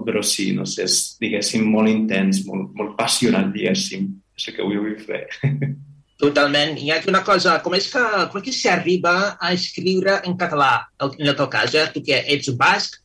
però 0.07 0.23
sí, 0.23 0.53
no 0.55 0.65
sé, 0.67 0.87
és, 0.87 1.17
diguéssim, 1.19 1.67
molt 1.67 1.91
intens, 1.91 2.45
molt, 2.47 2.71
molt 2.79 2.95
passionat, 2.99 3.51
diguéssim, 3.55 4.07
és 4.39 4.47
el 4.51 4.55
que 4.55 4.63
vull 4.71 4.95
fer. 5.03 5.25
Totalment. 6.17 6.77
Hi 6.81 6.89
ha 6.91 7.01
una 7.11 7.21
cosa, 7.25 7.59
com 7.61 7.75
és 7.77 7.87
que, 7.93 8.03
com 8.31 8.39
és 8.39 8.45
que 8.47 8.55
s'arriba 8.55 9.15
a 9.37 9.51
escriure 9.53 10.17
en 10.25 10.37
català, 10.39 10.71
en 11.05 11.27
el 11.27 11.35
teu 11.37 11.49
cas, 11.53 11.75
eh? 11.77 11.85
tu 11.93 12.01
que 12.05 12.23
ets 12.33 12.49
basc, 12.57 12.97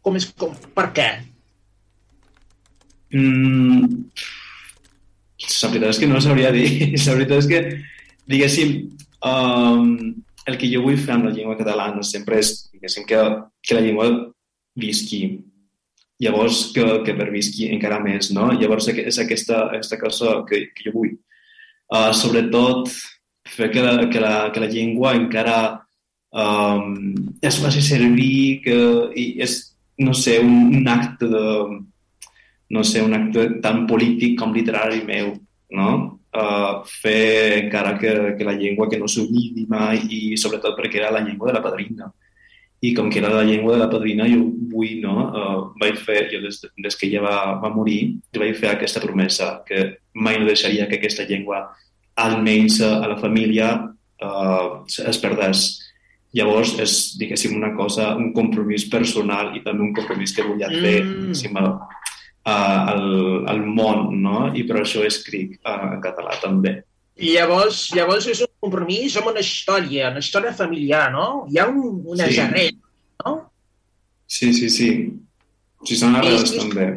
com 0.00 0.16
és, 0.16 0.28
com, 0.40 0.54
per 0.76 0.86
què? 0.96 1.10
Mm, 3.12 4.06
la 5.46 5.70
veritat 5.72 5.90
és 5.92 6.00
que 6.00 6.08
no 6.08 6.22
sabria 6.24 6.52
dir. 6.54 6.68
La 7.06 7.18
veritat 7.18 7.42
és 7.42 7.50
que, 7.50 7.60
diguéssim, 8.32 8.72
um, 9.28 9.92
el 10.46 10.56
que 10.60 10.70
jo 10.70 10.80
vull 10.84 10.96
fer 11.00 11.16
amb 11.16 11.28
la 11.28 11.34
llengua 11.34 11.58
catalana 11.58 12.04
sempre 12.06 12.40
és, 12.40 12.54
diguéssim, 12.72 13.04
que, 13.08 13.20
que 13.60 13.76
la 13.76 13.84
llengua 13.84 14.08
visqui. 14.78 15.22
Llavors, 16.22 16.70
que, 16.72 16.84
que 17.04 17.14
pervisqui 17.18 17.68
encara 17.74 17.98
més, 18.00 18.30
no? 18.32 18.48
Llavors, 18.56 18.88
és 18.88 19.18
aquesta, 19.20 19.66
aquesta 19.68 19.98
cosa 20.00 20.38
que, 20.48 20.68
que 20.72 20.88
jo 20.88 20.94
vull. 20.94 21.12
Uh, 21.86 22.10
sobretot, 22.10 22.90
fer 23.46 23.70
que 23.70 23.82
la, 23.82 24.08
que 24.10 24.20
la, 24.20 24.50
que 24.52 24.60
la 24.60 24.70
llengua 24.70 25.14
encara 25.14 25.58
um, 26.34 27.14
es 27.42 27.60
faci 27.62 27.82
servir, 27.84 28.62
que 28.64 28.76
i 29.14 29.26
és, 29.44 29.58
no 30.02 30.14
sé, 30.14 30.40
un, 30.42 30.74
un 30.80 30.90
acte 30.90 31.28
de, 31.30 31.46
no 32.74 32.82
sé, 32.84 33.04
un 33.06 33.14
acte 33.14 33.46
tan 33.62 33.84
polític 33.86 34.34
com 34.40 34.54
literari 34.54 35.04
meu, 35.06 35.34
no? 35.78 35.90
Uh, 36.36 36.82
fer 36.84 37.62
encara 37.62 37.94
que, 37.96 38.12
que 38.36 38.44
la 38.44 38.56
llengua 38.58 38.90
que 38.90 38.98
no 39.00 39.06
s'oblidi 39.08 39.64
mai 39.70 40.02
i 40.12 40.36
sobretot 40.36 40.74
perquè 40.76 41.00
era 41.00 41.14
la 41.14 41.22
llengua 41.24 41.48
de 41.48 41.54
la 41.56 41.62
padrina 41.64 42.10
i 42.84 42.92
com 42.94 43.08
que 43.10 43.18
era 43.18 43.32
la 43.32 43.44
llengua 43.44 43.74
de 43.74 43.80
la 43.80 43.90
padrina 43.90 44.26
jo 44.28 44.42
vull, 44.72 45.00
no? 45.00 45.14
Uh, 45.32 45.56
vaig 45.80 45.96
fer, 46.02 46.26
jo 46.32 46.42
des, 46.44 46.60
des 46.60 46.98
que 46.98 47.08
ella 47.08 47.22
va, 47.24 47.38
va 47.62 47.72
morir, 47.72 48.16
jo 48.34 48.42
vaig 48.42 48.56
fer 48.60 48.74
aquesta 48.74 49.00
promesa 49.00 49.62
que 49.66 49.86
mai 50.14 50.38
no 50.38 50.48
deixaria 50.48 50.88
que 50.90 51.00
aquesta 51.00 51.24
llengua 51.28 51.64
almenys 52.16 52.80
a 52.84 53.08
la 53.08 53.18
família 53.20 53.72
uh, 54.22 54.84
es 54.86 55.20
perdés. 55.22 55.66
Llavors 56.36 56.74
és, 56.82 56.94
diguéssim, 57.16 57.54
una 57.56 57.72
cosa, 57.76 58.10
un 58.16 58.32
compromís 58.36 58.84
personal 58.92 59.54
i 59.56 59.62
també 59.64 59.86
un 59.86 59.94
compromís 59.96 60.34
que 60.36 60.44
volia 60.44 60.68
fer 60.68 60.98
mm. 61.04 61.56
al, 61.56 61.70
al, 62.52 63.06
al 63.52 63.62
món, 63.64 64.10
no? 64.20 64.50
I 64.52 64.66
per 64.68 64.82
això 64.82 65.04
escric 65.06 65.56
uh, 65.62 65.94
en 65.96 66.04
català 66.04 66.36
també. 66.42 66.82
I 67.16 67.32
llavors, 67.32 67.86
llavors 67.96 68.26
és 68.28 68.42
un 68.44 68.50
compromís 68.60 69.14
amb 69.16 69.30
una 69.30 69.40
història, 69.40 70.10
una 70.12 70.20
història 70.20 70.52
familiar, 70.56 71.06
no? 71.14 71.46
Hi 71.48 71.60
ha 71.62 71.68
un, 71.70 72.02
una 72.12 72.28
sí. 72.28 72.40
arrels, 72.42 72.80
no? 73.24 73.36
Sí, 74.26 74.52
sí, 74.52 74.68
sí. 74.68 74.90
Sí, 75.86 75.96
són 75.96 76.18
arrels 76.18 76.52
també. 76.52 76.90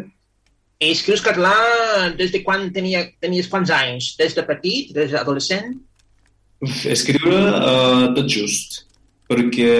Escrius 0.79 1.23
català 1.23 1.53
des 2.19 2.31
de 2.31 2.41
quan 2.43 2.67
tenia, 2.75 3.05
tenies 3.23 3.47
quants 3.51 3.71
anys? 3.75 4.13
Des 4.19 4.35
de 4.35 4.43
petit, 4.47 4.93
des 4.95 5.11
d'adolescent? 5.15 5.73
Escriure 6.91 7.39
uh, 7.55 8.05
tot 8.15 8.27
just, 8.31 8.81
perquè 9.29 9.71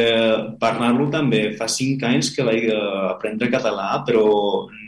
parlar-lo 0.62 1.10
també 1.12 1.42
fa 1.60 1.68
cinc 1.72 2.04
anys 2.08 2.32
que 2.36 2.46
vaig 2.48 2.68
aprendre 3.12 3.52
català, 3.52 4.04
però 4.08 4.24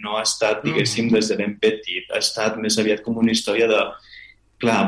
no 0.04 0.16
ha 0.16 0.24
estat, 0.24 0.62
diguéssim, 0.64 1.10
mm. 1.10 1.16
des 1.18 1.32
de 1.32 1.40
ben 1.40 1.58
petit. 1.60 2.08
Ha 2.12 2.20
estat 2.24 2.60
més 2.62 2.80
aviat 2.80 3.04
com 3.04 3.20
una 3.20 3.36
història 3.36 3.68
de... 3.72 3.82
Clar, 4.62 4.84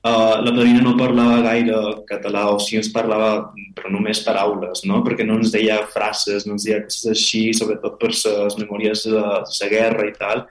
Uh, 0.00 0.40
la 0.40 0.52
padrina 0.56 0.80
no 0.80 0.94
parlava 0.96 1.42
gaire 1.44 1.76
català, 2.08 2.46
o 2.48 2.58
si 2.58 2.78
ens 2.78 2.88
parlava 2.88 3.50
però 3.76 3.90
només 3.92 4.22
paraules, 4.24 4.80
no? 4.88 5.02
perquè 5.04 5.26
no 5.28 5.34
ens 5.36 5.50
deia 5.52 5.76
frases, 5.92 6.46
no 6.48 6.54
ens 6.56 6.64
deia 6.64 6.78
coses 6.86 7.10
així, 7.12 7.42
sobretot 7.52 7.98
per 8.00 8.08
les 8.14 8.56
memòries 8.56 9.02
de 9.04 9.20
la 9.20 9.68
guerra 9.68 10.06
i 10.08 10.14
tal, 10.16 10.46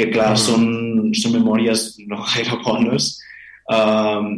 que 0.00 0.06
clar, 0.08 0.30
mm. 0.32 0.40
són, 0.40 0.64
són 1.12 1.36
memòries 1.36 1.82
no 2.08 2.22
gaire 2.30 2.56
bones. 2.64 3.10
Um, 3.68 4.30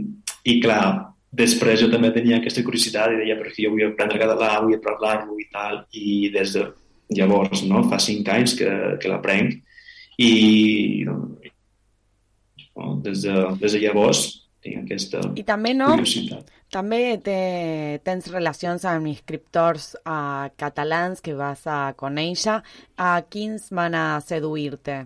I 0.42 0.58
clar, 0.64 1.14
després 1.30 1.78
jo 1.84 1.92
també 1.92 2.10
tenia 2.10 2.40
aquesta 2.40 2.66
curiositat 2.66 3.14
i 3.14 3.22
deia, 3.22 3.38
perquè 3.38 3.62
jo 3.62 3.76
vull 3.76 3.86
aprendre 3.86 4.18
català, 4.24 4.50
vull 4.64 4.82
parlar-lo 4.82 5.38
i 5.38 5.46
tal, 5.54 5.84
i 5.94 6.32
des 6.34 6.56
de 6.58 6.66
llavors, 7.14 7.62
no? 7.62 7.84
fa 7.86 8.02
cinc 8.02 8.26
anys 8.34 8.58
que, 8.58 8.74
que 8.98 9.14
l'aprenc, 9.14 9.54
i 10.18 10.34
no, 11.06 11.30
des, 13.06 13.22
de, 13.22 13.38
des 13.62 13.78
de 13.78 13.86
llavors 13.86 14.26
tinc 14.64 14.86
aquesta 14.86 15.20
I 15.38 15.44
també, 15.46 15.74
no, 15.76 15.92
curiositat. 15.94 16.54
També 16.72 17.00
te, 17.24 17.36
tens 18.04 18.26
relacions 18.32 18.84
amb 18.88 19.08
escriptors 19.08 19.94
uh, 20.02 20.50
catalans 20.60 21.22
que 21.24 21.32
vas 21.36 21.62
a 21.64 21.94
conèixer. 21.96 22.58
A 22.98 23.12
uh, 23.16 23.22
quins 23.32 23.70
van 23.72 23.96
a 23.96 24.08
seduir-te? 24.24 24.98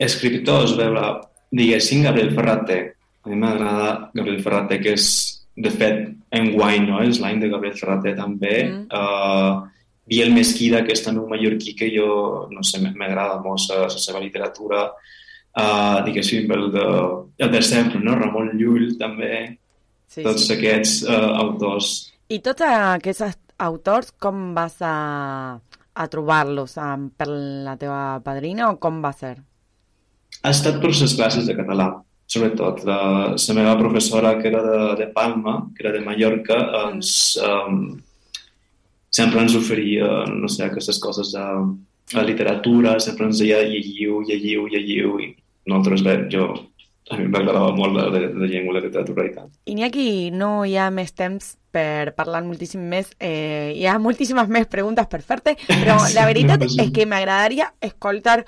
Escriptors, 0.00 0.72
veure, 0.78 1.04
diguéssim 1.52 2.06
Gabriel 2.06 2.32
Ferrater. 2.38 2.80
A 3.20 3.28
mi 3.28 3.36
m'agrada 3.36 3.90
Gabriel 4.14 4.40
Ferrater, 4.40 4.80
que 4.80 4.94
és, 4.96 5.10
de 5.60 5.74
fet, 5.74 6.06
en 6.32 6.54
guany, 6.54 6.86
no? 6.88 7.02
És 7.04 7.20
l'any 7.20 7.42
de 7.42 7.52
Gabriel 7.52 7.76
Ferrater 7.76 8.16
també. 8.16 8.54
Mm. 8.64 8.86
Uh, 8.88 9.68
Biel 10.10 10.32
Mesquida, 10.34 10.80
que 10.86 10.96
és 10.96 11.04
també 11.04 11.20
un 11.20 11.28
mallorquí 11.30 11.76
que 11.78 11.90
jo, 11.92 12.48
no 12.50 12.64
sé, 12.66 12.80
m'agrada 12.80 13.36
molt 13.44 13.68
la 13.76 13.90
seva 13.92 14.24
literatura 14.24 14.88
uh, 15.56 16.00
diguéssim, 16.06 16.50
el 16.52 16.70
de, 16.74 16.86
el 17.38 17.50
de 17.52 17.62
sempre, 17.62 18.00
no? 18.02 18.16
Ramon 18.18 18.52
Llull 18.58 18.94
també, 19.00 19.56
sí, 20.06 20.22
tots 20.22 20.46
sí. 20.46 20.54
aquests 20.56 21.00
uh, 21.08 21.32
autors. 21.44 21.94
I 22.30 22.40
tots 22.44 22.66
aquests 22.66 23.24
autors, 23.60 24.12
com 24.18 24.50
vas 24.56 24.78
a, 24.86 24.94
a 25.58 26.10
trobar-los? 26.12 26.76
Per 27.18 27.28
la 27.66 27.76
teva 27.80 28.20
padrina 28.24 28.70
o 28.70 28.78
com 28.82 29.02
va 29.02 29.12
ser? 29.16 29.34
Ha 30.40 30.54
estat 30.54 30.78
per 30.80 30.92
les 30.94 31.16
classes 31.16 31.48
de 31.48 31.56
català, 31.58 31.90
sobretot. 32.30 32.84
La, 32.88 33.00
la 33.34 33.58
meva 33.58 33.74
professora, 33.80 34.36
que 34.38 34.48
era 34.48 34.62
de, 34.64 34.78
de 35.02 35.10
Palma, 35.12 35.58
que 35.74 35.84
era 35.84 35.92
de 35.96 36.04
Mallorca, 36.06 36.62
ens, 36.86 37.36
um, 37.42 37.98
sempre 39.10 39.42
ens 39.42 39.58
oferia, 39.58 40.08
no 40.30 40.48
sé, 40.48 40.64
aquestes 40.64 41.02
coses 41.02 41.34
de, 41.34 41.46
la 42.12 42.22
literatura, 42.22 42.98
sempre 43.00 43.26
ens 43.26 43.38
deia 43.38 43.60
llegiu, 43.62 44.20
llegiu, 44.26 44.66
llegiu, 44.70 45.18
i 45.22 45.30
nosaltres, 45.70 46.02
bé, 46.06 46.16
jo, 46.32 46.50
a 47.10 47.18
mi 47.18 47.26
m'agradava 47.30 47.72
molt 47.74 47.96
la, 47.96 48.08
la, 48.12 48.20
la 48.42 48.50
llengua, 48.50 48.76
la 48.76 48.84
literatura 48.84 49.24
i 49.26 49.32
tant. 49.34 49.50
Iñaki, 49.70 50.08
no 50.34 50.64
hi 50.66 50.76
ha 50.78 50.90
més 50.94 51.14
temps 51.16 51.56
per 51.74 52.12
parlar 52.18 52.42
moltíssim 52.46 52.82
més. 52.92 53.10
Eh, 53.18 53.72
hi 53.78 53.86
ha 53.86 53.98
moltíssimes 54.02 54.50
més 54.50 54.68
preguntes 54.70 55.08
per 55.10 55.22
fer-te, 55.26 55.56
però 55.66 55.98
la 56.14 56.26
veritat 56.28 56.62
no, 56.62 56.70
és 56.70 56.94
que 56.94 57.06
m'agradaria 57.10 57.70
escoltar 57.82 58.40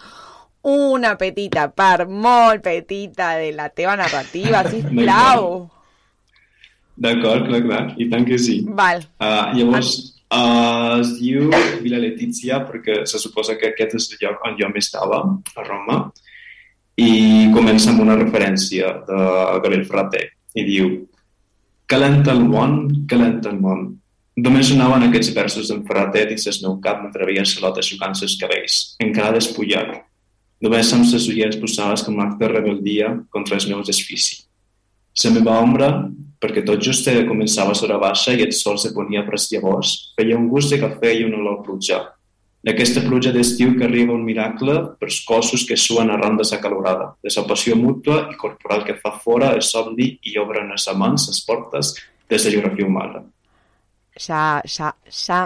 una 0.63 1.17
petita 1.19 1.67
part 1.75 2.07
molt 2.07 2.63
petita 2.63 3.35
de 3.41 3.51
la 3.57 3.69
teva 3.75 3.97
narrativa, 3.99 4.63
sisplau. 4.73 5.69
D'acord, 7.03 7.49
clar, 7.49 7.63
clar, 7.67 7.85
i 7.99 8.09
tant 8.11 8.27
que 8.29 8.39
sí. 8.39 8.61
Val. 8.79 9.03
Uh, 9.19 9.51
llavors, 9.57 9.95
uh, 10.31 11.01
es 11.01 11.17
diu 11.19 11.49
Vila 11.83 11.99
Letizia 12.03 12.61
perquè 12.69 13.03
se 13.11 13.19
suposa 13.19 13.57
que 13.59 13.73
aquest 13.73 13.97
és 13.99 14.11
el 14.13 14.21
lloc 14.27 14.45
on 14.47 14.59
jo 14.61 14.71
m'estava, 14.71 15.25
a 15.57 15.67
Roma, 15.67 16.05
i 17.03 17.49
comença 17.55 17.91
amb 17.91 18.03
una 18.05 18.15
referència 18.19 18.93
de 19.09 19.19
Gabriel 19.65 19.89
Ferrater 19.89 20.29
i 20.55 20.65
diu 20.69 20.93
Calenta 21.93 22.33
el 22.33 22.45
món, 22.49 23.05
calenta 23.11 23.51
el 23.51 23.59
món. 23.61 23.83
Només 24.41 24.71
sonaven 24.71 25.09
aquests 25.09 25.33
versos 25.37 25.69
d'en 25.69 25.83
Ferrater 25.85 26.23
dins 26.31 26.47
el 26.49 26.61
meu 26.63 26.79
cap 26.85 27.03
mentre 27.03 27.27
veia 27.29 27.45
Salota 27.45 27.83
xucant 27.85 28.15
els 28.17 28.39
cabells, 28.41 28.77
encara 29.05 29.35
despullat. 29.35 29.99
Només 30.63 30.93
amb 30.95 31.05
les 31.05 31.27
ulleres 31.29 31.59
posades 31.61 32.07
com 32.07 32.17
un 32.17 32.25
acte 32.25 32.47
de 32.47 32.53
rebeldia 32.55 33.11
contra 33.35 33.59
els 33.59 33.67
meus 33.69 33.91
desfici. 33.91 34.39
La 35.25 35.35
meva 35.35 35.59
ombra, 35.61 35.91
perquè 36.41 36.63
tot 36.65 36.81
just 36.81 37.11
començava 37.29 37.75
a 37.75 37.79
sobre 37.79 37.99
baixa 38.01 38.33
i 38.33 38.47
el 38.47 38.55
sol 38.57 38.79
se 38.79 38.95
ponia 38.95 39.27
per 39.27 39.37
llavors, 39.43 40.15
feia 40.17 40.39
un 40.39 40.49
gust 40.49 40.73
de 40.73 40.81
cafè 40.81 41.13
i 41.19 41.27
una 41.27 41.43
olor 41.43 41.61
pluja, 41.67 42.01
d'aquesta 42.63 43.03
pluja 43.03 43.33
d'estiu 43.35 43.75
que 43.79 43.87
arriba 43.89 44.15
un 44.15 44.25
miracle 44.25 44.77
pels 45.01 45.21
cossos 45.27 45.67
que 45.69 45.77
suen 45.77 46.11
arran 46.15 46.39
de 46.39 46.47
sa 46.47 46.61
calorada, 46.63 47.13
de 47.23 47.31
sa 47.31 47.47
passió 47.49 47.77
mútua 47.77 48.29
i 48.31 48.39
corporal 48.39 48.85
que 48.87 48.99
fa 49.03 49.17
fora 49.19 49.51
el 49.57 49.63
somni 49.67 50.13
i 50.23 50.39
obren 50.39 50.71
les 50.71 50.87
amants 50.89 51.27
les 51.29 51.43
portes 51.47 51.97
des 52.31 52.45
de 52.45 52.55
geografia 52.55 52.87
humana. 52.87 53.25
Ja, 54.15 54.63
ja, 54.69 54.93
ja 55.11 55.43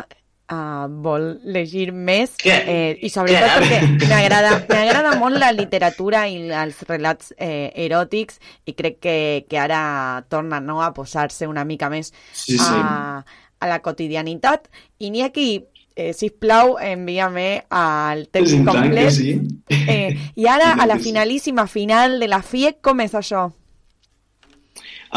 uh, 0.51 0.87
vol 1.03 1.29
llegir 1.45 1.91
més? 1.93 2.35
Eh, 2.45 2.99
i 3.01 3.11
sobretot 3.13 3.63
perquè 3.63 3.81
m'agrada 4.11 5.15
molt 5.21 5.41
la 5.41 5.53
literatura 5.55 6.27
i 6.29 6.51
els 6.51 6.83
relats 6.89 7.33
eh, 7.39 7.73
eròtics 7.87 8.41
i 8.67 8.77
crec 8.79 9.01
que, 9.01 9.17
que 9.49 9.61
ara 9.61 10.23
torna 10.29 10.61
no, 10.61 10.81
a 10.83 10.93
posar-se 10.95 11.49
una 11.49 11.65
mica 11.65 11.91
més 11.93 12.13
sí, 12.33 12.59
sí. 12.59 12.77
A, 12.77 13.25
a 13.57 13.71
la 13.71 13.81
quotidianitat. 13.81 14.69
I 15.01 15.11
n'hi 15.11 15.25
ha 15.25 15.33
qui 15.33 15.65
eh, 15.97 16.13
sisplau, 16.13 16.77
envíame 16.79 17.65
al 17.71 18.29
text 18.29 18.53
sí, 18.53 18.65
complet. 18.65 19.11
Sí. 19.11 19.41
Eh, 19.67 20.17
I 20.37 20.47
ara, 20.55 20.75
a 20.79 20.87
la 20.87 20.99
finalíssima 21.01 21.67
final 21.67 22.21
de 22.21 22.29
la 22.29 22.43
FIEC, 22.45 22.83
com 22.85 23.01
és 23.01 23.17
això? 23.17 23.49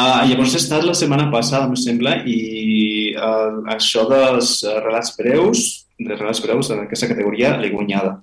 Uh, 0.00 0.22
llavors 0.24 0.54
he 0.54 0.60
estat 0.62 0.86
la 0.86 0.94
setmana 0.96 1.28
passada, 1.30 1.68
em 1.68 1.76
sembla, 1.76 2.22
i 2.24 3.12
uh, 3.18 3.60
això 3.74 4.06
dels 4.08 4.62
relats 4.80 5.12
breus, 5.18 5.66
de 6.00 6.16
relats 6.16 6.40
breus 6.40 6.70
en 6.72 6.86
aquesta 6.86 7.10
categoria 7.10 7.52
l'he 7.60 7.68
guanyada. 7.74 8.16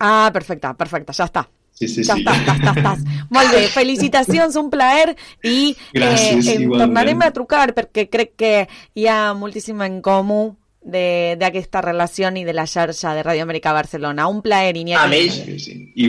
Ah, 0.00 0.28
perfecte, 0.34 0.68
perfecte, 0.76 1.16
ja 1.16 1.28
està. 1.30 1.46
Sí, 1.72 1.88
sí, 1.88 2.02
ja 2.04 2.18
sí. 2.18 2.20
està, 2.20 2.34
ja 2.44 2.58
està, 2.58 2.74
està. 2.76 2.94
Molt 3.34 3.54
bé, 3.54 3.64
felicitacions, 3.72 4.58
un 4.60 4.68
plaer 4.72 5.14
i 5.48 5.72
Gràcies, 5.96 6.50
eh, 6.52 6.58
tornarem 6.68 7.24
a 7.24 7.30
trucar 7.32 7.70
perquè 7.76 8.10
crec 8.12 8.34
que 8.36 8.54
hi 8.92 9.06
ha 9.08 9.32
moltíssim 9.38 9.80
en 9.86 10.02
comú 10.04 10.42
d'aquesta 10.82 11.80
relació 11.80 12.30
i 12.36 12.44
de 12.44 12.52
la 12.52 12.66
xarxa 12.66 13.14
de 13.14 13.22
Ràdio 13.22 13.42
Amèrica 13.42 13.72
Barcelona. 13.72 14.28
Un 14.28 14.42
plaer, 14.42 14.76
Iñaki. 14.76 15.02
A 15.04 15.08
més, 15.08 15.38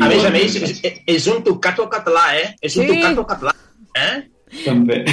a 0.01 0.07
més, 0.07 0.25
a 0.25 0.29
més 0.29 0.55
és, 0.55 1.01
és 1.05 1.27
un 1.27 1.43
tocat 1.43 1.79
al 1.79 1.89
català, 1.89 2.37
eh? 2.37 2.55
És 2.61 2.75
un 2.77 2.87
Sí. 2.87 3.01
tocat 3.01 3.17
al 3.17 3.25
català, 3.27 3.55
eh? 3.95 4.27
També. 4.65 5.05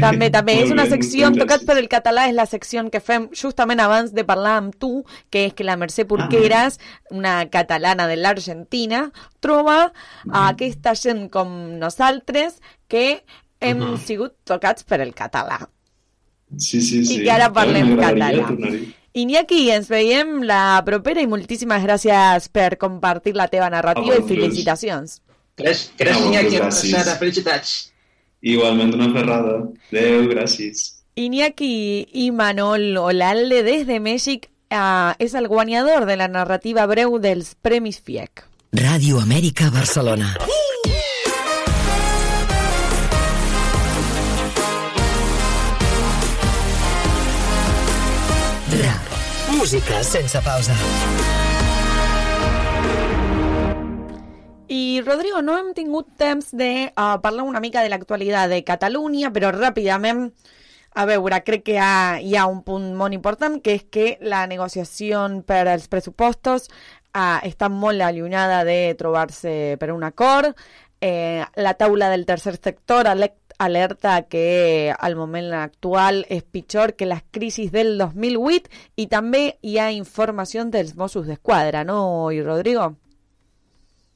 També, 0.00 0.28
també. 0.30 0.54
Molt 0.56 0.66
és 0.66 0.70
una 0.70 0.84
secció, 0.86 1.30
Tocats 1.32 1.64
per 1.64 1.78
el 1.78 1.88
català, 1.88 2.26
és 2.28 2.34
la 2.34 2.44
secció 2.44 2.82
que 2.90 3.00
fem 3.00 3.30
justament 3.32 3.80
abans 3.80 4.12
de 4.12 4.22
parlar 4.22 4.58
amb 4.58 4.74
tu, 4.76 5.02
que 5.30 5.46
és 5.46 5.54
que 5.54 5.64
la 5.64 5.78
Mercè 5.80 6.04
Porqueras, 6.06 6.78
una 7.10 7.48
catalana 7.48 8.06
de 8.06 8.16
l'Argentina, 8.16 9.10
troba 9.40 9.92
a 10.30 10.48
aquesta 10.48 10.94
gent 10.94 11.30
com 11.30 11.78
nosaltres 11.78 12.60
que 12.86 13.24
hem 13.60 13.78
Mhm. 13.78 13.96
sigut 13.98 14.34
tocats 14.44 14.84
per 14.84 15.00
el 15.00 15.14
català. 15.14 15.70
Sí, 16.56 16.80
sí, 16.80 17.04
sí. 17.04 17.18
I 17.18 17.24
que 17.24 17.32
ara 17.34 17.50
parlem 17.52 17.96
M'agradaria 17.96 18.46
català. 18.46 18.78
Iñaki, 19.16 19.62
ens 19.72 19.88
veiem 19.88 20.42
la 20.44 20.82
propera 20.84 21.22
i 21.24 21.28
moltíssimes 21.30 21.80
gràcies 21.86 22.50
per 22.52 22.76
compartir 22.76 23.32
la 23.34 23.48
teva 23.48 23.70
narrativa 23.72 24.18
i 24.18 24.24
felicitacions. 24.28 25.22
Gràcies, 25.56 25.88
gràcies, 25.96 26.26
Iñaki. 26.28 26.60
Una. 26.60 27.14
Felicitats. 27.22 27.70
Igualment 28.44 28.92
una 28.94 29.08
ferrada. 29.14 29.56
Adéu, 29.88 30.28
gràcies. 30.28 30.84
Iñaki 31.16 32.08
y 32.12 32.30
Manol 32.30 32.96
Olalde 32.98 33.62
desde 33.62 34.00
México 34.00 34.48
ah, 34.68 35.16
es 35.18 35.32
el 35.32 35.48
guanyador 35.48 36.04
de 36.04 36.18
la 36.18 36.28
narrativa 36.28 36.84
breu 36.84 37.16
dels 37.18 37.54
Premis 37.62 38.02
FIEC. 38.04 38.44
Ràdio 38.76 39.22
Amèrica 39.24 39.70
Barcelona. 39.72 40.36
Música 49.66 50.00
sense 50.04 50.40
pausa. 50.42 50.74
I, 54.68 55.00
Rodrigo, 55.04 55.42
no 55.42 55.56
hem 55.58 55.72
tingut 55.74 56.12
temps 56.14 56.52
de 56.54 56.92
uh, 56.92 57.16
parlar 57.18 57.42
una 57.42 57.58
mica 57.58 57.82
de 57.82 57.90
l'actualitat 57.90 58.46
de 58.52 58.60
Catalunya, 58.62 59.32
però 59.34 59.50
ràpidament, 59.50 60.28
a 60.94 61.06
veure, 61.10 61.40
crec 61.42 61.64
que 61.66 61.74
hi 61.74 61.80
ha, 61.82 62.20
hi 62.22 62.36
ha 62.38 62.46
un 62.46 62.62
punt 62.62 62.92
molt 62.94 63.18
important, 63.18 63.58
que 63.58 63.74
és 63.80 63.82
que 63.90 64.06
la 64.22 64.44
negociació 64.46 65.24
per 65.42 65.64
als 65.66 65.90
pressupostos 65.90 66.70
uh, 66.70 67.42
està 67.42 67.66
molt 67.66 68.06
allunyada 68.06 68.62
de 68.62 68.94
trobar-se 68.94 69.74
per 69.82 69.90
un 69.90 70.06
acord. 70.06 70.54
Eh, 71.02 71.42
la 71.58 71.74
taula 71.74 72.06
del 72.14 72.22
tercer 72.24 72.54
sector 72.62 73.10
alec- 73.10 73.45
alerta 73.58 74.22
que 74.28 74.92
al 74.92 75.16
moment 75.16 75.52
actual 75.58 76.24
és 76.28 76.44
pitjor 76.44 76.94
que 76.96 77.08
les 77.08 77.24
crisis 77.30 77.72
del 77.72 77.96
2008 77.98 78.70
i 79.02 79.08
també 79.10 79.56
hi 79.62 79.78
ha 79.78 79.90
informació 79.94 80.64
dels 80.70 80.94
Mossos 80.96 81.26
d'Esquadra, 81.26 81.84
no, 81.84 82.30
i 82.32 82.42
Rodrigo? 82.42 82.92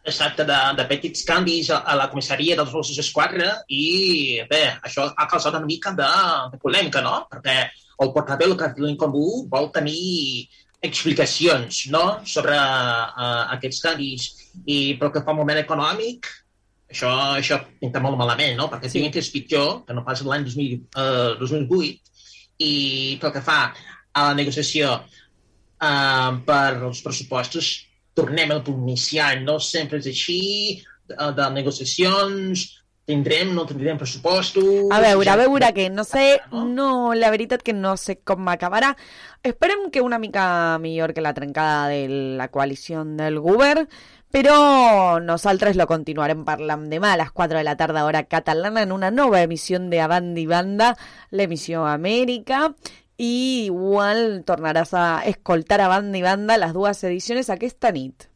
Exacte, 0.00 0.46
de, 0.48 0.58
de 0.78 0.86
petits 0.88 1.26
canvis 1.28 1.68
a, 1.70 1.82
a 1.84 1.96
la 1.98 2.08
comissaria 2.12 2.56
dels 2.56 2.72
Mossos 2.72 2.96
d'Esquadra 2.96 3.50
i, 3.68 4.40
bé, 4.48 4.62
això 4.86 5.10
ha 5.12 5.28
causat 5.28 5.58
una 5.58 5.68
mica 5.68 5.92
de, 5.96 6.08
de 6.54 6.60
polèmica, 6.62 7.04
no? 7.04 7.26
Perquè 7.30 7.58
el 8.00 8.12
portaveu 8.14 8.56
Catalunya 8.56 8.96
Comú 9.00 9.44
vol 9.52 9.68
tenir 9.74 10.48
explicacions 10.80 11.86
no? 11.92 12.04
sobre 12.24 12.56
uh, 12.56 13.42
aquests 13.56 13.82
canvis 13.84 14.28
i 14.64 14.96
pel 15.00 15.12
que 15.12 15.22
fa 15.24 15.34
al 15.34 15.38
moment 15.42 15.60
econòmic 15.60 16.28
això, 16.90 17.10
això 17.38 17.60
pinta 17.80 18.02
molt 18.02 18.18
malament, 18.20 18.56
no? 18.58 18.68
perquè 18.72 18.90
sí. 18.90 18.98
diuen 18.98 19.14
que 19.14 19.22
és 19.22 19.30
pitjor 19.32 19.84
que 19.86 19.96
no 19.96 20.04
pas 20.06 20.22
l'any 20.26 20.46
2000, 20.48 20.82
uh, 20.98 21.38
2008 21.40 22.26
i 22.66 22.72
pel 23.22 23.32
que 23.34 23.44
fa 23.44 23.60
a 23.70 24.26
la 24.28 24.34
negociació 24.36 24.96
uh, 24.98 26.32
per 26.46 26.66
als 26.82 27.00
pressupostos 27.06 27.70
tornem 28.14 28.50
al 28.52 28.64
punt 28.66 28.82
inicial, 28.84 29.44
no 29.46 29.58
sempre 29.62 30.00
és 30.02 30.10
així, 30.10 30.42
de, 31.08 31.16
de 31.36 31.48
negociacions, 31.54 32.66
tindrem, 33.10 33.54
no 33.54 33.64
tindrem 33.66 33.98
pressupostos... 33.98 34.90
A 34.94 35.00
veure, 35.02 35.30
a 35.30 35.38
veure, 35.40 35.72
que 35.74 35.88
no 35.90 36.04
sé, 36.06 36.40
no, 36.52 37.14
la 37.16 37.30
veritat 37.32 37.64
que 37.66 37.74
no 37.74 37.96
sé 37.98 38.20
com 38.26 38.48
acabarà. 38.52 38.92
Esperem 39.46 39.88
que 39.94 40.04
una 40.04 40.20
mica 40.22 40.78
millor 40.82 41.14
que 41.16 41.24
la 41.24 41.34
trencada 41.34 41.88
de 41.90 42.04
la 42.38 42.50
coalició 42.52 43.02
del 43.04 43.40
govern, 43.42 43.88
però 44.30 45.18
nosaltres 45.18 45.76
lo 45.76 45.88
continuarem 45.90 46.44
parlant 46.46 46.86
demà 46.90 47.14
a 47.14 47.18
les 47.18 47.32
4 47.34 47.58
de 47.58 47.66
la 47.66 47.76
tarda 47.76 48.04
hora 48.06 48.22
catalana 48.30 48.84
en 48.86 48.92
una 48.94 49.10
nova 49.10 49.42
emissió 49.42 49.78
de 49.82 50.00
A 50.00 50.06
Banda 50.06 50.40
i 50.40 50.46
Banda, 50.46 50.94
l'emissió 51.30 51.84
Amèrica, 51.86 52.68
i 53.18 53.66
igual 53.66 54.44
tornaràs 54.46 54.94
a 54.94 55.06
escoltar 55.28 55.80
a 55.82 55.90
Banda 55.92 56.18
i 56.18 56.22
Banda 56.22 56.56
les 56.62 56.72
dues 56.72 57.02
edicions 57.04 57.50
aquesta 57.50 57.90
nit. 57.92 58.30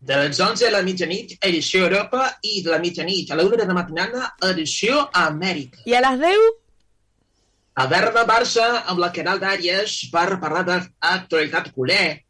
De 0.00 0.16
les 0.16 0.38
11 0.40 0.64
a 0.64 0.70
la 0.72 0.80
mitjanit, 0.80 1.34
edició 1.44 1.84
Europa, 1.84 2.22
i 2.40 2.62
de 2.64 2.70
la 2.72 2.78
mitjanit 2.80 3.28
a 3.30 3.36
la 3.36 3.44
1 3.44 3.58
de 3.60 3.66
la 3.68 3.76
matinada, 3.76 4.30
edició 4.48 5.02
Amèrica. 5.12 5.82
I 5.84 5.98
a 5.98 6.00
les 6.06 6.22
10? 6.22 6.48
A 7.80 7.86
Verda 7.90 8.24
Barça 8.24 8.64
amb 8.86 9.02
la 9.02 9.10
Caral 9.12 9.42
d'Àries 9.42 9.98
per 10.12 10.40
parlar 10.40 10.64
d'actualitat 10.70 11.68
culer. 11.74 12.22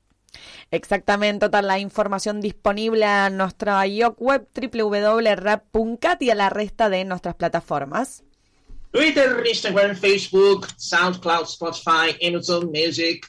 Exactament, 0.71 1.41
tota 1.43 1.65
la 1.67 1.81
informació 1.83 2.33
disponible 2.39 3.07
en 3.27 3.37
nostre 3.41 3.75
lloc 3.91 4.21
web 4.23 4.47
www.rap.cat 4.55 6.23
i 6.23 6.31
a 6.31 6.37
la 6.39 6.49
resta 6.53 6.89
de 6.89 7.03
nostres 7.05 7.35
plataformes. 7.35 8.21
Twitter, 8.95 9.43
Instagram, 9.47 9.97
Facebook, 9.97 10.69
SoundCloud, 10.77 11.47
Spotify, 11.51 12.15
Amazon 12.27 12.71
Music, 12.71 13.27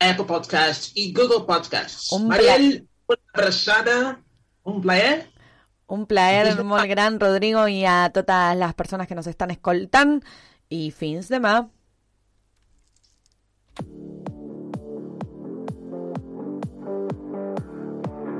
Apple 0.00 0.24
Podcasts 0.24 0.92
i 0.94 1.12
Google 1.12 1.44
Podcasts. 1.44 2.10
Un 2.12 2.28
Mariel, 2.28 2.86
una 3.08 3.20
abraçada, 3.34 4.20
un 4.64 4.80
plaer. 4.80 5.26
Un 5.86 6.04
plaer 6.08 6.56
molt 6.64 6.88
gran, 6.90 7.20
Rodrigo, 7.20 7.68
i 7.68 7.84
a 7.84 8.10
totes 8.12 8.56
les 8.58 8.74
persones 8.74 9.06
que 9.06 9.14
nos 9.14 9.28
estan 9.28 9.52
escoltant. 9.52 10.18
I 10.68 10.90
fins 10.90 11.28
demà. 11.30 11.60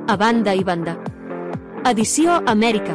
A 0.08 0.14
banda 0.16 0.52
i 0.54 0.62
banda. 0.62 0.92
Edició 1.90 2.36
Amèrica. 2.46 2.94